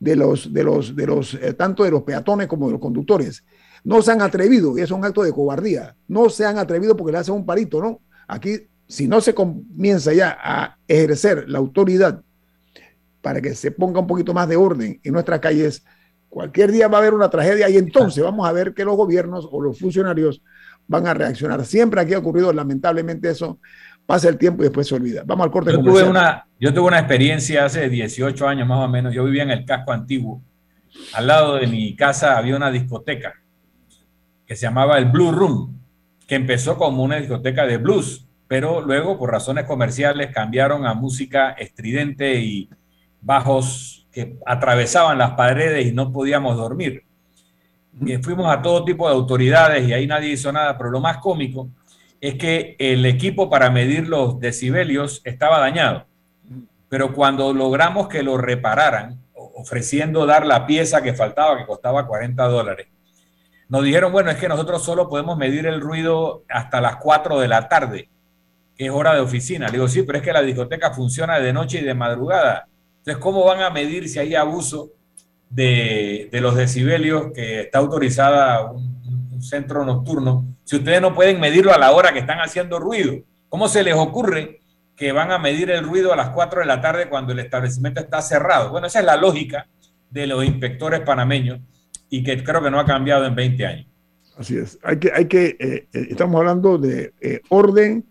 de 0.01 0.17
los, 0.17 0.53
de 0.53 0.65
los, 0.65 0.97
de 0.97 1.07
los, 1.07 1.35
eh, 1.35 1.55
tanto 1.55 1.85
de 1.85 1.93
los 1.93 2.03
peatones 2.03 2.49
como 2.49 2.67
de 2.67 2.73
los 2.73 2.81
conductores. 2.81 3.45
No 3.85 4.03
se 4.03 4.11
han 4.11 4.21
atrevido, 4.21 4.77
y 4.77 4.81
es 4.81 4.91
un 4.91 5.05
acto 5.05 5.23
de 5.23 5.33
cobardía, 5.33 5.95
no 6.09 6.29
se 6.29 6.45
han 6.45 6.59
atrevido 6.59 6.97
porque 6.97 7.13
le 7.13 7.19
hacen 7.19 7.35
un 7.35 7.47
parito, 7.47 7.81
¿no? 7.81 8.01
Aquí, 8.27 8.67
si 8.89 9.07
no 9.07 9.21
se 9.21 9.35
comienza 9.35 10.13
ya 10.13 10.37
a 10.43 10.77
ejercer 10.89 11.49
la 11.49 11.59
autoridad 11.59 12.23
para 13.23 13.41
que 13.41 13.55
se 13.55 13.71
ponga 13.71 14.01
un 14.01 14.09
poquito 14.09 14.35
más 14.35 14.49
de 14.49 14.57
orden 14.57 15.01
en 15.05 15.13
nuestras 15.13 15.39
calles, 15.39 15.85
Cualquier 16.31 16.71
día 16.71 16.87
va 16.87 16.99
a 16.99 17.01
haber 17.01 17.13
una 17.13 17.29
tragedia 17.29 17.69
y 17.69 17.77
entonces 17.77 18.23
vamos 18.23 18.49
a 18.49 18.53
ver 18.53 18.73
que 18.73 18.85
los 18.85 18.97
gobiernos 18.97 19.49
o 19.51 19.61
los 19.61 19.81
funcionarios 19.81 20.43
van 20.87 21.09
a 21.09 21.13
reaccionar. 21.13 21.67
Siempre 21.67 22.01
aquí 22.01 22.15
ha 22.15 22.19
ocurrido 22.19 22.53
lamentablemente 22.53 23.29
eso. 23.29 23.59
Pasa 24.07 24.29
el 24.29 24.39
tiempo 24.39 24.63
y 24.63 24.67
después 24.67 24.89
se 24.89 24.95
olvida. 24.95 25.23
Vamos 25.25 25.45
al 25.45 25.51
corte 25.51 25.73
yo 25.73 25.83
tuve 25.83 26.03
una 26.03 26.47
Yo 26.59 26.75
tuve 26.75 26.89
una 26.89 26.99
experiencia 26.99 27.65
hace 27.65 27.89
18 27.89 28.49
años 28.49 28.67
más 28.67 28.85
o 28.85 28.89
menos. 28.89 29.15
Yo 29.15 29.25
vivía 29.25 29.45
en 29.45 29.51
el 29.51 29.65
casco 29.65 29.93
antiguo. 29.93 30.43
Al 31.15 31.27
lado 31.27 31.57
de 31.57 31.67
mi 31.67 31.95
casa 31.95 32.37
había 32.37 32.57
una 32.57 32.71
discoteca 32.71 33.35
que 34.47 34.57
se 34.57 34.63
llamaba 34.63 34.99
el 34.99 35.05
Blue 35.07 35.31
Room, 35.31 35.81
que 36.27 36.35
empezó 36.35 36.77
como 36.77 37.05
una 37.05 37.17
discoteca 37.17 37.67
de 37.67 37.77
blues, 37.77 38.27
pero 38.49 38.81
luego 38.81 39.17
por 39.17 39.31
razones 39.31 39.65
comerciales 39.65 40.33
cambiaron 40.35 40.85
a 40.87 40.95
música 40.95 41.51
estridente 41.53 42.41
y 42.41 42.69
bajos 43.21 44.09
que 44.11 44.37
atravesaban 44.45 45.19
las 45.19 45.33
paredes 45.33 45.87
y 45.87 45.93
no 45.93 46.13
podíamos 46.13 46.57
dormir. 46.57 47.05
Y 48.05 48.17
fuimos 48.17 48.53
a 48.53 48.61
todo 48.61 48.85
tipo 48.85 49.09
de 49.09 49.15
autoridades 49.15 49.89
y 49.89 49.93
ahí 49.93 50.07
nadie 50.07 50.31
hizo 50.31 50.51
nada, 50.51 50.77
pero 50.77 50.91
lo 50.91 51.01
más 51.01 51.19
cómico 51.19 51.71
es 52.21 52.35
que 52.35 52.77
el 52.79 53.07
equipo 53.07 53.49
para 53.49 53.71
medir 53.71 54.09
los 54.09 54.39
decibelios 54.41 55.23
estaba 55.25 55.59
dañado. 55.59 56.07
Pero 56.89 57.15
cuando 57.15 57.53
logramos 57.53 58.09
que 58.09 58.23
lo 58.23 58.37
repararan, 58.37 59.21
ofreciendo 59.35 60.27
dar 60.27 60.47
la 60.47 60.67
pieza 60.67 61.03
que 61.03 61.15
faltaba, 61.15 61.57
que 61.59 61.67
costaba 61.67 62.07
40 62.07 62.45
dólares, 62.49 62.89
nos 63.69 63.85
dijeron, 63.85 64.11
bueno, 64.11 64.31
es 64.31 64.37
que 64.37 64.49
nosotros 64.49 64.85
solo 64.85 65.09
podemos 65.09 65.39
medir 65.39 65.67
el 65.67 65.81
ruido 65.81 66.43
hasta 66.49 66.81
las 66.81 66.97
4 66.97 67.39
de 67.39 67.49
la 67.49 67.69
tarde, 67.69 68.11
que 68.77 68.87
es 68.87 68.91
hora 68.91 69.15
de 69.15 69.21
oficina. 69.21 69.67
Le 69.67 69.75
digo, 69.75 69.87
sí, 69.87 70.03
pero 70.03 70.19
es 70.19 70.25
que 70.25 70.33
la 70.33 70.43
discoteca 70.43 70.91
funciona 70.91 71.39
de 71.39 71.53
noche 71.53 71.79
y 71.79 71.85
de 71.85 71.95
madrugada. 71.95 72.67
Entonces, 72.99 73.23
¿cómo 73.23 73.45
van 73.45 73.63
a 73.63 73.71
medir 73.71 74.09
si 74.09 74.19
hay 74.19 74.35
abuso 74.35 74.91
de, 75.49 76.29
los 76.33 76.57
decibelios 76.57 77.33
que 77.33 77.61
está 77.61 77.79
autorizada 77.79 78.73
un, 78.73 79.00
centro 79.43 79.85
nocturno 79.85 80.47
si 80.65 80.77
ustedes 80.77 81.01
no 81.01 81.15
pueden 81.15 81.41
medirlo 81.41 81.73
a 81.73 81.79
la 81.79 81.93
hora 81.93 82.13
que 82.13 82.21
están 82.21 82.39
haciendo 82.39 82.79
ruido? 82.79 83.15
¿Cómo 83.49 83.69
se 83.69 83.83
les 83.83 83.95
ocurre 83.95 84.61
que 84.95 85.13
van 85.13 85.33
a 85.33 85.39
medir 85.39 85.71
el 85.71 85.85
ruido 85.85 86.13
a 86.13 86.17
las 86.17 86.31
4 86.31 86.61
de 86.61 86.67
la 86.67 86.81
tarde 86.81 87.09
cuando 87.09 87.33
el 87.33 87.41
establecimiento 87.41 88.01
está 88.01 88.23
cerrado? 88.23 88.71
Bueno, 88.71 88.87
esa 88.87 89.01
es 89.01 89.05
la 89.05 89.17
lógica 89.17 89.67
de 90.09 90.27
los 90.27 90.45
inspectores 90.45 91.01
panameños 91.01 91.61
y 92.09 92.23
que 92.23 92.43
creo 92.45 92.63
que 92.63 92.71
no 92.71 92.79
ha 92.79 92.85
cambiado 92.85 93.25
en 93.27 93.35
20 93.35 93.67
años. 93.67 93.87
Así 94.37 94.57
es. 94.57 94.79
Hay 94.83 94.99
que, 94.99 95.11
hay 95.13 95.27
que, 95.27 95.57
eh, 95.59 95.87
eh, 95.93 96.07
estamos 96.11 96.39
hablando 96.39 96.79
de 96.79 97.13
eh, 97.21 97.41
orden, 97.49 98.05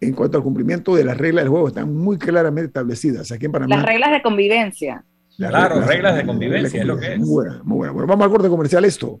en 0.00 0.12
cuanto 0.14 0.36
al 0.36 0.42
cumplimiento 0.42 0.94
de 0.94 1.04
las 1.04 1.18
reglas 1.18 1.44
del 1.44 1.50
juego, 1.50 1.68
están 1.68 1.94
muy 1.94 2.16
claramente 2.18 2.68
establecidas 2.68 3.30
aquí 3.32 3.46
en 3.46 3.52
Panamá. 3.52 3.76
Las 3.76 3.84
reglas 3.84 4.12
de 4.12 4.22
convivencia. 4.22 5.04
claro, 5.36 5.80
reglas, 5.80 6.16
de 6.16 6.24
convivencia, 6.24 6.80
es 6.80 6.86
lo 6.86 6.96
que 6.96 7.14
es. 7.14 7.18
Muy 7.18 7.28
buena, 7.28 7.60
muy 7.64 7.76
buena. 7.78 7.92
Bueno, 7.92 8.06
vamos 8.06 8.24
al 8.24 8.30
corte 8.30 8.48
comercial. 8.48 8.84
Esto 8.84 9.20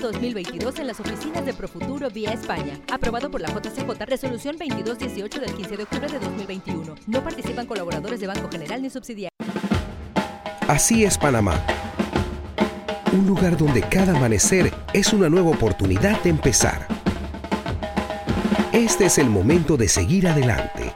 2022 0.01 0.79
en 0.79 0.87
las 0.87 0.99
oficinas 0.99 1.45
de 1.45 1.53
Profuturo 1.53 2.09
vía 2.09 2.31
España. 2.31 2.79
Aprobado 2.91 3.29
por 3.29 3.41
la 3.41 3.49
JCJ, 3.49 4.05
resolución 4.05 4.57
2218 4.57 5.39
del 5.39 5.53
15 5.53 5.77
de 5.77 5.83
octubre 5.83 6.07
de 6.07 6.19
2021. 6.19 6.95
No 7.07 7.23
participan 7.23 7.65
colaboradores 7.65 8.19
de 8.19 8.27
Banco 8.27 8.49
General 8.51 8.81
ni 8.81 8.89
subsidiarios. 8.89 9.31
Así 10.67 11.03
es 11.03 11.17
Panamá. 11.17 11.61
Un 13.13 13.27
lugar 13.27 13.57
donde 13.57 13.81
cada 13.81 14.15
amanecer 14.15 14.73
es 14.93 15.13
una 15.13 15.29
nueva 15.29 15.49
oportunidad 15.49 16.21
de 16.23 16.29
empezar. 16.29 16.87
Este 18.71 19.05
es 19.05 19.17
el 19.17 19.29
momento 19.29 19.75
de 19.75 19.89
seguir 19.89 20.27
adelante. 20.27 20.93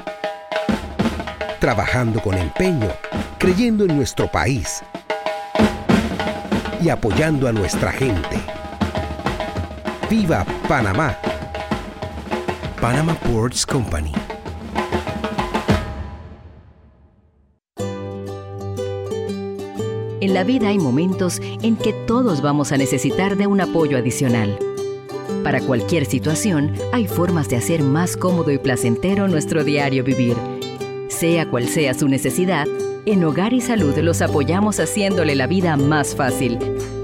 Trabajando 1.60 2.22
con 2.22 2.38
empeño, 2.38 2.90
creyendo 3.38 3.84
en 3.86 3.98
nuestro 3.98 4.32
país 4.32 4.82
y 6.82 6.90
apoyando 6.90 7.48
a 7.48 7.52
nuestra 7.52 7.92
gente. 7.92 8.38
¡Viva 10.10 10.46
Panamá! 10.68 11.18
Panama 12.80 13.16
Ports 13.16 13.66
Company. 13.66 14.12
En 20.22 20.34
la 20.36 20.44
vida 20.44 20.68
hay 20.68 20.78
momentos 20.78 21.42
en 21.64 21.76
que 21.76 21.92
todos 22.06 22.44
vamos 22.44 22.72
a 22.72 22.78
necesitar 22.78 23.36
de 23.36 23.48
un 23.48 23.62
apoyo 23.62 23.98
adicional. 23.98 24.60
Para 25.44 25.60
cualquier 25.62 26.06
situación, 26.06 26.74
hay 26.94 27.08
formas 27.08 27.50
de 27.50 27.56
hacer 27.56 27.82
más 27.82 28.16
cómodo 28.16 28.52
y 28.52 28.60
placentero 28.60 29.28
nuestro 29.28 29.64
diario 29.64 30.04
vivir. 30.04 30.38
Sea 31.08 31.50
cual 31.50 31.68
sea 31.68 31.96
su 31.96 32.08
necesidad, 32.08 32.68
en 33.08 33.24
Hogar 33.24 33.54
y 33.54 33.62
Salud 33.62 33.98
los 33.98 34.22
apoyamos 34.22 34.80
haciéndole 34.80 35.36
la 35.36 35.48
vida 35.48 35.78
más 35.78 36.16
fácil, 36.16 36.60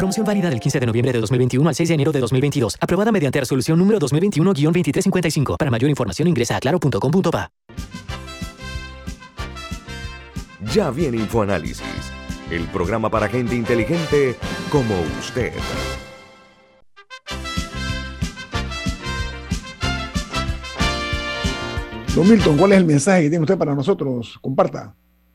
Promoción 0.00 0.24
válida 0.24 0.48
del 0.48 0.60
15 0.60 0.80
de 0.80 0.86
noviembre 0.86 1.12
de 1.12 1.20
2021 1.20 1.68
al 1.68 1.74
6 1.74 1.90
de 1.90 1.94
enero 1.94 2.10
de 2.10 2.20
2022. 2.20 2.78
Aprobada 2.80 3.12
mediante 3.12 3.38
resolución 3.38 3.78
número 3.78 3.98
2021-2355. 3.98 5.58
Para 5.58 5.70
mayor 5.70 5.90
información 5.90 6.26
ingresa 6.26 6.56
a 6.56 6.60
claro.com.pa. 6.60 7.50
Ya 10.72 10.90
viene 10.90 11.18
InfoAnálisis, 11.18 11.84
el 12.50 12.64
programa 12.68 13.10
para 13.10 13.28
gente 13.28 13.54
inteligente 13.54 14.36
como 14.70 14.94
usted. 15.18 15.52
Don 22.16 22.26
Milton, 22.26 22.56
¿cuál 22.56 22.72
es 22.72 22.78
el 22.78 22.86
mensaje 22.86 23.24
que 23.24 23.28
tiene 23.28 23.42
usted 23.42 23.58
para 23.58 23.74
nosotros? 23.74 24.38
Comparta, 24.40 24.96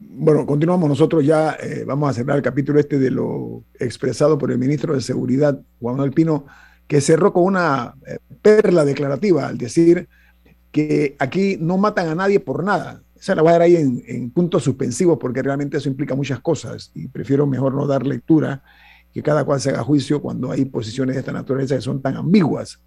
Bueno, 0.00 0.46
continuamos 0.46 0.88
nosotros 0.88 1.26
ya, 1.26 1.56
eh, 1.60 1.82
vamos 1.84 2.10
a 2.10 2.12
cerrar 2.12 2.36
el 2.36 2.42
capítulo 2.42 2.78
este 2.78 2.98
de 3.00 3.10
lo 3.10 3.64
expresado 3.80 4.38
por 4.38 4.52
el 4.52 4.58
ministro 4.58 4.94
de 4.94 5.00
Seguridad, 5.00 5.60
Juan 5.80 5.98
Alpino, 5.98 6.46
que 6.86 7.00
cerró 7.00 7.32
con 7.32 7.44
una 7.44 7.94
eh, 8.06 8.18
perla 8.40 8.84
declarativa 8.84 9.48
al 9.48 9.58
decir 9.58 10.08
que 10.70 11.16
aquí 11.18 11.58
no 11.60 11.78
matan 11.78 12.08
a 12.08 12.14
nadie 12.14 12.38
por 12.38 12.62
nada. 12.62 13.02
Esa 13.18 13.34
la 13.34 13.42
voy 13.42 13.50
a 13.50 13.52
dar 13.52 13.62
ahí 13.62 13.74
en, 13.74 14.02
en 14.06 14.30
puntos 14.30 14.62
suspensivos 14.62 15.18
porque 15.20 15.42
realmente 15.42 15.78
eso 15.78 15.88
implica 15.88 16.14
muchas 16.14 16.38
cosas 16.40 16.92
y 16.94 17.08
prefiero 17.08 17.46
mejor 17.46 17.74
no 17.74 17.86
dar 17.88 18.06
lectura, 18.06 18.62
que 19.12 19.22
cada 19.22 19.44
cual 19.44 19.60
se 19.60 19.70
haga 19.70 19.82
juicio 19.82 20.22
cuando 20.22 20.52
hay 20.52 20.64
posiciones 20.66 21.16
de 21.16 21.20
esta 21.20 21.32
naturaleza 21.32 21.74
que 21.74 21.80
son 21.80 22.00
tan 22.00 22.16
ambiguas. 22.16 22.78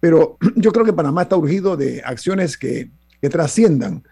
Pero 0.00 0.38
yo 0.56 0.72
creo 0.72 0.86
que 0.86 0.94
Panamá 0.94 1.22
está 1.22 1.36
urgido 1.36 1.76
de 1.76 2.00
acciones 2.02 2.56
que, 2.56 2.90
que 3.20 3.28
trasciendan 3.28 4.02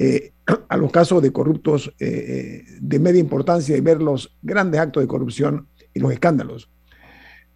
eh, 0.00 0.32
a 0.68 0.76
los 0.78 0.90
casos 0.90 1.22
de 1.22 1.30
corruptos 1.30 1.92
eh, 1.98 2.64
de 2.80 2.98
media 2.98 3.20
importancia 3.20 3.76
y 3.76 3.80
ver 3.82 4.00
los 4.00 4.34
grandes 4.40 4.80
actos 4.80 5.02
de 5.02 5.06
corrupción 5.06 5.68
y 5.92 6.00
los 6.00 6.10
escándalos. 6.10 6.70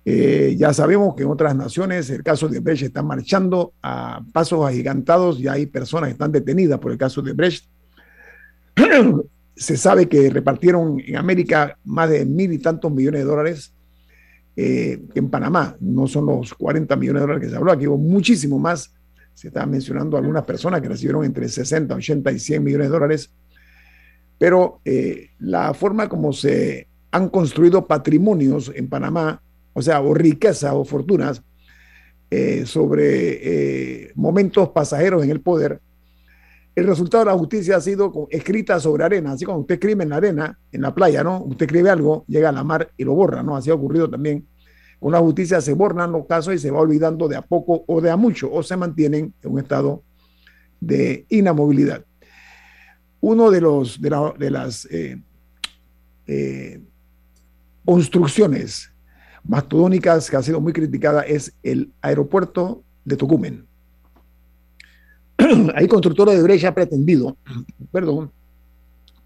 Eh, 0.04 0.54
ya 0.58 0.74
sabemos 0.74 1.14
que 1.14 1.22
en 1.22 1.30
otras 1.30 1.56
naciones 1.56 2.10
el 2.10 2.22
caso 2.22 2.46
de 2.46 2.60
Brecht 2.60 2.82
está 2.82 3.02
marchando 3.02 3.72
a 3.82 4.22
pasos 4.34 4.66
agigantados 4.66 5.40
y 5.40 5.48
hay 5.48 5.64
personas 5.64 6.08
que 6.08 6.12
están 6.12 6.30
detenidas 6.30 6.78
por 6.78 6.92
el 6.92 6.98
caso 6.98 7.22
de 7.22 7.32
Brecht. 7.32 7.64
Se 9.56 9.78
sabe 9.78 10.06
que 10.06 10.28
repartieron 10.28 11.00
en 11.00 11.16
América 11.16 11.78
más 11.84 12.10
de 12.10 12.26
mil 12.26 12.52
y 12.52 12.58
tantos 12.58 12.92
millones 12.92 13.22
de 13.22 13.26
dólares 13.26 13.72
eh, 14.54 15.00
en 15.14 15.30
Panamá. 15.30 15.76
No 15.80 16.06
son 16.06 16.26
los 16.26 16.52
40 16.52 16.94
millones 16.96 17.20
de 17.20 17.26
dólares 17.26 17.44
que 17.44 17.50
se 17.50 17.56
habló, 17.56 17.72
aquí 17.72 17.86
hubo 17.86 17.96
muchísimo 17.96 18.58
más. 18.58 18.92
Se 19.34 19.48
estaban 19.48 19.70
mencionando 19.70 20.16
algunas 20.16 20.44
personas 20.44 20.80
que 20.80 20.88
recibieron 20.88 21.24
entre 21.24 21.48
60, 21.48 21.94
80 21.94 22.32
y 22.32 22.38
100 22.38 22.64
millones 22.64 22.88
de 22.88 22.92
dólares. 22.92 23.30
Pero 24.38 24.80
eh, 24.84 25.30
la 25.38 25.74
forma 25.74 26.08
como 26.08 26.32
se 26.32 26.88
han 27.10 27.28
construido 27.28 27.86
patrimonios 27.86 28.72
en 28.74 28.88
Panamá, 28.88 29.40
o 29.72 29.82
sea, 29.82 30.00
o 30.00 30.14
riqueza 30.14 30.74
o 30.74 30.84
fortunas, 30.84 31.42
eh, 32.30 32.64
sobre 32.66 34.06
eh, 34.06 34.12
momentos 34.14 34.70
pasajeros 34.70 35.22
en 35.22 35.30
el 35.30 35.40
poder, 35.40 35.80
el 36.74 36.86
resultado 36.86 37.24
de 37.24 37.30
la 37.30 37.38
justicia 37.38 37.76
ha 37.76 37.80
sido 37.80 38.26
escrita 38.30 38.80
sobre 38.80 39.04
arena, 39.04 39.32
así 39.32 39.44
como 39.44 39.58
usted 39.58 39.74
escribe 39.74 40.02
en 40.02 40.08
la 40.08 40.16
arena, 40.16 40.58
en 40.72 40.82
la 40.82 40.92
playa, 40.92 41.22
¿no? 41.22 41.40
Usted 41.44 41.66
escribe 41.66 41.90
algo, 41.90 42.24
llega 42.26 42.48
a 42.48 42.52
la 42.52 42.64
mar 42.64 42.90
y 42.96 43.04
lo 43.04 43.14
borra, 43.14 43.44
¿no? 43.44 43.56
Así 43.56 43.70
ha 43.70 43.74
ocurrido 43.74 44.10
también. 44.10 44.44
La 45.00 45.20
justicia 45.20 45.60
se 45.60 45.74
borran 45.74 46.12
los 46.12 46.26
casos 46.26 46.54
y 46.54 46.58
se 46.58 46.70
va 46.70 46.80
olvidando 46.80 47.28
de 47.28 47.36
a 47.36 47.42
poco 47.42 47.84
o 47.86 48.00
de 48.00 48.10
a 48.10 48.16
mucho, 48.16 48.50
o 48.50 48.62
se 48.62 48.76
mantienen 48.76 49.34
en 49.42 49.52
un 49.52 49.58
estado 49.58 50.02
de 50.80 51.26
inamovilidad. 51.28 52.04
Uno 53.20 53.50
de, 53.50 53.60
los, 53.60 54.00
de, 54.00 54.50
las 54.50 54.86
eh, 54.90 55.20
eh, 56.26 56.80
construcciones 57.84 58.90
mastodónicas 59.44 60.30
que 60.30 60.36
ha 60.36 60.42
sido 60.42 60.60
muy 60.60 60.72
criticada 60.72 61.22
es 61.22 61.54
el 61.62 61.92
aeropuerto 62.00 62.82
de 63.04 63.16
Tocumen. 63.16 63.66
Ahí 65.74 65.86
constructora 65.88 66.32
de 66.32 66.42
Brecha 66.42 66.68
ha 66.68 66.74
pretendido, 66.74 67.36
perdón, 67.92 68.30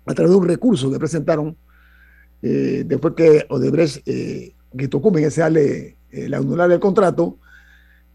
a 0.06 0.14
través 0.14 0.32
de 0.32 0.38
un 0.38 0.48
recurso 0.48 0.90
que 0.90 0.98
presentaron 0.98 1.56
eh, 2.42 2.84
después 2.86 3.14
que 3.14 3.46
Odebrecht, 3.48 4.06
que 4.76 4.88
Tocumen 4.88 5.24
ese 5.24 5.48
le, 5.50 5.96
eh, 6.10 6.28
la 6.28 6.38
anular 6.38 6.68
del 6.68 6.80
contrato, 6.80 7.38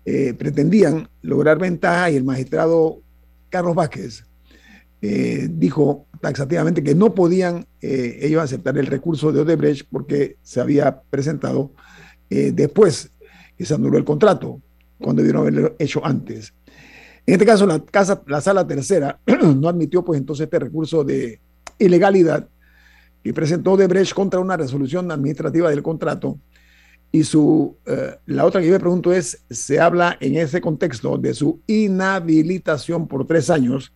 eh, 0.06 0.34
pretendían 0.34 1.08
lograr 1.22 1.58
ventaja 1.60 2.12
y 2.12 2.18
el 2.18 2.24
magistrado 2.24 3.02
Carlos 3.50 3.76
Vázquez 3.76 4.26
dijo 5.50 6.06
taxativamente 6.22 6.82
que 6.82 6.96
no 6.96 7.14
podían 7.14 7.66
ellos 7.82 8.42
aceptar 8.42 8.78
el 8.78 8.86
recurso 8.86 9.34
de 9.34 9.42
Odebrecht 9.42 9.86
porque 9.92 10.38
se 10.44 10.62
había 10.62 11.02
presentado 11.02 11.74
después 12.30 13.12
que 13.58 13.66
se 13.66 13.74
anuló 13.74 13.98
el 13.98 14.06
contrato, 14.06 14.62
cuando 15.00 15.22
debieron 15.22 15.42
haberlo 15.42 15.76
hecho 15.78 16.06
antes. 16.06 16.54
En 17.26 17.34
este 17.34 17.46
caso, 17.46 17.66
la, 17.66 17.80
casa, 17.80 18.22
la 18.28 18.42
sala 18.42 18.66
tercera 18.68 19.20
no 19.56 19.70
admitió 19.70 20.04
pues 20.04 20.20
entonces 20.20 20.46
este 20.46 20.60
recurso 20.60 21.04
de 21.04 21.40
ilegalidad 21.80 22.48
que 23.24 23.34
presentó 23.34 23.78
Debrecht 23.78 24.14
contra 24.14 24.40
una 24.40 24.58
resolución 24.58 25.12
administrativa 25.12 25.70
del 25.70 25.84
contrato. 25.84 26.40
Y 27.12 27.24
su, 27.24 27.78
eh, 27.86 28.18
la 28.26 28.46
otra 28.46 28.60
que 28.60 28.68
yo 28.68 28.74
me 28.74 28.80
pregunto 28.80 29.14
es, 29.14 29.44
se 29.50 29.80
habla 29.80 30.18
en 30.20 30.36
ese 30.36 30.60
contexto 30.62 31.18
de 31.18 31.34
su 31.34 31.62
inhabilitación 31.68 33.08
por 33.08 33.26
tres 33.26 33.50
años 33.50 33.94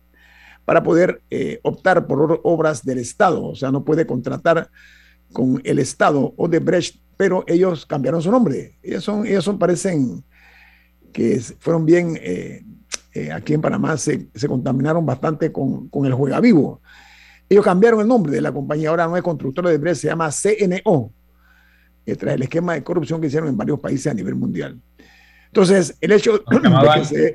para 0.64 0.82
poder 0.82 1.22
eh, 1.30 1.58
optar 1.62 2.06
por 2.06 2.40
obras 2.44 2.84
del 2.84 2.98
Estado. 2.98 3.44
O 3.44 3.54
sea, 3.54 3.70
no 3.70 3.84
puede 3.84 4.06
contratar 4.06 4.70
con 5.32 5.60
el 5.64 5.78
Estado 5.78 6.32
o 6.36 6.48
Debrecht, 6.48 7.02
pero 7.16 7.44
ellos 7.46 7.84
cambiaron 7.86 8.22
su 8.22 8.30
nombre. 8.30 8.78
Ellos 8.82 9.02
son, 9.04 9.26
ellos 9.26 9.44
son 9.44 9.58
parecen 9.58 10.24
que 11.12 11.40
fueron 11.58 11.84
bien 11.84 12.18
eh, 12.22 12.62
eh, 13.18 13.32
aquí 13.32 13.54
en 13.54 13.60
Panamá 13.60 13.96
se, 13.96 14.28
contaminaron 14.46 15.04
bastante 15.04 15.50
con, 15.50 15.90
el 16.04 16.14
juega 16.14 16.40
vivo. 16.40 16.80
Ellos 17.48 17.64
cambiaron 17.64 18.00
el 18.00 18.08
nombre 18.08 18.32
de 18.32 18.40
la 18.40 18.52
compañía, 18.52 18.90
ahora 18.90 19.06
no 19.06 19.16
es 19.16 19.22
constructora 19.22 19.70
de 19.70 19.78
Brest, 19.78 20.02
se 20.02 20.08
llama 20.08 20.30
CNO, 20.30 21.12
eh, 22.04 22.16
tras 22.16 22.34
el 22.34 22.42
esquema 22.42 22.74
de 22.74 22.82
corrupción 22.82 23.20
que 23.20 23.28
hicieron 23.28 23.48
en 23.48 23.56
varios 23.56 23.80
países 23.80 24.10
a 24.12 24.14
nivel 24.14 24.34
mundial. 24.34 24.78
Entonces, 25.46 25.96
el 26.00 26.12
hecho 26.12 26.38
de 26.38 26.44
que 26.94 27.04
se... 27.04 27.34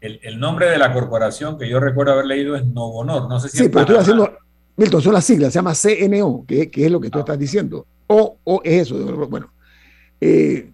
El, 0.00 0.18
el, 0.22 0.40
nombre 0.40 0.66
de 0.66 0.78
la 0.78 0.92
corporación 0.92 1.58
que 1.58 1.68
yo 1.68 1.78
recuerdo 1.78 2.12
haber 2.12 2.26
leído 2.26 2.56
es 2.56 2.64
Novonor. 2.66 3.28
No 3.28 3.38
sé 3.38 3.48
si 3.48 3.58
sí, 3.58 3.68
pero 3.68 3.82
estoy 3.82 3.96
haciendo... 3.98 4.32
Milton, 4.74 5.02
son 5.02 5.12
las 5.12 5.24
siglas, 5.24 5.52
se 5.52 5.58
llama 5.58 5.74
CNO, 5.74 6.44
que, 6.48 6.70
es 6.74 6.90
lo 6.90 6.98
que 6.98 7.10
tú 7.10 7.18
ah. 7.18 7.20
estás 7.20 7.38
diciendo. 7.38 7.86
O, 8.06 8.38
o 8.42 8.60
es 8.64 8.82
eso. 8.82 8.96
Bueno, 9.28 9.52
eh, 10.20 10.72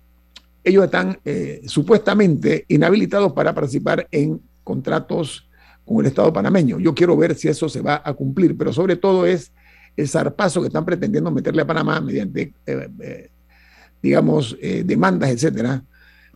ellos 0.63 0.85
están 0.85 1.19
eh, 1.25 1.63
supuestamente 1.67 2.65
inhabilitados 2.69 3.33
para 3.33 3.55
participar 3.55 4.07
en 4.11 4.41
contratos 4.63 5.48
con 5.89 6.01
el 6.01 6.07
Estado 6.07 6.33
panameño. 6.33 6.79
Yo 6.79 6.95
quiero 6.95 7.17
ver 7.17 7.35
si 7.35 7.49
eso 7.49 7.69
se 7.69 7.81
va 7.81 8.03
a 8.05 8.13
cumplir, 8.13 8.57
pero 8.57 8.73
sobre 8.73 8.97
todo 8.97 9.25
es 9.27 9.53
el 9.97 10.09
zarpazo 10.09 10.61
que 10.61 10.69
están 10.69 10.85
pretendiendo 10.85 11.31
meterle 11.31 11.63
a 11.63 11.67
Panamá 11.67 12.01
mediante, 12.01 12.53
eh, 12.67 12.89
eh, 13.01 13.31
digamos, 14.01 14.57
demandas, 14.85 15.31
etcétera, 15.31 15.83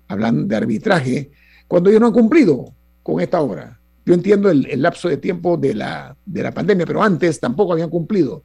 hablando 0.09 0.45
de 0.45 0.57
arbitraje, 0.57 1.31
cuando 1.69 1.91
ellos 1.91 2.01
no 2.01 2.09
han 2.09 2.13
cumplido 2.13 2.75
con 3.03 3.21
esta 3.21 3.41
obra. 3.41 3.79
Yo 4.05 4.15
entiendo 4.15 4.51
el, 4.51 4.83
lapso 4.83 5.09
de 5.09 5.17
tiempo 5.17 5.57
de 5.57 5.75
la, 5.75 6.17
de 6.27 6.43
la 6.43 6.51
pandemia, 6.51 6.87
pero 6.87 7.03
antes 7.03 7.39
tampoco 7.39 7.73
habían 7.73 7.91
cumplido. 7.91 8.43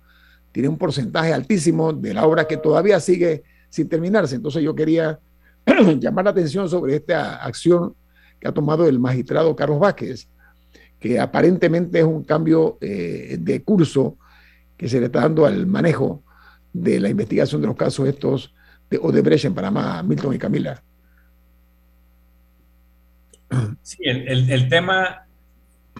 Tiene 0.52 0.70
un 0.70 0.78
porcentaje 0.78 1.34
altísimo 1.34 1.94
de 1.94 2.14
la 2.14 2.26
obra 2.26 2.46
que 2.46 2.58
todavía 2.58 3.00
sigue 3.00 3.44
sin 3.70 3.90
terminarse. 3.90 4.36
Entonces 4.36 4.62
yo 4.62 4.76
quería 4.76 5.20
llamar 6.00 6.26
la 6.26 6.32
atención 6.32 6.70
sobre 6.70 6.96
esta 6.96 7.44
acción 7.44 7.96
que 8.40 8.48
ha 8.48 8.52
tomado 8.52 8.88
el 8.88 9.00
magistrado 9.00 9.56
Carlos 9.56 9.80
Vázquez, 9.80 10.28
que 11.00 11.20
aparentemente 11.20 12.00
es 12.00 12.06
un 12.06 12.24
cambio 12.24 12.78
eh, 12.82 13.38
de 13.40 13.64
curso 13.64 14.18
que 14.76 14.88
se 14.88 15.00
le 15.00 15.08
está 15.08 15.22
dando 15.22 15.46
al 15.46 15.66
manejo 15.68 16.24
de 16.74 17.00
la 17.00 17.10
investigación 17.10 17.62
de 17.62 17.68
los 17.68 17.76
casos 17.76 18.08
estos 18.08 18.54
de 18.90 18.98
Odebrecht 18.98 19.46
en 19.46 19.54
Panamá, 19.54 20.02
Milton 20.04 20.36
y 20.36 20.38
Camila. 20.38 20.82
Sí, 23.82 23.98
el, 24.04 24.50
el 24.52 24.70
tema 24.70 25.26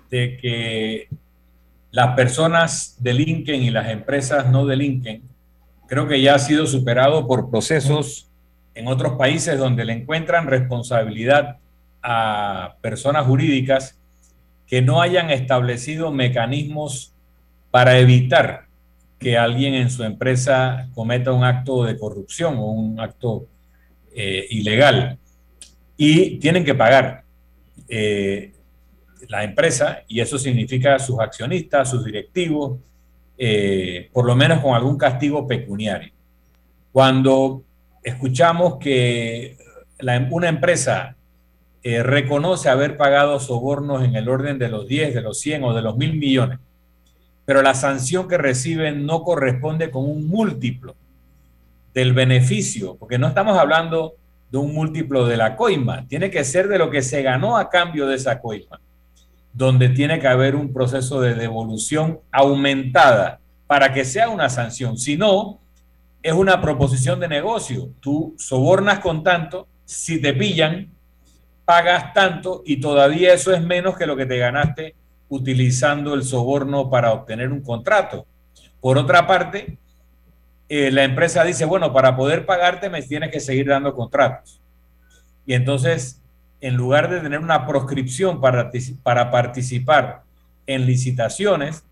de 0.10 0.38
que 0.38 1.08
las 1.92 2.16
personas 2.16 2.98
delinquen 3.00 3.64
y 3.64 3.72
las 3.72 3.90
empresas 3.90 4.50
no 4.52 4.66
delinquen, 4.66 5.24
creo 5.88 6.08
que 6.08 6.22
ya 6.22 6.36
ha 6.36 6.40
sido 6.40 6.68
superado 6.68 7.28
por 7.28 7.50
procesos 7.50 8.30
en 8.76 8.88
otros 8.88 9.14
países 9.18 9.58
donde 9.58 9.86
le 9.86 9.94
encuentran 9.94 10.48
responsabilidad 10.48 11.58
a 12.04 12.76
personas 12.82 13.26
jurídicas 13.26 13.98
que 14.68 14.82
no 14.82 15.02
hayan 15.02 15.30
establecido 15.30 16.12
mecanismos 16.12 17.14
para 17.72 17.98
evitar 18.00 18.66
que 19.18 19.38
alguien 19.38 19.74
en 19.74 19.90
su 19.90 20.04
empresa 20.04 20.90
cometa 20.94 21.32
un 21.32 21.44
acto 21.44 21.84
de 21.84 21.98
corrupción 21.98 22.58
o 22.58 22.66
un 22.66 23.00
acto 23.00 23.48
eh, 24.14 24.46
ilegal. 24.50 25.18
Y 25.96 26.38
tienen 26.38 26.64
que 26.64 26.76
pagar 26.76 27.24
eh, 27.88 28.54
la 29.30 29.44
empresa, 29.44 30.04
y 30.08 30.20
eso 30.20 30.38
significa 30.38 31.00
sus 31.00 31.20
accionistas, 31.20 31.90
sus 31.90 32.06
directivos, 32.06 32.80
eh, 33.38 34.10
por 34.14 34.26
lo 34.26 34.36
menos 34.36 34.60
con 34.60 34.76
algún 34.76 34.98
castigo 34.98 35.48
pecuniario. 35.48 36.14
Cuando 36.92 37.64
escuchamos 38.04 38.78
que 38.78 39.58
una 40.30 40.48
empresa 40.48 41.17
eh, 41.84 42.04
reconoce 42.04 42.70
haber 42.70 42.98
pagado 42.98 43.40
sobornos 43.40 44.04
en 44.04 44.16
el 44.16 44.30
orden 44.30 44.60
de 44.60 44.70
los 44.70 44.88
10, 44.88 45.14
de 45.14 45.22
los 45.22 45.40
100 45.40 45.64
o 45.64 45.74
de 45.74 45.82
los 45.82 45.96
mil 45.98 46.18
millones, 46.18 46.60
pero 47.46 47.62
la 47.62 47.76
sanción 47.76 48.28
que 48.28 48.38
reciben 48.38 49.06
no 49.06 49.24
corresponde 49.24 49.90
con 49.90 50.04
un 50.04 50.28
múltiplo 50.28 50.96
del 51.94 52.14
beneficio, 52.14 52.96
porque 52.96 53.18
no 53.18 53.28
estamos 53.28 53.58
hablando 53.58 54.16
de 54.52 54.58
un 54.58 54.74
múltiplo 54.74 55.26
de 55.26 55.38
la 55.38 55.56
coima, 55.56 56.06
tiene 56.08 56.30
que 56.30 56.44
ser 56.44 56.68
de 56.68 56.78
lo 56.78 56.90
que 56.90 57.02
se 57.02 57.22
ganó 57.22 57.58
a 57.58 57.70
cambio 57.70 58.08
de 58.08 58.16
esa 58.16 58.40
coima, 58.40 58.80
donde 59.54 59.90
tiene 59.90 60.20
que 60.20 60.28
haber 60.28 60.56
un 60.56 60.74
proceso 60.74 61.22
de 61.22 61.36
devolución 61.36 62.20
aumentada 62.32 63.40
para 63.66 63.94
que 63.94 64.06
sea 64.06 64.30
una 64.30 64.50
sanción. 64.50 64.98
Si 64.98 65.18
no, 65.18 65.60
es 66.22 66.34
una 66.34 66.62
proposición 66.62 67.20
de 67.20 67.28
negocio. 67.28 67.90
Tú 68.00 68.36
sobornas 68.38 69.00
con 69.00 69.24
tanto, 69.24 69.68
si 69.86 70.22
te 70.22 70.34
pillan, 70.34 70.90
pagas 71.68 72.14
tanto 72.14 72.64
y 72.66 72.80
todavía 72.80 73.34
eso 73.34 73.54
es 73.54 73.62
menos 73.62 73.98
que 73.98 74.06
lo 74.06 74.16
que 74.16 74.26
te 74.26 74.38
ganaste 74.38 74.96
utilizando 75.28 76.14
el 76.14 76.24
soborno 76.24 76.90
para 76.90 77.12
obtener 77.12 77.52
un 77.52 77.62
contrato. 77.62 78.26
Por 78.80 78.98
otra 78.98 79.28
parte, 79.28 79.78
eh, 80.70 80.92
la 80.92 81.04
empresa 81.04 81.44
dice, 81.44 81.66
bueno, 81.66 81.92
para 81.92 82.16
poder 82.16 82.46
pagarte 82.46 82.90
me 82.90 83.02
tienes 83.02 83.32
que 83.32 83.42
seguir 83.42 83.68
dando 83.68 83.94
contratos. 83.94 84.62
Y 85.46 85.56
entonces, 85.56 86.22
en 86.62 86.76
lugar 86.76 87.10
de 87.10 87.20
tener 87.20 87.40
una 87.40 87.68
proscripción 87.68 88.40
para, 88.40 88.72
participar 89.30 90.22
en 90.68 90.86
licitaciones, 90.86 91.84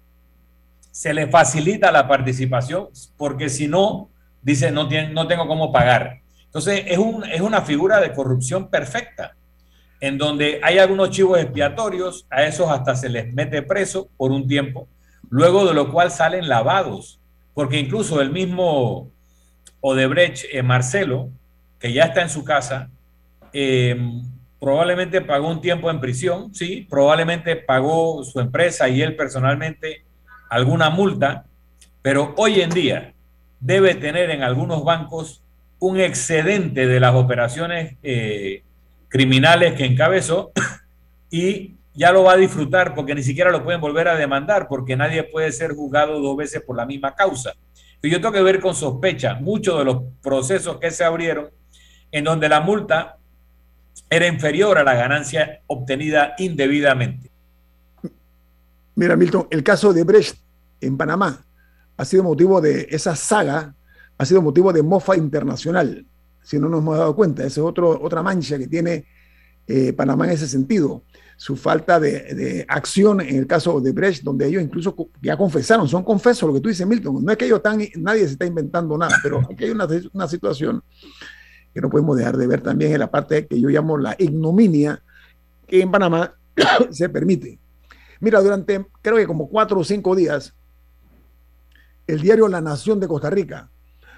se 0.89 1.13
le 1.13 1.27
facilita 1.27 1.91
la 1.91 2.07
participación 2.07 2.87
porque 3.17 3.49
si 3.49 3.67
no, 3.67 4.07
dice 4.41 4.71
no, 4.71 4.87
tengo 4.87 5.47
cómo 5.47 5.73
pagar. 5.73 6.21
Entonces 6.45 6.85
es 6.87 7.41
una 7.41 7.61
figura 7.63 7.99
de 7.99 8.13
corrupción 8.13 8.69
perfecta, 8.69 9.35
en 9.99 10.17
donde 10.17 10.59
hay 10.63 10.77
algunos 10.77 11.09
chivos 11.09 11.39
expiatorios, 11.39 12.25
a 12.29 12.43
esos 12.43 12.69
hasta 12.69 12.95
se 12.95 13.09
les 13.09 13.33
mete 13.33 13.61
preso 13.61 14.09
por 14.17 14.31
un 14.31 14.47
tiempo, 14.47 14.87
luego 15.29 15.65
de 15.65 15.73
lo 15.73 15.91
cual 15.91 16.11
salen 16.11 16.47
lavados, 16.47 17.19
porque 17.53 17.79
incluso 17.79 18.21
el 18.21 18.31
mismo 18.31 19.09
Odebrecht, 19.81 20.45
eh, 20.51 20.63
Marcelo, 20.63 21.29
que 21.79 21.93
ya 21.93 22.05
está 22.05 22.21
en 22.21 22.29
su 22.29 22.43
casa, 22.43 22.89
em, 23.53 24.23
probablemente 24.59 25.21
pagó 25.21 25.47
un 25.47 25.61
tiempo 25.61 25.89
en 25.89 25.99
prisión, 25.99 26.53
sí, 26.53 26.87
probablemente 26.89 27.55
pagó 27.55 28.23
su 28.23 28.39
empresa 28.39 28.89
y 28.89 29.01
él 29.01 29.15
personalmente 29.15 30.03
alguna 30.49 30.89
multa, 30.89 31.45
pero 32.01 32.33
hoy 32.37 32.61
en 32.61 32.69
día 32.71 33.13
debe 33.59 33.95
tener 33.95 34.29
en 34.31 34.43
algunos 34.43 34.83
bancos 34.83 35.41
un 35.79 35.99
excedente 35.99 36.87
de 36.87 36.99
las 36.99 37.13
operaciones 37.15 37.95
eh, 38.01 38.63
criminales 39.15 39.75
que 39.75 39.85
encabezó 39.85 40.51
y 41.31 41.77
ya 41.93 42.11
lo 42.11 42.23
va 42.23 42.33
a 42.33 42.35
disfrutar 42.35 42.93
porque 42.93 43.15
ni 43.15 43.23
siquiera 43.23 43.49
lo 43.49 43.63
pueden 43.63 43.79
volver 43.79 44.09
a 44.09 44.15
demandar 44.17 44.67
porque 44.67 44.97
nadie 44.97 45.23
puede 45.23 45.53
ser 45.53 45.73
juzgado 45.73 46.19
dos 46.19 46.35
veces 46.35 46.61
por 46.61 46.75
la 46.75 46.85
misma 46.85 47.15
causa. 47.15 47.53
Y 48.01 48.09
yo 48.09 48.19
tengo 48.19 48.33
que 48.33 48.41
ver 48.41 48.59
con 48.59 48.75
sospecha 48.75 49.35
muchos 49.35 49.79
de 49.79 49.85
los 49.85 50.03
procesos 50.21 50.79
que 50.81 50.91
se 50.91 51.05
abrieron 51.05 51.47
en 52.11 52.25
donde 52.25 52.49
la 52.49 52.59
multa 52.59 53.15
era 54.09 54.27
inferior 54.27 54.77
a 54.77 54.83
la 54.83 54.95
ganancia 54.95 55.61
obtenida 55.67 56.35
indebidamente. 56.37 57.31
Mira, 58.95 59.15
Milton, 59.15 59.47
el 59.49 59.63
caso 59.63 59.93
de 59.93 60.03
Brecht 60.03 60.35
en 60.81 60.97
Panamá 60.97 61.39
ha 61.95 62.03
sido 62.03 62.25
motivo 62.25 62.59
de 62.59 62.89
esa 62.89 63.15
saga, 63.15 63.75
ha 64.17 64.25
sido 64.25 64.41
motivo 64.41 64.73
de 64.73 64.83
mofa 64.83 65.15
internacional, 65.15 66.05
si 66.45 66.59
no 66.59 66.69
nos 66.69 66.79
hemos 66.79 66.97
dado 66.97 67.15
cuenta. 67.15 67.43
Esa 67.43 67.59
es 67.59 67.65
otro, 67.65 67.99
otra 68.01 68.21
mancha 68.21 68.57
que 68.57 68.67
tiene 68.67 69.05
eh, 69.67 69.91
Panamá 69.93 70.25
en 70.25 70.31
ese 70.31 70.47
sentido. 70.47 71.03
Su 71.37 71.57
falta 71.57 71.99
de, 71.99 72.65
acción 72.69 73.19
en 73.19 73.35
el 73.35 73.47
caso 73.47 73.81
de 73.81 73.91
Brecht, 73.91 74.23
donde 74.23 74.47
ellos 74.47 74.63
incluso 74.63 74.95
ya 75.21 75.35
confesaron, 75.35 75.87
son 75.89 76.03
confesos 76.03 76.47
lo 76.47 76.53
que 76.53 76.61
tú 76.61 76.69
dices, 76.69 76.87
Milton. 76.87 77.25
No 77.25 77.31
es 77.31 77.37
que 77.37 77.45
ellos 77.45 77.57
están, 77.57 77.81
nadie 77.97 78.25
se 78.25 78.33
está 78.33 78.45
inventando 78.45 78.97
nada, 78.97 79.17
pero 79.21 79.39
aquí 79.39 79.65
hay 79.65 79.71
una, 79.71 79.87
una 80.13 80.27
situación 80.27 80.81
que 81.73 81.81
no 81.81 81.89
podemos 81.89 82.15
dejar 82.15 82.37
de 82.37 82.47
ver 82.47 82.61
también 82.61 82.93
en 82.93 82.99
la 82.99 83.11
parte 83.11 83.47
que 83.47 83.59
yo 83.59 83.67
llamo 83.67 83.97
la 83.97 84.15
ignominia 84.17 85.03
que 85.67 85.81
en 85.81 85.91
Panamá 85.91 86.35
se 86.91 87.09
permite. 87.09 87.59
Mira, 88.21 88.39
durante 88.39 88.85
creo 89.01 89.17
que 89.17 89.27
como 89.27 89.49
cuatro 89.49 89.79
o 89.79 89.83
cinco 89.83 90.15
días, 90.15 90.53
el 92.07 92.21
diario 92.21 92.47
La 92.47 92.61
Nación 92.61 92.99
de 92.99 93.07
Costa 93.07 93.29
Rica 93.29 93.69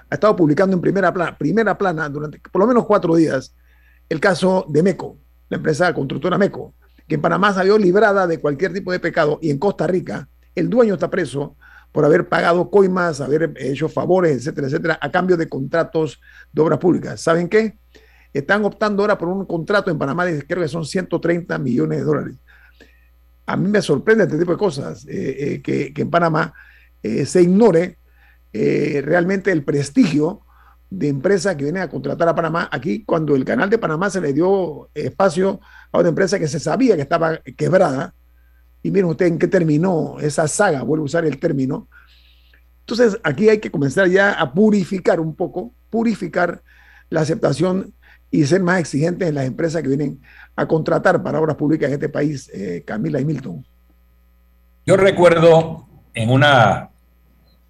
ha 0.09 0.15
estado 0.15 0.35
publicando 0.35 0.75
en 0.75 0.81
primera 0.81 1.13
plana, 1.13 1.37
primera 1.37 1.77
plana 1.77 2.07
durante 2.09 2.39
por 2.39 2.61
lo 2.61 2.67
menos 2.67 2.85
cuatro 2.85 3.15
días 3.15 3.53
el 4.09 4.19
caso 4.19 4.65
de 4.69 4.83
Meco, 4.83 5.17
la 5.49 5.57
empresa 5.57 5.93
constructora 5.93 6.37
Meco, 6.37 6.73
que 7.07 7.15
en 7.15 7.21
Panamá 7.21 7.53
salió 7.53 7.77
librada 7.77 8.25
de 8.27 8.39
cualquier 8.39 8.73
tipo 8.73 8.91
de 8.91 8.99
pecado 8.99 9.39
y 9.41 9.49
en 9.49 9.57
Costa 9.57 9.87
Rica 9.87 10.27
el 10.55 10.69
dueño 10.69 10.95
está 10.95 11.09
preso 11.09 11.55
por 11.91 12.05
haber 12.05 12.27
pagado 12.27 12.69
coimas, 12.69 13.21
haber 13.21 13.53
hecho 13.57 13.89
favores, 13.89 14.37
etcétera, 14.37 14.67
etcétera, 14.67 14.99
a 15.01 15.11
cambio 15.11 15.37
de 15.37 15.47
contratos 15.47 16.21
de 16.51 16.61
obras 16.61 16.79
públicas. 16.79 17.19
¿Saben 17.21 17.49
qué? 17.49 17.77
Están 18.33 18.65
optando 18.65 19.03
ahora 19.03 19.17
por 19.17 19.29
un 19.29 19.45
contrato 19.45 19.89
en 19.89 19.97
Panamá 19.97 20.25
de 20.25 20.45
creo 20.45 20.61
que 20.61 20.67
son 20.67 20.85
130 20.85 21.57
millones 21.57 21.99
de 21.99 22.03
dólares. 22.03 22.35
A 23.45 23.55
mí 23.55 23.69
me 23.69 23.81
sorprende 23.81 24.25
este 24.25 24.37
tipo 24.37 24.51
de 24.51 24.57
cosas, 24.57 25.05
eh, 25.07 25.55
eh, 25.55 25.61
que, 25.61 25.93
en 25.95 26.09
Panamá 26.09 26.53
eh, 27.01 27.25
se 27.25 27.41
ignore 27.41 27.97
realmente 28.53 29.51
el 29.51 29.63
prestigio 29.63 30.41
de 30.89 31.09
empresas 31.09 31.55
que 31.55 31.63
vienen 31.63 31.83
a 31.83 31.89
contratar 31.89 32.29
a 32.29 32.35
Panamá. 32.35 32.69
Aquí, 32.71 33.03
cuando 33.03 33.35
el 33.35 33.45
canal 33.45 33.69
de 33.69 33.77
Panamá 33.77 34.09
se 34.09 34.21
le 34.21 34.33
dio 34.33 34.89
espacio 34.93 35.59
a 35.91 35.99
una 35.99 36.09
empresa 36.09 36.39
que 36.39 36.47
se 36.47 36.59
sabía 36.59 36.95
que 36.95 37.01
estaba 37.01 37.39
quebrada, 37.55 38.13
y 38.83 38.91
miren 38.91 39.09
ustedes 39.09 39.31
en 39.31 39.39
qué 39.39 39.47
terminó 39.47 40.17
esa 40.19 40.47
saga, 40.47 40.83
vuelvo 40.83 41.03
a 41.03 41.05
usar 41.05 41.25
el 41.25 41.39
término. 41.39 41.87
Entonces, 42.81 43.19
aquí 43.23 43.49
hay 43.49 43.59
que 43.59 43.69
comenzar 43.69 44.07
ya 44.07 44.31
a 44.31 44.53
purificar 44.53 45.19
un 45.19 45.35
poco, 45.35 45.73
purificar 45.89 46.61
la 47.09 47.21
aceptación 47.21 47.93
y 48.31 48.45
ser 48.45 48.61
más 48.61 48.79
exigentes 48.79 49.27
en 49.27 49.35
las 49.35 49.45
empresas 49.45 49.81
que 49.81 49.89
vienen 49.89 50.21
a 50.55 50.67
contratar 50.67 51.21
para 51.21 51.39
obras 51.39 51.55
públicas 51.55 51.87
en 51.87 51.93
este 51.95 52.09
país, 52.09 52.49
eh, 52.53 52.83
Camila 52.85 53.19
y 53.19 53.25
Milton. 53.25 53.65
Yo 54.85 54.95
recuerdo 54.95 55.85
en 56.13 56.29
una 56.29 56.89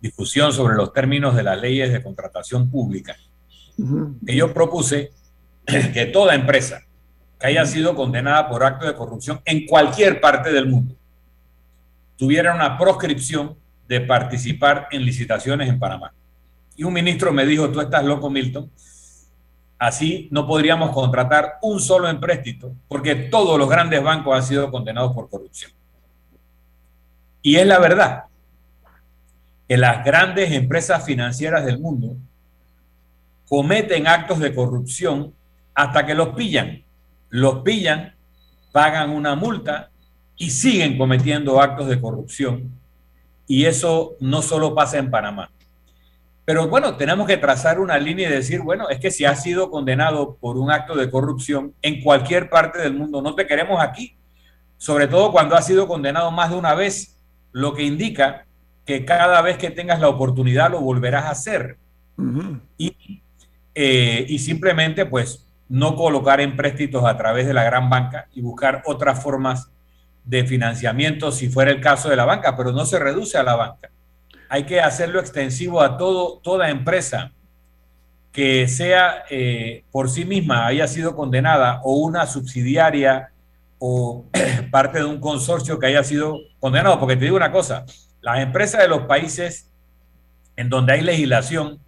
discusión 0.02 0.54
sobre 0.54 0.76
los 0.76 0.94
términos 0.94 1.36
de 1.36 1.44
las 1.44 1.60
leyes 1.60 1.92
de 1.92 2.04
contratación 2.04 2.70
pública, 2.70 3.16
que 4.26 4.36
yo 4.36 4.54
propuse 4.54 5.12
que 5.66 6.06
toda 6.08 6.36
empresa 6.36 6.82
que 7.40 7.48
haya 7.48 7.66
sido 7.66 7.96
condenada 7.96 8.50
por 8.50 8.64
acto 8.64 8.86
de 8.86 8.96
corrupción 8.96 9.42
en 9.46 9.66
cualquier 9.66 10.20
parte 10.20 10.52
del 10.52 10.68
mundo 10.68 10.96
tuviera 12.16 12.56
una 12.56 12.78
proscripción 12.78 13.56
de 13.88 14.02
participar 14.02 14.88
en 14.92 15.06
licitaciones 15.06 15.70
en 15.70 15.80
Panamá. 15.80 16.14
Y 16.76 16.84
un 16.84 16.94
ministro 16.94 17.32
me 17.32 17.46
dijo, 17.46 17.70
tú 17.70 17.80
estás 17.80 18.04
loco, 18.04 18.30
Milton, 18.30 18.70
así 19.78 20.28
no 20.32 20.48
podríamos 20.48 20.92
contratar 20.92 21.58
un 21.62 21.80
solo 21.80 22.10
empréstito 22.10 22.74
porque 22.88 23.16
todos 23.16 23.58
los 23.58 23.70
grandes 23.70 24.02
bancos 24.04 24.36
han 24.36 24.44
sido 24.44 24.72
condenados 24.72 25.14
por 25.14 25.30
corrupción. 25.30 25.72
Y 27.42 27.56
es 27.56 27.68
la 27.68 27.80
verdad 27.80 28.27
que 29.68 29.78
las 29.78 30.06
grandes 30.06 30.52
empresas 30.52 31.06
financieras 31.06 31.66
del 31.66 31.80
mundo 31.80 32.16
cometen 33.48 34.08
actos 34.08 34.40
de 34.40 34.54
corrupción 34.54 35.34
hasta 35.74 36.06
que 36.06 36.16
los 36.16 36.30
pillan. 36.30 36.84
Los 37.30 37.60
pillan, 37.60 38.16
pagan 38.72 39.10
una 39.10 39.36
multa 39.36 39.90
y 40.38 40.50
siguen 40.52 40.98
cometiendo 40.98 41.62
actos 41.62 41.88
de 41.88 42.00
corrupción. 42.00 42.72
Y 43.46 43.66
eso 43.66 44.16
no 44.20 44.42
solo 44.42 44.74
pasa 44.74 44.98
en 44.98 45.12
Panamá. 45.12 45.52
Pero 46.46 46.70
bueno, 46.70 46.96
tenemos 46.96 47.28
que 47.28 47.36
trazar 47.36 47.80
una 47.80 47.98
línea 47.98 48.30
y 48.30 48.32
decir, 48.32 48.62
bueno, 48.62 48.88
es 48.88 49.00
que 49.00 49.12
si 49.12 49.26
has 49.26 49.44
sido 49.44 49.70
condenado 49.70 50.38
por 50.40 50.58
un 50.58 50.72
acto 50.72 50.96
de 50.96 51.12
corrupción 51.12 51.74
en 51.82 52.02
cualquier 52.02 52.50
parte 52.50 52.80
del 52.80 52.94
mundo, 52.94 53.22
no 53.22 53.36
te 53.36 53.46
queremos 53.46 53.82
aquí. 53.82 54.16
Sobre 54.78 55.08
todo 55.08 55.34
cuando 55.34 55.56
has 55.56 55.66
sido 55.66 55.90
condenado 55.90 56.32
más 56.32 56.52
de 56.52 56.56
una 56.56 56.74
vez, 56.74 57.18
lo 57.52 57.74
que 57.74 57.84
indica 57.84 58.47
que 58.88 59.06
cada 59.06 59.42
vez 59.42 59.58
que 59.58 59.70
tengas 59.70 60.00
la 60.00 60.08
oportunidad 60.08 60.72
lo 60.72 60.80
volverás 60.82 61.26
a 61.26 61.32
hacer. 61.32 61.78
y, 62.80 63.22
eh, 63.76 64.26
y 64.28 64.40
simplemente 64.40 65.06
pues 65.06 65.46
no 65.70 65.96
colocar 65.96 66.42
empréstitos 66.42 67.06
a 67.06 67.16
través 67.16 67.46
de 67.46 67.54
la 67.54 67.64
gran 67.64 67.92
banca 67.92 68.28
y 68.34 68.42
buscar 68.42 68.82
otras 68.86 69.22
formas 69.22 69.70
de 70.24 70.46
financiamiento 70.46 71.32
si 71.32 71.50
fuera 71.50 71.70
el 71.70 71.80
caso 71.80 72.10
de 72.10 72.16
la 72.16 72.26
banca, 72.26 72.58
pero 72.58 72.72
no 72.72 72.86
se 72.86 72.98
reduce 72.98 73.38
a 73.38 73.44
la 73.44 73.56
banca. 73.56 73.92
Hay 74.50 74.64
que 74.64 74.82
hacerlo 74.82 75.20
extensivo 75.20 75.82
a 75.82 75.98
todo, 75.98 76.40
toda 76.40 76.70
empresa 76.70 77.34
que 78.32 78.68
sea 78.68 79.26
eh, 79.30 79.84
por 79.92 80.10
sí 80.10 80.24
misma 80.24 80.66
haya 80.66 80.88
sido 80.88 81.16
condenada 81.16 81.82
o 81.84 81.98
una 81.98 82.26
subsidiaria 82.26 83.32
o 83.80 84.26
parte 84.72 85.00
de 85.00 85.06
un 85.06 85.20
consorcio 85.20 85.78
que 85.78 85.88
haya 85.88 86.04
sido 86.04 86.40
condenado. 86.60 87.00
Porque 87.00 87.18
te 87.18 87.26
digo 87.26 87.36
una 87.36 87.52
cosa, 87.52 87.86
las 88.22 88.40
empresas 88.40 88.82
de 88.82 88.88
los 88.88 89.02
países 89.02 89.72
en 90.56 90.70
donde 90.70 90.94
hay 90.94 91.02
legislación 91.02 91.80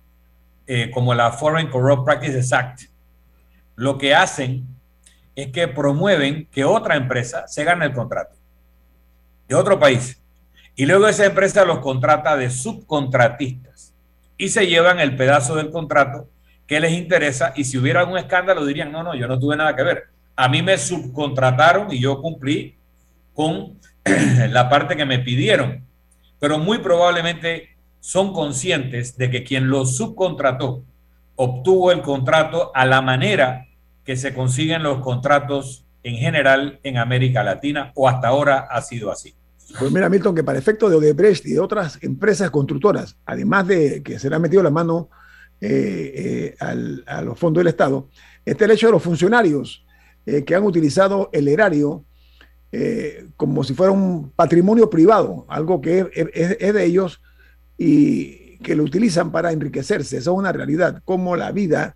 eh, 0.67 0.91
como 0.91 1.13
la 1.13 1.31
Foreign 1.31 1.69
Corrupt 1.69 2.05
Practices 2.05 2.53
Act, 2.53 2.81
lo 3.75 3.97
que 3.97 4.13
hacen 4.13 4.67
es 5.35 5.51
que 5.51 5.67
promueven 5.67 6.47
que 6.51 6.65
otra 6.65 6.95
empresa 6.95 7.47
se 7.47 7.63
gane 7.63 7.85
el 7.85 7.93
contrato 7.93 8.35
de 9.47 9.55
otro 9.55 9.79
país. 9.79 10.21
Y 10.75 10.85
luego 10.85 11.07
esa 11.07 11.25
empresa 11.25 11.65
los 11.65 11.79
contrata 11.79 12.37
de 12.37 12.49
subcontratistas 12.49 13.93
y 14.37 14.49
se 14.49 14.67
llevan 14.67 14.99
el 14.99 15.15
pedazo 15.15 15.55
del 15.55 15.71
contrato 15.71 16.29
que 16.67 16.79
les 16.79 16.93
interesa 16.93 17.51
y 17.55 17.63
si 17.63 17.77
hubiera 17.77 18.01
algún 18.01 18.17
escándalo 18.17 18.65
dirían, 18.65 18.91
no, 18.91 19.01
no, 19.01 19.15
yo 19.15 19.27
no 19.27 19.39
tuve 19.39 19.57
nada 19.57 19.75
que 19.75 19.83
ver. 19.83 20.03
A 20.35 20.47
mí 20.47 20.61
me 20.61 20.77
subcontrataron 20.77 21.91
y 21.91 21.99
yo 21.99 22.21
cumplí 22.21 22.77
con 23.33 23.79
la 24.49 24.69
parte 24.69 24.95
que 24.95 25.05
me 25.05 25.19
pidieron. 25.19 25.83
Pero 26.39 26.57
muy 26.57 26.79
probablemente 26.79 27.77
son 27.99 28.33
conscientes 28.33 29.17
de 29.17 29.29
que 29.29 29.43
quien 29.43 29.69
los 29.69 29.95
subcontrató 29.95 30.83
obtuvo 31.35 31.91
el 31.91 32.01
contrato 32.01 32.71
a 32.73 32.85
la 32.85 33.01
manera 33.01 33.67
que 34.03 34.15
se 34.15 34.33
consiguen 34.33 34.83
los 34.83 34.99
contratos 34.99 35.85
en 36.03 36.15
general 36.15 36.79
en 36.83 36.97
América 36.97 37.43
Latina 37.43 37.91
o 37.95 38.07
hasta 38.07 38.27
ahora 38.27 38.67
ha 38.69 38.81
sido 38.81 39.11
así. 39.11 39.35
Pues 39.77 39.91
mira, 39.91 40.09
Milton, 40.09 40.33
que 40.33 40.43
para 40.43 40.57
efecto 40.57 40.89
de 40.89 40.95
Odebrecht 40.95 41.45
y 41.45 41.53
de 41.53 41.59
otras 41.59 41.99
empresas 42.01 42.49
constructoras, 42.49 43.17
además 43.25 43.67
de 43.67 44.01
que 44.01 44.17
se 44.17 44.29
le 44.29 44.35
ha 44.35 44.39
metido 44.39 44.63
la 44.63 44.71
mano 44.71 45.09
eh, 45.61 46.55
eh, 46.59 47.03
a 47.05 47.21
los 47.21 47.37
fondos 47.37 47.61
del 47.61 47.67
Estado, 47.67 48.07
está 48.45 48.65
el 48.65 48.71
hecho 48.71 48.87
de 48.87 48.93
los 48.93 49.03
funcionarios 49.03 49.85
eh, 50.25 50.43
que 50.43 50.55
han 50.55 50.63
utilizado 50.63 51.29
el 51.33 51.47
erario 51.47 52.03
como 53.35 53.63
si 53.63 53.73
fuera 53.73 53.91
un 53.91 54.31
patrimonio 54.31 54.89
privado, 54.89 55.45
algo 55.49 55.81
que 55.81 56.09
es 56.13 56.73
de 56.73 56.85
ellos 56.85 57.21
y 57.77 58.57
que 58.57 58.75
lo 58.75 58.83
utilizan 58.83 59.31
para 59.31 59.51
enriquecerse. 59.51 60.17
Eso 60.17 60.33
es 60.33 60.37
una 60.37 60.51
realidad, 60.51 61.01
como 61.05 61.35
la 61.35 61.51
vida 61.51 61.95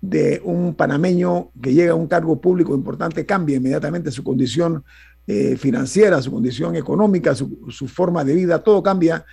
de 0.00 0.40
un 0.44 0.74
panameño 0.74 1.50
que 1.62 1.72
llega 1.72 1.92
a 1.92 1.96
un 1.96 2.06
cargo 2.06 2.40
público 2.40 2.74
importante 2.74 3.24
cambia 3.24 3.56
inmediatamente 3.56 4.10
su 4.10 4.22
condición 4.22 4.84
eh, 5.26 5.56
financiera, 5.56 6.20
su 6.20 6.30
condición 6.30 6.76
económica, 6.76 7.34
su, 7.34 7.88
forma 7.88 8.22
de 8.24 8.34
vida, 8.34 8.62
todo 8.62 8.82
cambia. 8.82 9.24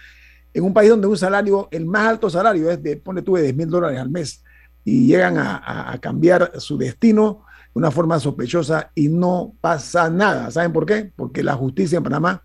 En 0.54 0.64
un 0.64 0.74
país 0.74 0.90
donde 0.90 1.08
un 1.08 1.18
salario, 1.18 1.68
el 1.72 1.86
más 1.86 2.08
alto 2.08 2.30
salario 2.30 2.72
es 2.72 2.82
de, 2.82 2.96
pone 2.98 3.22
tú, 3.22 3.36
de 3.36 3.44
10 3.44 3.56
mil 3.56 3.70
dólares 3.70 4.00
al 4.00 4.10
mes, 4.10 4.44
y 4.84 5.08
llegan 5.08 5.38
a, 5.38 5.92
a, 5.92 5.98
cambiar 6.00 6.54
su 6.60 6.78
destino 6.78 7.44
una 7.74 7.92
forma 7.92 8.20
sospechosa 8.20 8.92
y 8.96 9.08
no 9.08 9.54
pasa 9.62 10.10
nada. 10.10 10.52
¿Saben 10.52 10.74
por 10.74 10.86
qué? 10.86 11.12
Porque 11.16 11.44
la 11.44 11.54
justicia 11.54 11.98
en 11.98 12.04
Panamá 12.04 12.44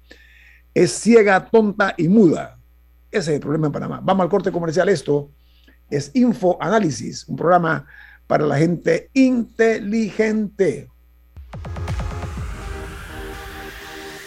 es 0.74 0.92
ciega, 0.92 1.46
tonta 1.46 1.94
y 1.96 2.08
muda. 2.08 2.58
Ese 3.10 3.30
es 3.30 3.36
el 3.36 3.40
problema 3.40 3.66
en 3.66 3.72
Panamá. 3.72 4.00
Vamos 4.02 4.24
al 4.24 4.30
corte 4.30 4.52
comercial. 4.52 4.88
Esto 4.88 5.30
es 5.90 6.10
Info 6.14 6.58
Análisis, 6.60 7.26
un 7.28 7.36
programa 7.36 7.86
para 8.26 8.44
la 8.44 8.58
gente 8.58 9.10
inteligente. 9.14 10.88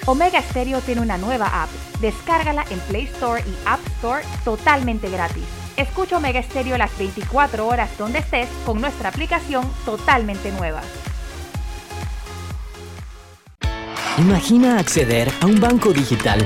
Omega 0.05 0.41
Stereo 0.41 0.81
tiene 0.81 1.01
una 1.01 1.17
nueva 1.17 1.63
app. 1.63 1.69
Descárgala 2.01 2.65
en 2.71 2.79
Play 2.79 3.03
Store 3.03 3.43
y 3.45 3.55
App 3.67 3.79
Store 3.97 4.23
totalmente 4.43 5.09
gratis. 5.09 5.68
Escucha 5.77 6.17
Omega 6.17 6.41
Stereo 6.43 6.77
las 6.77 6.97
24 6.97 7.67
horas 7.67 7.89
donde 7.97 8.19
estés 8.19 8.49
con 8.65 8.81
nuestra 8.81 9.09
aplicación 9.09 9.69
totalmente 9.85 10.51
nueva. 10.51 10.81
Imagina 14.19 14.79
acceder 14.79 15.31
a 15.39 15.45
un 15.45 15.61
banco 15.61 15.93
digital 15.93 16.45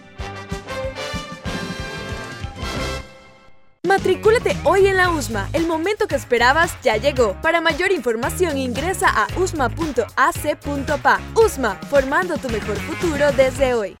Matricúlate 3.91 4.55
hoy 4.63 4.87
en 4.87 4.95
la 4.95 5.09
USMA. 5.09 5.49
El 5.51 5.67
momento 5.67 6.07
que 6.07 6.15
esperabas 6.15 6.77
ya 6.81 6.95
llegó. 6.95 7.33
Para 7.41 7.59
mayor 7.59 7.91
información 7.91 8.57
ingresa 8.57 9.09
a 9.09 9.27
usma.ac.pa. 9.37 11.19
USMA, 11.35 11.75
formando 11.89 12.37
tu 12.37 12.47
mejor 12.47 12.77
futuro 12.77 13.33
desde 13.33 13.73
hoy. 13.73 14.00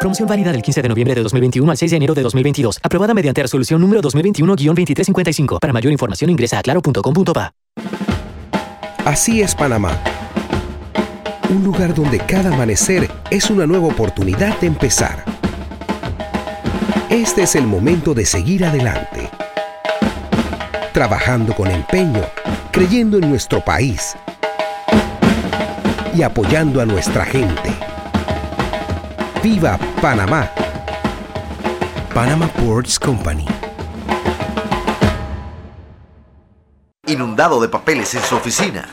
Promoción 0.00 0.28
válida 0.28 0.52
del 0.52 0.62
15 0.62 0.82
de 0.82 0.88
noviembre 0.88 1.14
de 1.14 1.22
2021 1.22 1.70
al 1.70 1.76
6 1.76 1.90
de 1.90 1.96
enero 1.96 2.14
de 2.14 2.22
2022. 2.22 2.78
Aprobada 2.82 3.14
mediante 3.14 3.42
resolución 3.42 3.80
número 3.80 4.02
2021-2355. 4.02 5.58
Para 5.58 5.72
mayor 5.72 5.92
información 5.92 6.30
ingresa 6.30 6.58
a 6.58 6.62
claro.com.pa. 6.62 7.52
Así 9.04 9.40
es 9.40 9.54
Panamá. 9.54 9.98
Un 11.48 11.64
lugar 11.64 11.94
donde 11.94 12.18
cada 12.18 12.52
amanecer 12.52 13.08
es 13.30 13.50
una 13.50 13.66
nueva 13.66 13.86
oportunidad 13.86 14.58
de 14.60 14.66
empezar. 14.66 15.24
Este 17.08 17.42
es 17.42 17.54
el 17.54 17.66
momento 17.66 18.14
de 18.14 18.26
seguir 18.26 18.64
adelante. 18.64 19.30
Trabajando 20.92 21.54
con 21.54 21.70
empeño, 21.70 22.22
creyendo 22.72 23.18
en 23.18 23.30
nuestro 23.30 23.64
país 23.64 24.16
y 26.14 26.22
apoyando 26.22 26.80
a 26.80 26.86
nuestra 26.86 27.24
gente. 27.24 27.70
¡Viva 29.48 29.78
Panamá! 30.02 30.50
Panama 32.12 32.48
Ports 32.48 32.98
Company. 32.98 33.46
Inundado 37.06 37.60
de 37.60 37.68
papeles 37.68 38.12
en 38.16 38.22
su 38.24 38.34
oficina. 38.34 38.88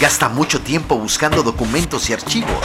Gasta 0.00 0.28
mucho 0.28 0.60
tiempo 0.60 0.96
buscando 0.96 1.42
documentos 1.42 2.08
y 2.08 2.12
archivos. 2.12 2.64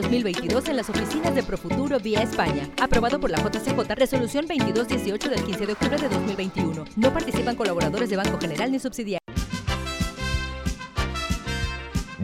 2022 0.00 0.68
en 0.68 0.76
las 0.76 0.88
oficinas 0.88 1.34
de 1.34 1.42
Profuturo 1.42 1.98
vía 1.98 2.22
España. 2.22 2.68
Aprobado 2.80 3.18
por 3.18 3.30
la 3.30 3.38
JCJ, 3.38 3.94
resolución 3.96 4.46
2218 4.46 5.28
del 5.28 5.42
15 5.42 5.66
de 5.66 5.72
octubre 5.72 5.98
de 5.98 6.08
2021. 6.08 6.84
No 6.96 7.12
participan 7.12 7.56
colaboradores 7.56 8.08
de 8.08 8.16
Banco 8.16 8.38
General 8.40 8.70
ni 8.70 8.78
subsidiarios. 8.78 9.18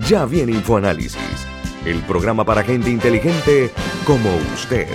Ya 0.08 0.24
viene 0.24 0.52
InfoAnálisis, 0.52 1.46
el 1.84 2.00
programa 2.02 2.44
para 2.44 2.62
gente 2.62 2.90
inteligente 2.90 3.70
como 4.06 4.30
usted. 4.54 4.86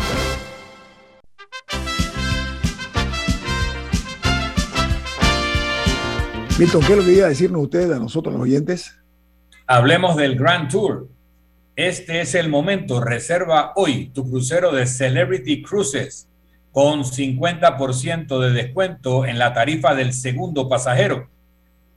Milton, 6.57 6.82
¿qué 6.82 6.91
es 6.91 6.97
lo 6.99 7.05
que 7.05 7.13
iba 7.13 7.25
a 7.25 7.30
decirnos 7.30 7.61
usted 7.63 7.91
a 7.91 7.99
nosotros, 7.99 8.34
los 8.34 8.43
oyentes? 8.43 8.97
Hablemos 9.67 10.15
del 10.15 10.38
Grand 10.38 10.69
Tour. 10.69 11.07
Este 11.80 12.19
es 12.19 12.36
el 12.36 12.49
momento. 12.49 12.99
Reserva 12.99 13.71
hoy 13.77 14.11
tu 14.13 14.30
crucero 14.30 14.73
de 14.73 14.86
Celebrity 14.86 15.63
Cruises 15.63 16.27
con 16.73 17.05
50% 17.05 18.38
de 18.38 18.51
descuento 18.51 19.25
en 19.25 19.39
la 19.39 19.53
tarifa 19.53 19.95
del 19.95 20.11
segundo 20.11 20.67
pasajero. 20.67 21.30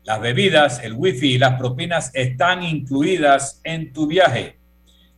Las 0.05 0.21
bebidas, 0.21 0.85
el 0.85 0.93
wifi 0.93 1.33
y 1.33 1.39
las 1.39 1.59
propinas 1.59 2.13
están 2.15 2.63
incluidas 2.63 3.61
en 3.65 3.93
tu 3.93 4.07
viaje. 4.07 4.57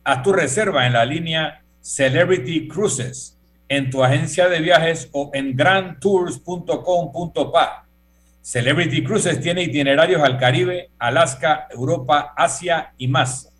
Haz 0.03 0.23
tu 0.23 0.33
reserva 0.33 0.87
en 0.87 0.93
la 0.93 1.05
línea 1.05 1.61
Celebrity 1.81 2.67
Cruises, 2.67 3.37
en 3.69 3.91
tu 3.91 4.03
agencia 4.03 4.49
de 4.49 4.61
viajes 4.61 5.09
o 5.11 5.29
en 5.35 5.55
grandtours.com.pa. 5.55 7.85
Celebrity 8.41 9.03
Cruises 9.03 9.39
tiene 9.39 9.61
itinerarios 9.61 10.23
al 10.23 10.39
Caribe, 10.39 10.89
Alaska, 10.97 11.67
Europa, 11.69 12.33
Asia 12.35 12.95
y 12.97 13.07
más. 13.07 13.51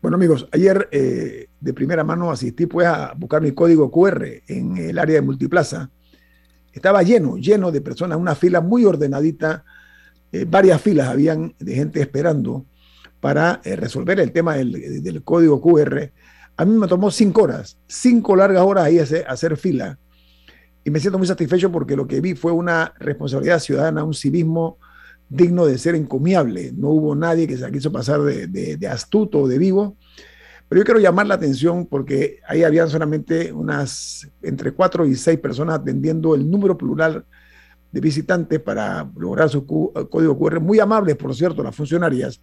Bueno 0.00 0.16
amigos, 0.16 0.46
ayer 0.52 0.88
eh, 0.92 1.48
de 1.60 1.74
primera 1.74 2.04
mano 2.04 2.30
asistí 2.30 2.66
pues 2.66 2.86
a 2.86 3.12
buscar 3.16 3.42
mi 3.42 3.52
código 3.52 3.90
QR 3.90 4.24
en 4.46 4.76
el 4.76 4.98
área 4.98 5.16
de 5.16 5.22
Multiplaza. 5.22 5.90
Estaba 6.72 7.02
lleno, 7.02 7.36
lleno 7.36 7.72
de 7.72 7.80
personas, 7.80 8.18
una 8.18 8.34
fila 8.34 8.60
muy 8.60 8.84
ordenadita, 8.84 9.64
eh, 10.32 10.44
varias 10.48 10.80
filas 10.80 11.08
habían 11.08 11.54
de 11.58 11.74
gente 11.74 12.00
esperando 12.00 12.66
para 13.20 13.60
eh, 13.64 13.76
resolver 13.76 14.20
el 14.20 14.32
tema 14.32 14.56
del, 14.56 15.22
código 15.24 15.60
QR. 15.60 16.12
A 16.56 16.64
mí 16.64 16.76
me 16.76 16.88
tomó 16.88 17.10
cinco 17.10 17.42
horas, 17.42 17.78
cinco 17.86 18.36
largas 18.36 18.62
horas 18.62 18.84
ahí 18.84 18.98
hacer, 18.98 19.24
hacer 19.28 19.56
fila. 19.56 19.98
Y 20.84 20.90
me 20.90 21.00
siento 21.00 21.18
muy 21.18 21.26
satisfecho 21.26 21.70
porque 21.70 21.96
lo 21.96 22.06
que 22.06 22.20
vi 22.20 22.34
fue 22.34 22.52
una 22.52 22.92
responsabilidad 22.98 23.58
ciudadana, 23.58 24.04
un 24.04 24.14
civismo 24.14 24.78
digno 25.28 25.66
de 25.66 25.78
ser 25.78 25.94
encomiable. 25.94 26.72
No 26.74 26.88
hubo 26.90 27.14
nadie 27.14 27.46
que 27.46 27.56
se 27.56 27.70
quiso 27.70 27.92
pasar 27.92 28.22
de, 28.22 28.46
de, 28.46 28.88
astuto 28.88 29.40
o 29.40 29.48
de 29.48 29.58
vivo. 29.58 29.96
Pero 30.68 30.80
yo 30.80 30.84
quiero 30.84 31.00
llamar 31.00 31.26
la 31.26 31.34
atención 31.34 31.86
porque 31.86 32.40
ahí 32.46 32.62
habían 32.62 32.90
solamente 32.90 33.52
unas 33.52 34.28
entre 34.42 34.72
cuatro 34.72 35.06
y 35.06 35.14
seis 35.14 35.38
personas 35.38 35.76
atendiendo 35.76 36.34
el 36.34 36.50
número 36.50 36.76
plural 36.76 37.24
de 37.90 38.00
visitantes 38.00 38.60
para 38.60 39.08
lograr 39.16 39.48
su 39.48 39.66
código 39.66 40.38
QR. 40.38 40.60
Muy 40.60 40.78
amables, 40.80 41.16
por 41.16 41.34
cierto, 41.34 41.62
las 41.62 41.74
funcionarias. 41.74 42.40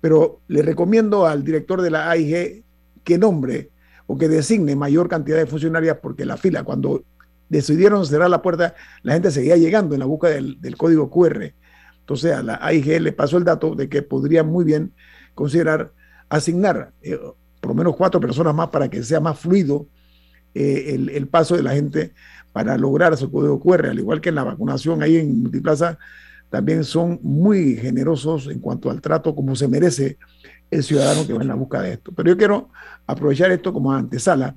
Pero 0.00 0.40
le 0.48 0.62
recomiendo 0.62 1.26
al 1.26 1.44
director 1.44 1.80
de 1.80 1.90
la 1.90 2.10
AIG 2.10 2.64
que 3.04 3.18
nombre 3.18 3.70
o 4.06 4.18
que 4.18 4.28
designe 4.28 4.74
mayor 4.74 5.08
cantidad 5.08 5.36
de 5.36 5.46
funcionarias 5.46 5.98
porque 6.02 6.24
la 6.24 6.36
fila, 6.36 6.64
cuando 6.64 7.04
decidieron 7.48 8.04
cerrar 8.06 8.30
la 8.30 8.42
puerta, 8.42 8.74
la 9.02 9.14
gente 9.14 9.30
seguía 9.30 9.56
llegando 9.56 9.94
en 9.94 10.00
la 10.00 10.06
búsqueda 10.06 10.32
del, 10.32 10.60
del 10.60 10.76
código 10.76 11.08
QR. 11.10 11.52
Entonces 12.00 12.32
a 12.32 12.42
la 12.42 12.58
AIG 12.60 13.00
le 13.00 13.12
pasó 13.12 13.38
el 13.38 13.44
dato 13.44 13.74
de 13.74 13.88
que 13.88 14.02
podría 14.02 14.42
muy 14.42 14.64
bien 14.64 14.92
considerar 15.34 15.92
asignar 16.28 16.92
eh, 17.02 17.18
por 17.60 17.70
lo 17.70 17.74
menos 17.74 17.96
cuatro 17.96 18.20
personas 18.20 18.54
más 18.54 18.68
para 18.68 18.88
que 18.88 19.02
sea 19.02 19.20
más 19.20 19.38
fluido 19.38 19.86
eh, 20.54 20.94
el, 20.94 21.28
paso 21.28 21.56
de 21.56 21.62
la 21.62 21.72
gente 21.72 22.12
para 22.52 22.76
lograr 22.76 23.16
su 23.16 23.30
código 23.30 23.60
QR, 23.60 23.86
al 23.86 23.98
igual 23.98 24.20
que 24.20 24.28
en 24.28 24.34
la 24.34 24.44
vacunación 24.44 25.02
ahí 25.02 25.16
en 25.16 25.40
Multiplaza, 25.42 25.98
también 26.50 26.84
son 26.84 27.18
muy 27.22 27.76
generosos 27.76 28.48
en 28.48 28.58
cuanto 28.60 28.90
al 28.90 29.00
trato 29.00 29.34
como 29.34 29.56
se 29.56 29.68
merece 29.68 30.18
el 30.70 30.84
ciudadano 30.84 31.26
que 31.26 31.32
va 31.32 31.40
en 31.40 31.48
la 31.48 31.54
busca 31.54 31.80
de 31.80 31.94
esto. 31.94 32.12
Pero 32.14 32.28
yo 32.28 32.36
quiero 32.36 32.68
aprovechar 33.06 33.50
esto 33.50 33.72
como 33.72 33.90
antesala 33.92 34.54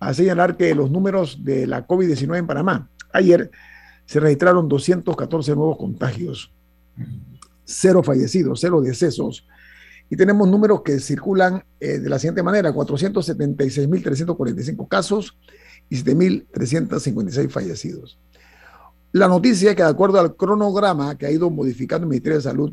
a 0.00 0.12
señalar 0.12 0.56
que 0.56 0.74
los 0.74 0.90
números 0.90 1.44
de 1.44 1.68
la 1.68 1.86
COVID-19 1.86 2.38
en 2.38 2.48
Panamá, 2.48 2.90
ayer 3.12 3.48
se 4.06 4.18
registraron 4.20 4.68
214 4.68 5.54
nuevos 5.54 5.78
contagios, 5.78 6.52
cero 7.64 8.02
fallecidos, 8.02 8.60
cero 8.60 8.82
decesos. 8.82 9.46
Y 10.10 10.16
tenemos 10.16 10.46
números 10.48 10.82
que 10.82 10.98
circulan 11.00 11.64
eh, 11.80 11.98
de 11.98 12.08
la 12.08 12.18
siguiente 12.18 12.42
manera, 12.42 12.72
476.345 12.74 14.88
casos 14.88 15.38
y 15.88 15.96
7.356 16.02 17.50
fallecidos. 17.50 18.18
La 19.12 19.28
noticia 19.28 19.70
es 19.70 19.76
que 19.76 19.82
de 19.82 19.88
acuerdo 19.88 20.18
al 20.18 20.34
cronograma 20.34 21.16
que 21.16 21.26
ha 21.26 21.30
ido 21.30 21.48
modificando 21.50 22.04
el 22.04 22.10
Ministerio 22.10 22.38
de 22.38 22.42
Salud, 22.42 22.72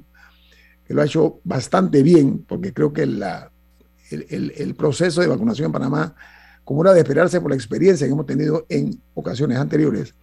que 0.85 0.93
lo 0.93 1.01
ha 1.01 1.05
hecho 1.05 1.39
bastante 1.43 2.01
bien, 2.01 2.43
porque 2.47 2.73
creo 2.73 2.91
que 2.91 3.05
la, 3.05 3.51
el, 4.09 4.51
el 4.55 4.75
proceso 4.75 5.21
de 5.21 5.27
vacunación 5.27 5.67
en 5.67 5.71
Panamá, 5.71 6.15
como 6.63 6.81
era 6.81 6.93
de 6.93 6.99
esperarse 6.99 7.39
por 7.39 7.51
la 7.51 7.55
experiencia 7.55 8.07
que 8.07 8.13
hemos 8.13 8.25
tenido 8.25 8.65
en 8.69 8.99
ocasiones 9.13 9.57
anteriores, 9.57 10.15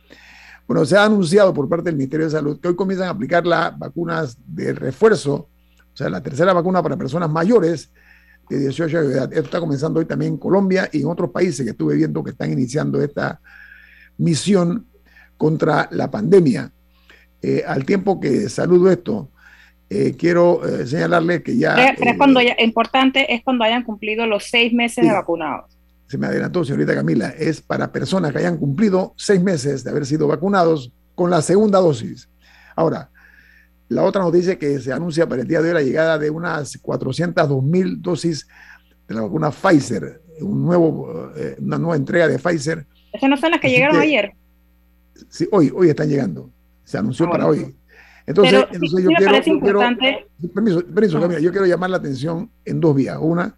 bueno, 0.66 0.84
se 0.84 0.96
ha 0.98 1.04
anunciado 1.04 1.54
por 1.54 1.66
parte 1.68 1.84
del 1.84 1.96
Ministerio 1.96 2.26
de 2.26 2.32
Salud 2.32 2.60
que 2.60 2.68
hoy 2.68 2.76
comienzan 2.76 3.08
a 3.08 3.12
aplicar 3.12 3.46
las 3.46 3.78
vacunas 3.78 4.36
de 4.46 4.74
refuerzo, 4.74 5.34
o 5.34 5.96
sea, 5.96 6.10
la 6.10 6.22
tercera 6.22 6.52
vacuna 6.52 6.82
para 6.82 6.96
personas 6.96 7.30
mayores 7.30 7.90
de 8.48 8.58
18 8.58 8.98
años 8.98 9.08
de 9.08 9.14
edad. 9.14 9.32
Esto 9.32 9.44
está 9.44 9.60
comenzando 9.60 10.00
hoy 10.00 10.06
también 10.06 10.32
en 10.32 10.38
Colombia 10.38 10.88
y 10.92 11.02
en 11.02 11.08
otros 11.08 11.30
países 11.30 11.64
que 11.64 11.70
estuve 11.70 11.96
viendo 11.96 12.22
que 12.22 12.30
están 12.30 12.52
iniciando 12.52 13.00
esta 13.02 13.40
misión 14.16 14.86
contra 15.36 15.88
la 15.92 16.10
pandemia. 16.10 16.72
Eh, 17.40 17.62
al 17.66 17.84
tiempo 17.84 18.18
que 18.18 18.48
saludo 18.48 18.90
esto, 18.90 19.30
eh, 19.88 20.14
quiero 20.18 20.66
eh, 20.66 20.86
señalarle 20.86 21.42
que 21.42 21.56
ya... 21.56 21.74
Pero, 21.96 22.10
es 22.10 22.16
cuando 22.16 22.40
ya, 22.40 22.56
importante 22.58 23.32
es 23.32 23.42
cuando 23.42 23.64
hayan 23.64 23.84
cumplido 23.84 24.26
los 24.26 24.44
seis 24.44 24.72
meses 24.72 25.04
de 25.04 25.12
vacunados 25.12 25.78
se 26.08 26.16
me 26.16 26.26
adelantó, 26.26 26.64
señorita 26.64 26.94
Camila, 26.94 27.28
es 27.38 27.60
para 27.60 27.92
personas 27.92 28.32
que 28.32 28.38
hayan 28.38 28.56
cumplido 28.56 29.12
seis 29.16 29.42
meses 29.42 29.84
de 29.84 29.90
haber 29.90 30.06
sido 30.06 30.26
vacunados 30.26 30.90
con 31.14 31.30
la 31.30 31.42
segunda 31.42 31.80
dosis. 31.80 32.30
Ahora, 32.74 33.10
la 33.88 34.02
otra 34.04 34.22
noticia 34.22 34.58
que 34.58 34.78
se 34.80 34.92
anuncia 34.92 35.28
para 35.28 35.42
el 35.42 35.48
día 35.48 35.62
de 35.62 35.68
hoy 35.68 35.74
la 35.74 35.82
llegada 35.82 36.18
de 36.18 36.30
unas 36.30 36.76
402 36.78 37.62
mil 37.62 38.00
dosis 38.00 38.46
de 39.06 39.14
la 39.14 39.22
vacuna 39.22 39.50
Pfizer, 39.50 40.22
un 40.40 40.64
nuevo, 40.64 41.32
eh, 41.36 41.56
una 41.58 41.78
nueva 41.78 41.96
entrega 41.96 42.28
de 42.28 42.38
Pfizer. 42.38 42.86
Esas 43.12 43.30
no 43.30 43.36
son 43.36 43.52
las 43.52 43.60
que 43.60 43.70
llegaron 43.70 43.96
ayer. 43.96 44.32
Sí, 45.30 45.48
hoy, 45.50 45.72
hoy 45.74 45.88
están 45.88 46.08
llegando. 46.08 46.50
Se 46.84 46.98
anunció 46.98 47.26
ah, 47.26 47.30
para 47.30 47.46
hoy. 47.46 47.74
Entonces, 48.26 48.66
entonces 48.70 49.02
yo, 49.02 49.10
quiero, 49.16 49.42
yo, 49.42 49.60
quiero, 49.60 49.80
permiso, 50.52 50.84
permiso 50.84 51.20
Camila, 51.20 51.40
yo 51.40 51.50
quiero 51.50 51.66
llamar 51.66 51.88
la 51.88 51.96
atención 51.96 52.50
en 52.66 52.78
dos 52.78 52.94
vías. 52.94 53.16
Una, 53.18 53.56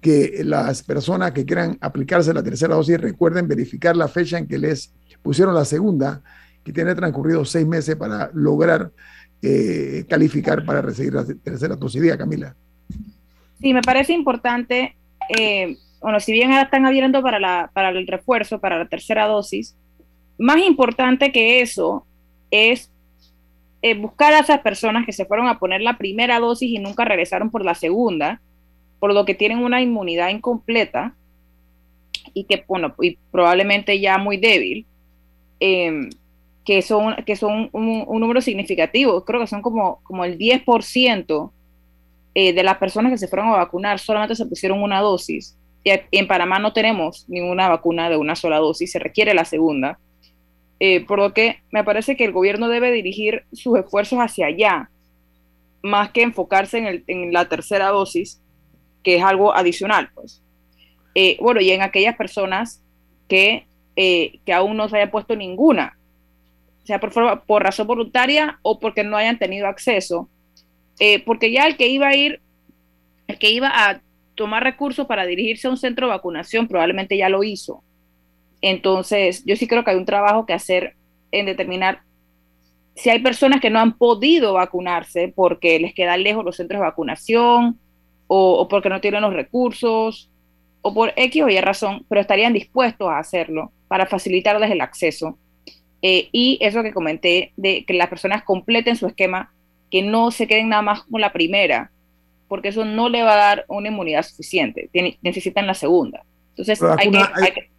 que 0.00 0.42
las 0.44 0.82
personas 0.82 1.32
que 1.32 1.46
quieran 1.46 1.78
aplicarse 1.80 2.34
la 2.34 2.42
tercera 2.42 2.74
dosis 2.74 3.00
recuerden 3.00 3.46
verificar 3.46 3.96
la 3.96 4.08
fecha 4.08 4.36
en 4.36 4.48
que 4.48 4.58
les 4.58 4.92
pusieron 5.22 5.54
la 5.54 5.64
segunda, 5.64 6.22
que 6.64 6.72
tiene 6.72 6.94
transcurrido 6.94 7.44
seis 7.44 7.66
meses 7.66 7.94
para 7.96 8.30
lograr 8.34 8.90
eh, 9.44 10.04
calificar 10.08 10.64
para 10.64 10.82
recibir 10.82 11.12
la 11.12 11.24
tercera 11.24 11.76
dosis. 11.76 12.16
Camila. 12.16 12.54
Sí, 13.60 13.72
me 13.72 13.82
parece 13.82 14.12
importante, 14.12 14.96
eh, 15.28 15.76
bueno, 16.00 16.20
si 16.20 16.32
bien 16.32 16.50
ahora 16.50 16.64
están 16.64 16.86
abriendo 16.86 17.22
para, 17.22 17.38
la, 17.38 17.70
el 17.74 18.06
refuerzo, 18.06 18.60
para 18.60 18.78
la 18.78 18.88
tercera 18.88 19.26
dosis, 19.26 19.76
más 20.38 20.58
importante 20.58 21.32
que 21.32 21.60
eso 21.60 22.06
es 22.50 22.90
eh, 23.82 23.94
buscar 23.94 24.32
a 24.32 24.40
esas 24.40 24.60
personas 24.60 25.06
que 25.06 25.12
se 25.12 25.24
fueron 25.24 25.48
a 25.48 25.58
poner 25.58 25.80
la 25.80 25.98
primera 25.98 26.40
dosis 26.40 26.70
y 26.70 26.78
nunca 26.78 27.04
regresaron 27.04 27.50
por 27.50 27.64
la 27.64 27.74
segunda 27.74 28.40
por 29.04 29.12
lo 29.12 29.26
que 29.26 29.34
tienen 29.34 29.58
una 29.58 29.82
inmunidad 29.82 30.30
incompleta 30.30 31.14
y 32.32 32.44
que, 32.44 32.64
bueno, 32.66 32.94
y 33.02 33.18
probablemente 33.30 34.00
ya 34.00 34.16
muy 34.16 34.38
débil, 34.38 34.86
em, 35.60 36.08
que 36.64 36.82
son, 36.82 37.14
que 37.26 37.36
son 37.36 37.68
un, 37.72 38.06
número 38.20 38.40
significativo, 38.40 39.24
creo 39.24 39.40
que 39.40 39.46
son 39.46 39.62
como, 39.62 40.00
como 40.02 40.24
el 40.24 40.38
10% 40.38 41.50
eh, 42.34 42.52
de 42.52 42.62
las 42.62 42.78
personas 42.78 43.12
que 43.12 43.18
se 43.18 43.28
fueron 43.28 43.48
a 43.48 43.58
vacunar 43.58 43.98
solamente 43.98 44.34
se 44.34 44.46
pusieron 44.46 44.82
una 44.82 45.00
dosis. 45.00 45.56
Y 45.84 45.90
en 46.12 46.26
Panamá 46.26 46.58
no 46.58 46.72
tenemos 46.72 47.26
ninguna 47.28 47.68
vacuna 47.68 48.08
de 48.08 48.16
una 48.16 48.34
sola 48.34 48.58
dosis, 48.58 48.92
se 48.92 48.98
requiere 48.98 49.34
la 49.34 49.44
segunda. 49.44 49.98
Eh, 50.80 51.04
por 51.04 51.18
lo 51.18 51.32
que 51.32 51.60
me 51.70 51.84
parece 51.84 52.16
que 52.16 52.24
el 52.24 52.32
gobierno 52.32 52.68
debe 52.68 52.90
dirigir 52.90 53.44
sus 53.52 53.78
esfuerzos 53.78 54.18
hacia 54.18 54.46
allá, 54.46 54.90
más 55.82 56.10
que 56.10 56.22
enfocarse 56.22 56.78
en, 56.78 56.86
el, 56.86 57.04
en 57.06 57.32
la 57.32 57.48
tercera 57.48 57.88
dosis, 57.88 58.40
que 59.02 59.16
es 59.16 59.22
algo 59.22 59.54
adicional, 59.54 60.10
pues. 60.14 60.42
Eh, 61.14 61.36
bueno, 61.40 61.60
y 61.60 61.70
en 61.70 61.82
aquellas 61.82 62.16
personas 62.16 62.82
que, 63.28 63.66
eh, 63.94 64.40
que 64.44 64.52
aún 64.52 64.76
no 64.76 64.88
se 64.88 64.96
haya 64.96 65.10
puesto 65.10 65.36
ninguna, 65.36 65.96
sea 66.84 67.00
por, 67.00 67.62
razón 67.62 67.86
voluntaria 67.86 68.58
o 68.62 68.78
porque 68.78 69.04
no 69.04 69.16
hayan 69.16 69.38
tenido 69.38 69.66
acceso, 69.66 70.28
eh, 70.98 71.22
porque 71.24 71.50
ya 71.50 71.66
el 71.66 71.76
que 71.76 71.88
iba 71.88 72.08
a 72.08 72.14
ir, 72.14 72.40
el 73.26 73.38
que 73.38 73.50
iba 73.50 73.68
a 73.72 74.00
tomar 74.34 74.62
recursos 74.62 75.06
para 75.06 75.26
dirigirse 75.26 75.66
a 75.66 75.70
un 75.70 75.76
centro 75.76 76.06
de 76.06 76.12
vacunación 76.12 76.68
probablemente 76.68 77.16
ya 77.16 77.28
lo 77.28 77.42
hizo. 77.42 77.82
Entonces, 78.60 79.44
yo 79.44 79.56
sí 79.56 79.66
creo 79.66 79.84
que 79.84 79.90
hay 79.90 79.96
un 79.96 80.04
trabajo 80.04 80.46
que 80.46 80.52
hacer 80.52 80.94
en 81.30 81.46
determinar 81.46 82.00
si 82.94 83.10
hay 83.10 83.18
personas 83.18 83.60
que 83.60 83.70
no 83.70 83.80
han 83.80 83.98
podido 83.98 84.52
vacunarse 84.54 85.32
porque 85.34 85.78
les 85.78 85.94
quedan 85.94 86.22
lejos 86.22 86.44
los 86.44 86.56
centros 86.56 86.80
de 86.80 86.86
vacunación 86.86 87.78
o, 88.26 88.68
porque 88.68 88.88
no 88.88 89.00
tienen 89.00 89.22
los 89.22 89.34
recursos 89.34 90.30
o 90.80 90.94
por 90.94 91.12
X 91.16 91.42
o 91.42 91.48
Y 91.48 91.60
razón, 91.60 92.04
pero 92.08 92.20
estarían 92.20 92.52
dispuestos 92.52 93.08
a 93.08 93.18
hacerlo 93.18 93.72
para 93.88 94.06
facilitarles 94.06 94.70
el 94.70 94.80
acceso. 94.80 95.38
Eh, 96.06 96.28
y 96.32 96.58
eso 96.60 96.82
que 96.82 96.92
comenté, 96.92 97.54
de 97.56 97.86
que 97.86 97.94
las 97.94 98.10
personas 98.10 98.42
completen 98.42 98.94
su 98.94 99.06
esquema, 99.06 99.54
que 99.90 100.02
no 100.02 100.30
se 100.30 100.46
queden 100.46 100.68
nada 100.68 100.82
más 100.82 101.02
con 101.04 101.18
la 101.18 101.32
primera, 101.32 101.90
porque 102.46 102.68
eso 102.68 102.84
no 102.84 103.08
le 103.08 103.22
va 103.22 103.32
a 103.32 103.36
dar 103.36 103.64
una 103.68 103.88
inmunidad 103.88 104.22
suficiente, 104.22 104.90
necesitan 105.22 105.66
la 105.66 105.72
segunda. 105.72 106.22
Entonces 106.50 106.82
hay, 106.82 107.10
que, 107.10 107.70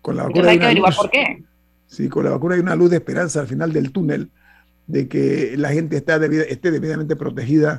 con 0.00 0.16
la 0.16 0.22
vacuna 0.22 0.48
hay 0.48 0.58
que 0.58 0.64
averiguar 0.64 0.96
por 0.96 1.10
qué. 1.10 1.42
Sí, 1.86 2.08
con 2.08 2.24
la 2.24 2.30
vacuna 2.30 2.54
hay 2.54 2.62
una 2.62 2.76
luz 2.76 2.88
de 2.88 2.96
esperanza 2.96 3.40
al 3.40 3.46
final 3.46 3.74
del 3.74 3.92
túnel 3.92 4.30
de 4.86 5.06
que 5.06 5.52
la 5.58 5.68
gente 5.68 5.98
está 5.98 6.16
esté 6.16 6.70
debidamente 6.70 7.14
protegida 7.14 7.78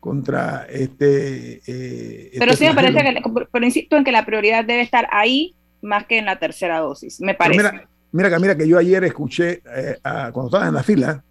contra 0.00 0.66
este... 0.70 1.60
Eh, 1.66 2.30
pero 2.38 2.52
este 2.52 2.64
sí 2.64 2.70
me 2.70 2.74
parece 2.74 2.98
que, 2.98 3.22
pero 3.52 3.66
insisto 3.66 3.98
en 3.98 4.04
que 4.04 4.12
la 4.12 4.24
prioridad 4.24 4.64
debe 4.64 4.80
estar 4.80 5.06
ahí 5.12 5.54
más 5.82 6.06
que 6.06 6.16
en 6.16 6.24
la 6.24 6.38
tercera 6.38 6.78
dosis, 6.78 7.20
me 7.20 7.34
parece. 7.34 7.62
Mira, 7.62 7.89
mira, 8.12 8.56
que 8.56 8.68
yo 8.68 8.78
ayer 8.78 9.04
escuché, 9.04 9.62
eh, 9.74 9.98
cuando 10.02 10.46
estaba 10.46 10.68
en 10.68 10.74
la 10.74 10.82
fila, 10.82 11.24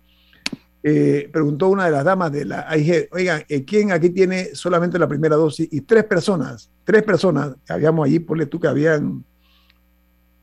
eh, 0.82 1.30
preguntó 1.32 1.70
una 1.70 1.86
de 1.86 1.92
las 1.92 2.06
damas 2.06 2.32
de 2.32 2.46
la 2.46 2.70
AIG, 2.70 3.10
oigan, 3.12 3.44
¿quién 3.68 3.92
aquí 3.92 4.10
tiene 4.10 4.56
solamente 4.56 4.98
la 4.98 5.08
primera 5.08 5.36
dosis? 5.36 5.68
Y 5.72 5.82
tres 5.82 6.06
personas, 6.06 6.72
tres 6.84 7.04
personas, 7.04 7.56
habíamos 7.68 8.06
allí, 8.06 8.20
ponle 8.20 8.46
tú 8.46 8.60
que 8.60 8.68
habían 8.68 9.24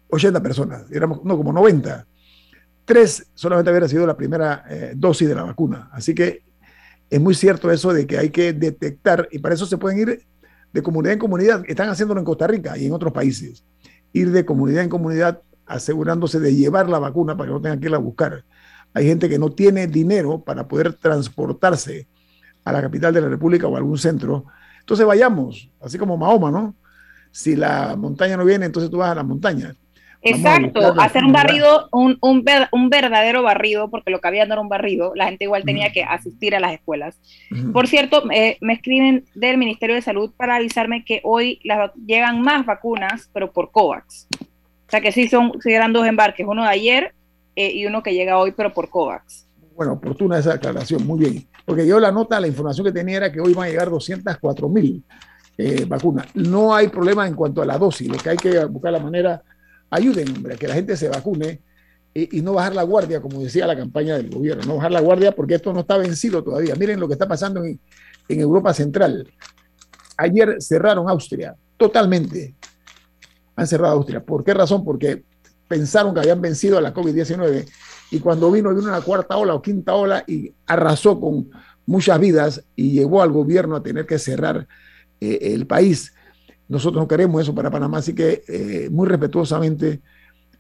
80 0.09 0.43
personas, 0.43 0.84
éramos, 0.91 1.24
no, 1.24 1.37
como 1.37 1.53
90. 1.53 2.07
Tres 2.84 3.26
solamente 3.34 3.70
había 3.70 3.89
sido 3.89 4.07
la 4.07 4.16
primera 4.16 4.64
dosis 4.95 5.28
de 5.28 5.34
la 5.34 5.43
vacuna. 5.43 5.89
Así 5.93 6.14
que 6.14 6.45
es 7.11 7.20
muy 7.20 7.34
cierto 7.34 7.70
eso 7.70 7.93
de 7.93 8.07
que 8.07 8.18
hay 8.18 8.30
que 8.30 8.53
detectar, 8.53 9.28
y 9.30 9.39
para 9.39 9.55
eso 9.55 9.66
se 9.66 9.78
pueden 9.78 9.99
ir 9.99 10.26
de 10.72 10.82
comunidad 10.82 11.14
en 11.14 11.18
comunidad. 11.18 11.64
Están 11.66 11.89
haciéndolo 11.89 12.20
en 12.20 12.24
Costa 12.24 12.47
Rica 12.47 12.76
y 12.76 12.87
en 12.87 12.93
otros 12.93 13.12
países. 13.12 13.64
Ir 14.12 14.30
de 14.30 14.45
comunidad 14.45 14.82
en 14.82 14.89
comunidad 14.89 15.41
asegurándose 15.67 16.41
de 16.41 16.55
llevar 16.55 16.89
la 16.89 16.99
vacuna 16.99 17.37
para 17.37 17.49
que 17.49 17.55
no 17.55 17.61
tengan 17.61 17.81
que 17.81 17.89
ir 17.89 17.95
a 17.95 17.99
buscar. 17.99 18.45
Hay 18.95 19.07
gente 19.07 19.29
que 19.29 19.39
no 19.39 19.51
tiene 19.51 19.87
dinero 19.87 20.41
para 20.41 20.67
poder 20.67 20.95
transportarse 20.95 22.07
a 22.64 22.73
la 22.73 22.81
capital 22.81 23.12
de 23.12 23.21
la 23.21 23.29
República 23.29 23.67
o 23.67 23.75
a 23.75 23.79
algún 23.79 23.99
centro. 23.99 24.47
Entonces 24.81 25.07
vayamos, 25.07 25.71
así 25.81 25.99
como 25.99 26.17
Mahoma, 26.17 26.51
¿no? 26.51 26.75
Si 27.31 27.57
la 27.57 27.97
montaña 27.97 28.37
no 28.37 28.45
viene, 28.45 28.67
entonces 28.67 28.91
tú 28.91 28.99
vas 28.99 29.11
a 29.11 29.17
la 29.17 29.23
montaña. 29.23 29.75
Exacto, 30.23 31.01
hacer 31.01 31.25
un 31.25 31.33
barrido, 31.33 31.89
un, 31.93 32.19
un, 32.21 32.45
un, 32.73 32.91
verdadero 32.91 33.43
barrido, 33.43 33.91
porque 33.91 34.11
lo 34.11 34.21
que 34.21 34.29
había 34.29 34.45
no 34.47 34.55
era 34.55 34.61
un 34.61 34.69
barrido, 34.69 35.12
la 35.14 35.27
gente 35.27 35.45
igual 35.45 35.62
tenía 35.64 35.93
que 35.93 36.03
asistir 36.03 36.57
a 36.57 36.61
las 36.61 36.73
escuelas. 36.73 37.21
Por 37.73 37.87
cierto, 37.87 38.25
me 38.25 38.73
escriben 38.73 39.25
del 39.35 39.59
Ministerio 39.59 39.95
de 39.95 40.03
Salud 40.03 40.33
para 40.37 40.57
avisarme 40.57 41.05
que 41.05 41.21
hoy 41.23 41.61
las, 41.62 41.93
llegan 41.95 42.43
más 42.43 42.67
vacunas, 42.67 43.31
pero 43.33 43.53
por 43.53 43.71
COVAX. 43.71 44.27
O 44.87 44.91
sea 44.91 45.01
que 45.01 45.12
sí, 45.12 45.28
son, 45.28 45.53
sí 45.61 45.72
eran 45.72 45.93
dos 45.93 46.07
embarques, 46.07 46.47
uno 46.49 46.62
de 46.62 46.68
ayer 46.68 47.12
eh, 47.57 47.72
y 47.72 47.87
uno 47.87 48.03
que 48.03 48.14
llega 48.14 48.39
hoy, 48.39 48.53
pero 48.53 48.72
por 48.72 48.89
COVAX. 48.89 49.47
Bueno, 49.74 49.95
oportuna 49.95 50.39
esa 50.39 50.55
aclaración, 50.55 51.07
muy 51.07 51.18
bien. 51.18 51.47
Porque 51.64 51.87
yo 51.87 51.99
la 51.99 52.12
nota, 52.12 52.39
la 52.39 52.47
información 52.47 52.87
que 52.87 52.93
tenía 52.93 53.16
era 53.16 53.32
que 53.32 53.41
hoy 53.41 53.53
van 53.53 53.66
a 53.66 53.70
llegar 53.70 53.91
204 53.91 54.68
mil 54.68 55.03
eh, 55.59 55.84
vacunas. 55.87 56.26
No 56.34 56.74
hay 56.74 56.89
problema 56.89 57.26
en 57.26 57.34
cuanto 57.34 57.62
a 57.62 57.66
la 57.66 57.76
dosis, 57.76 58.09
lo 58.09 58.16
que 58.16 58.30
hay 58.30 58.37
que 58.37 58.64
buscar 58.66 58.93
la 58.93 59.01
manera 59.01 59.43
ayuden, 59.91 60.28
hombre, 60.30 60.55
a 60.55 60.57
que 60.57 60.68
la 60.68 60.74
gente 60.74 60.97
se 60.97 61.09
vacune 61.09 61.61
y, 62.14 62.41
no 62.41 62.55
bajar 62.55 62.74
la 62.74 62.82
guardia, 62.82 63.20
como 63.20 63.43
decía 63.43 63.66
la 63.66 63.76
campaña 63.76 64.16
del 64.16 64.30
gobierno, 64.30 64.64
no 64.64 64.76
bajar 64.76 64.93
la 64.93 65.01
guardia 65.01 65.32
porque 65.32 65.55
esto 65.57 65.72
no 65.72 65.80
está 65.80 65.99
vencido 65.99 66.43
todavía. 66.43 66.74
Miren 66.74 66.99
lo 66.99 67.09
que 67.09 67.12
está 67.14 67.28
pasando 67.28 67.62
en 67.64 67.78
Europa 68.28 68.72
Central. 68.72 69.28
Ayer 70.16 70.57
cerraron 70.61 71.11
Austria, 71.11 71.55
totalmente. 71.76 72.55
Han 73.57 73.67
cerrado 73.67 73.95
Austria. 73.95 74.23
¿Por 74.23 74.45
qué 74.45 74.55
razón? 74.55 74.85
Porque 74.85 75.25
pensaron 75.67 76.15
que 76.15 76.21
habían 76.21 76.41
vencido 76.41 76.79
a 76.79 76.81
la 76.81 76.95
COVID-19 76.95 77.67
y 78.11 78.21
cuando 78.21 78.51
vino, 78.51 78.75
vino 78.75 78.89
una 78.89 79.01
cuarta 79.01 79.37
ola 79.37 79.55
o 79.55 79.63
quinta 79.63 79.95
ola 79.95 80.23
y 80.27 80.53
arrasó 80.67 81.19
con 81.19 81.51
muchas 81.87 82.19
vidas 82.21 82.65
y 82.75 82.93
llevó 82.93 83.23
al 83.23 83.33
gobierno 83.33 83.77
a 83.77 83.83
tener 83.83 84.07
que 84.07 84.19
cerrar 84.19 84.67
eh, 85.21 85.39
el 85.55 85.67
país. 85.67 86.13
Nosotros 86.69 87.03
no 87.03 87.09
queremos 87.09 87.43
eso 87.43 87.55
para 87.55 87.71
Panamá, 87.71 87.99
así 87.99 88.15
que 88.15 88.43
eh, 88.49 88.89
muy 88.91 89.09
respetuosamente 89.09 90.01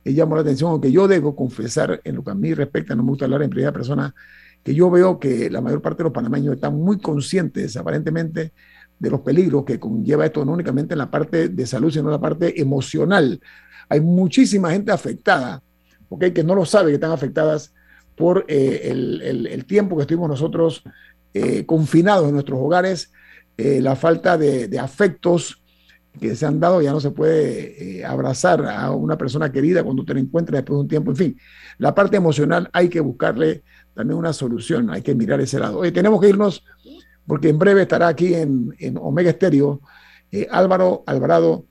eh, 0.04 0.12
llamo 0.12 0.36
la 0.36 0.42
atención, 0.42 0.70
aunque 0.70 0.90
yo 0.90 1.08
debo 1.08 1.34
confesar 1.34 2.00
en 2.04 2.14
lo 2.14 2.24
que 2.24 2.30
a 2.30 2.34
mí 2.34 2.54
respecta, 2.54 2.94
no 2.94 3.02
me 3.02 3.10
gusta 3.10 3.24
hablar 3.24 3.42
en 3.42 3.50
primera 3.50 3.72
persona, 3.72 4.14
que 4.62 4.74
yo 4.74 4.90
veo 4.90 5.18
que 5.18 5.50
la 5.50 5.60
mayor 5.60 5.82
parte 5.82 5.98
de 5.98 6.04
los 6.04 6.12
panameños 6.12 6.54
están 6.54 6.76
muy 6.76 6.98
conscientes 6.98 7.76
aparentemente 7.76 8.52
de 8.98 9.10
los 9.10 9.20
peligros 9.20 9.64
que 9.64 9.78
conlleva 9.78 10.26
esto, 10.26 10.44
no 10.44 10.52
únicamente 10.52 10.94
en 10.94 10.98
la 10.98 11.10
parte 11.10 11.48
de 11.48 11.66
salud, 11.66 11.90
sino 11.90 12.06
en 12.06 12.12
la 12.12 12.20
parte 12.20 12.60
emocional. 12.60 13.40
Hay 13.88 14.00
muchísima 14.00 14.70
gente 14.70 14.92
afectada, 14.92 15.62
¿okay? 16.08 16.32
que 16.32 16.44
no 16.44 16.54
lo 16.54 16.64
sabe 16.64 16.90
que 16.90 16.94
están 16.94 17.12
afectadas 17.12 17.72
por 18.16 18.44
eh, 18.48 18.88
el, 18.90 19.64
tiempo 19.66 19.96
que 19.96 20.02
estuvimos 20.02 20.28
nosotros 20.28 20.82
confinados 21.66 22.26
en 22.26 22.32
nuestros 22.32 22.58
hogares, 22.58 23.12
la 23.58 23.94
falta 23.94 24.38
de, 24.38 24.78
afectos, 24.78 25.62
que 26.18 26.34
se 26.34 26.46
han 26.46 26.60
dado, 26.60 26.80
ya 26.80 26.92
no 26.92 27.00
se 27.00 27.10
puede 27.10 27.98
eh, 27.98 28.04
abrazar 28.04 28.64
a 28.66 28.90
una 28.90 29.16
persona 29.18 29.52
querida 29.52 29.84
cuando 29.84 30.04
te 30.04 30.14
la 30.14 30.20
encuentras 30.20 30.58
después 30.58 30.76
de 30.76 30.80
un 30.80 30.88
tiempo. 30.88 31.10
En 31.10 31.16
fin, 31.16 31.38
la 31.78 31.94
parte 31.94 32.16
emocional 32.16 32.68
hay 32.72 32.88
que 32.88 33.00
buscarle 33.00 33.62
también 33.94 34.18
una 34.18 34.32
solución, 34.32 34.90
hay 34.90 35.02
que 35.02 35.14
mirar 35.14 35.40
ese 35.40 35.58
lado. 35.58 35.78
Hoy 35.78 35.92
tenemos 35.92 36.20
que 36.20 36.28
irnos 36.28 36.64
porque 37.26 37.48
en 37.48 37.58
breve 37.58 37.82
estará 37.82 38.08
aquí 38.08 38.34
en, 38.34 38.74
Omega 39.00 39.30
Estéreo 39.30 39.80
eh, 40.30 40.46
Álvaro 40.50 41.02
Alvarado 41.06 41.64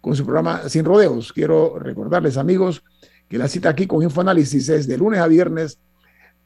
con 0.00 0.16
su 0.16 0.24
programa 0.24 0.68
Sin 0.68 0.84
Rodeos. 0.84 1.32
Quiero 1.32 1.78
recordarles, 1.78 2.36
amigos, 2.36 2.82
que 3.28 3.38
la 3.38 3.48
cita 3.48 3.68
aquí 3.68 3.86
con 3.86 4.02
Infoanálisis 4.02 4.68
es 4.68 4.86
de 4.86 4.96
lunes 4.96 5.20
a 5.20 5.26
viernes 5.26 5.78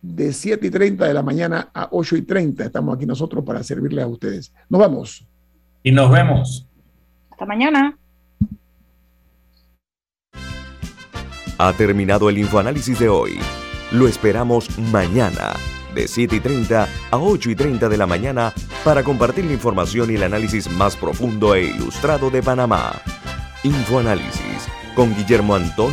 de 0.02 0.32
7 0.32 0.66
y 0.66 0.70
30 0.70 1.06
de 1.06 1.14
la 1.14 1.22
mañana 1.22 1.70
a 1.72 1.88
8 1.90 2.16
y 2.16 2.22
30. 2.22 2.64
Estamos 2.64 2.96
aquí 2.96 3.06
nosotros 3.06 3.44
para 3.44 3.62
servirles 3.62 4.04
a 4.04 4.08
ustedes. 4.08 4.52
Nos 4.68 4.80
vamos. 4.80 5.26
Y 5.82 5.92
nos 5.92 6.10
vemos. 6.10 6.66
Hasta 7.30 7.46
mañana. 7.46 7.96
Ha 11.56 11.72
terminado 11.72 12.28
el 12.28 12.38
infoanálisis 12.38 12.98
de 12.98 13.08
hoy. 13.08 13.38
Lo 13.92 14.08
esperamos 14.08 14.76
mañana, 14.78 15.54
de 15.94 16.08
7 16.08 16.36
y 16.36 16.40
30 16.40 16.88
a 17.10 17.18
8 17.18 17.50
y 17.50 17.54
30 17.54 17.88
de 17.88 17.96
la 17.96 18.06
mañana, 18.06 18.52
para 18.84 19.02
compartir 19.02 19.44
la 19.44 19.52
información 19.52 20.10
y 20.10 20.14
el 20.14 20.22
análisis 20.22 20.70
más 20.70 20.96
profundo 20.96 21.54
e 21.54 21.64
ilustrado 21.64 22.30
de 22.30 22.42
Panamá. 22.42 23.00
Infoanálisis 23.62 24.68
con 24.94 25.14
Guillermo 25.16 25.54
Antonio. 25.54 25.92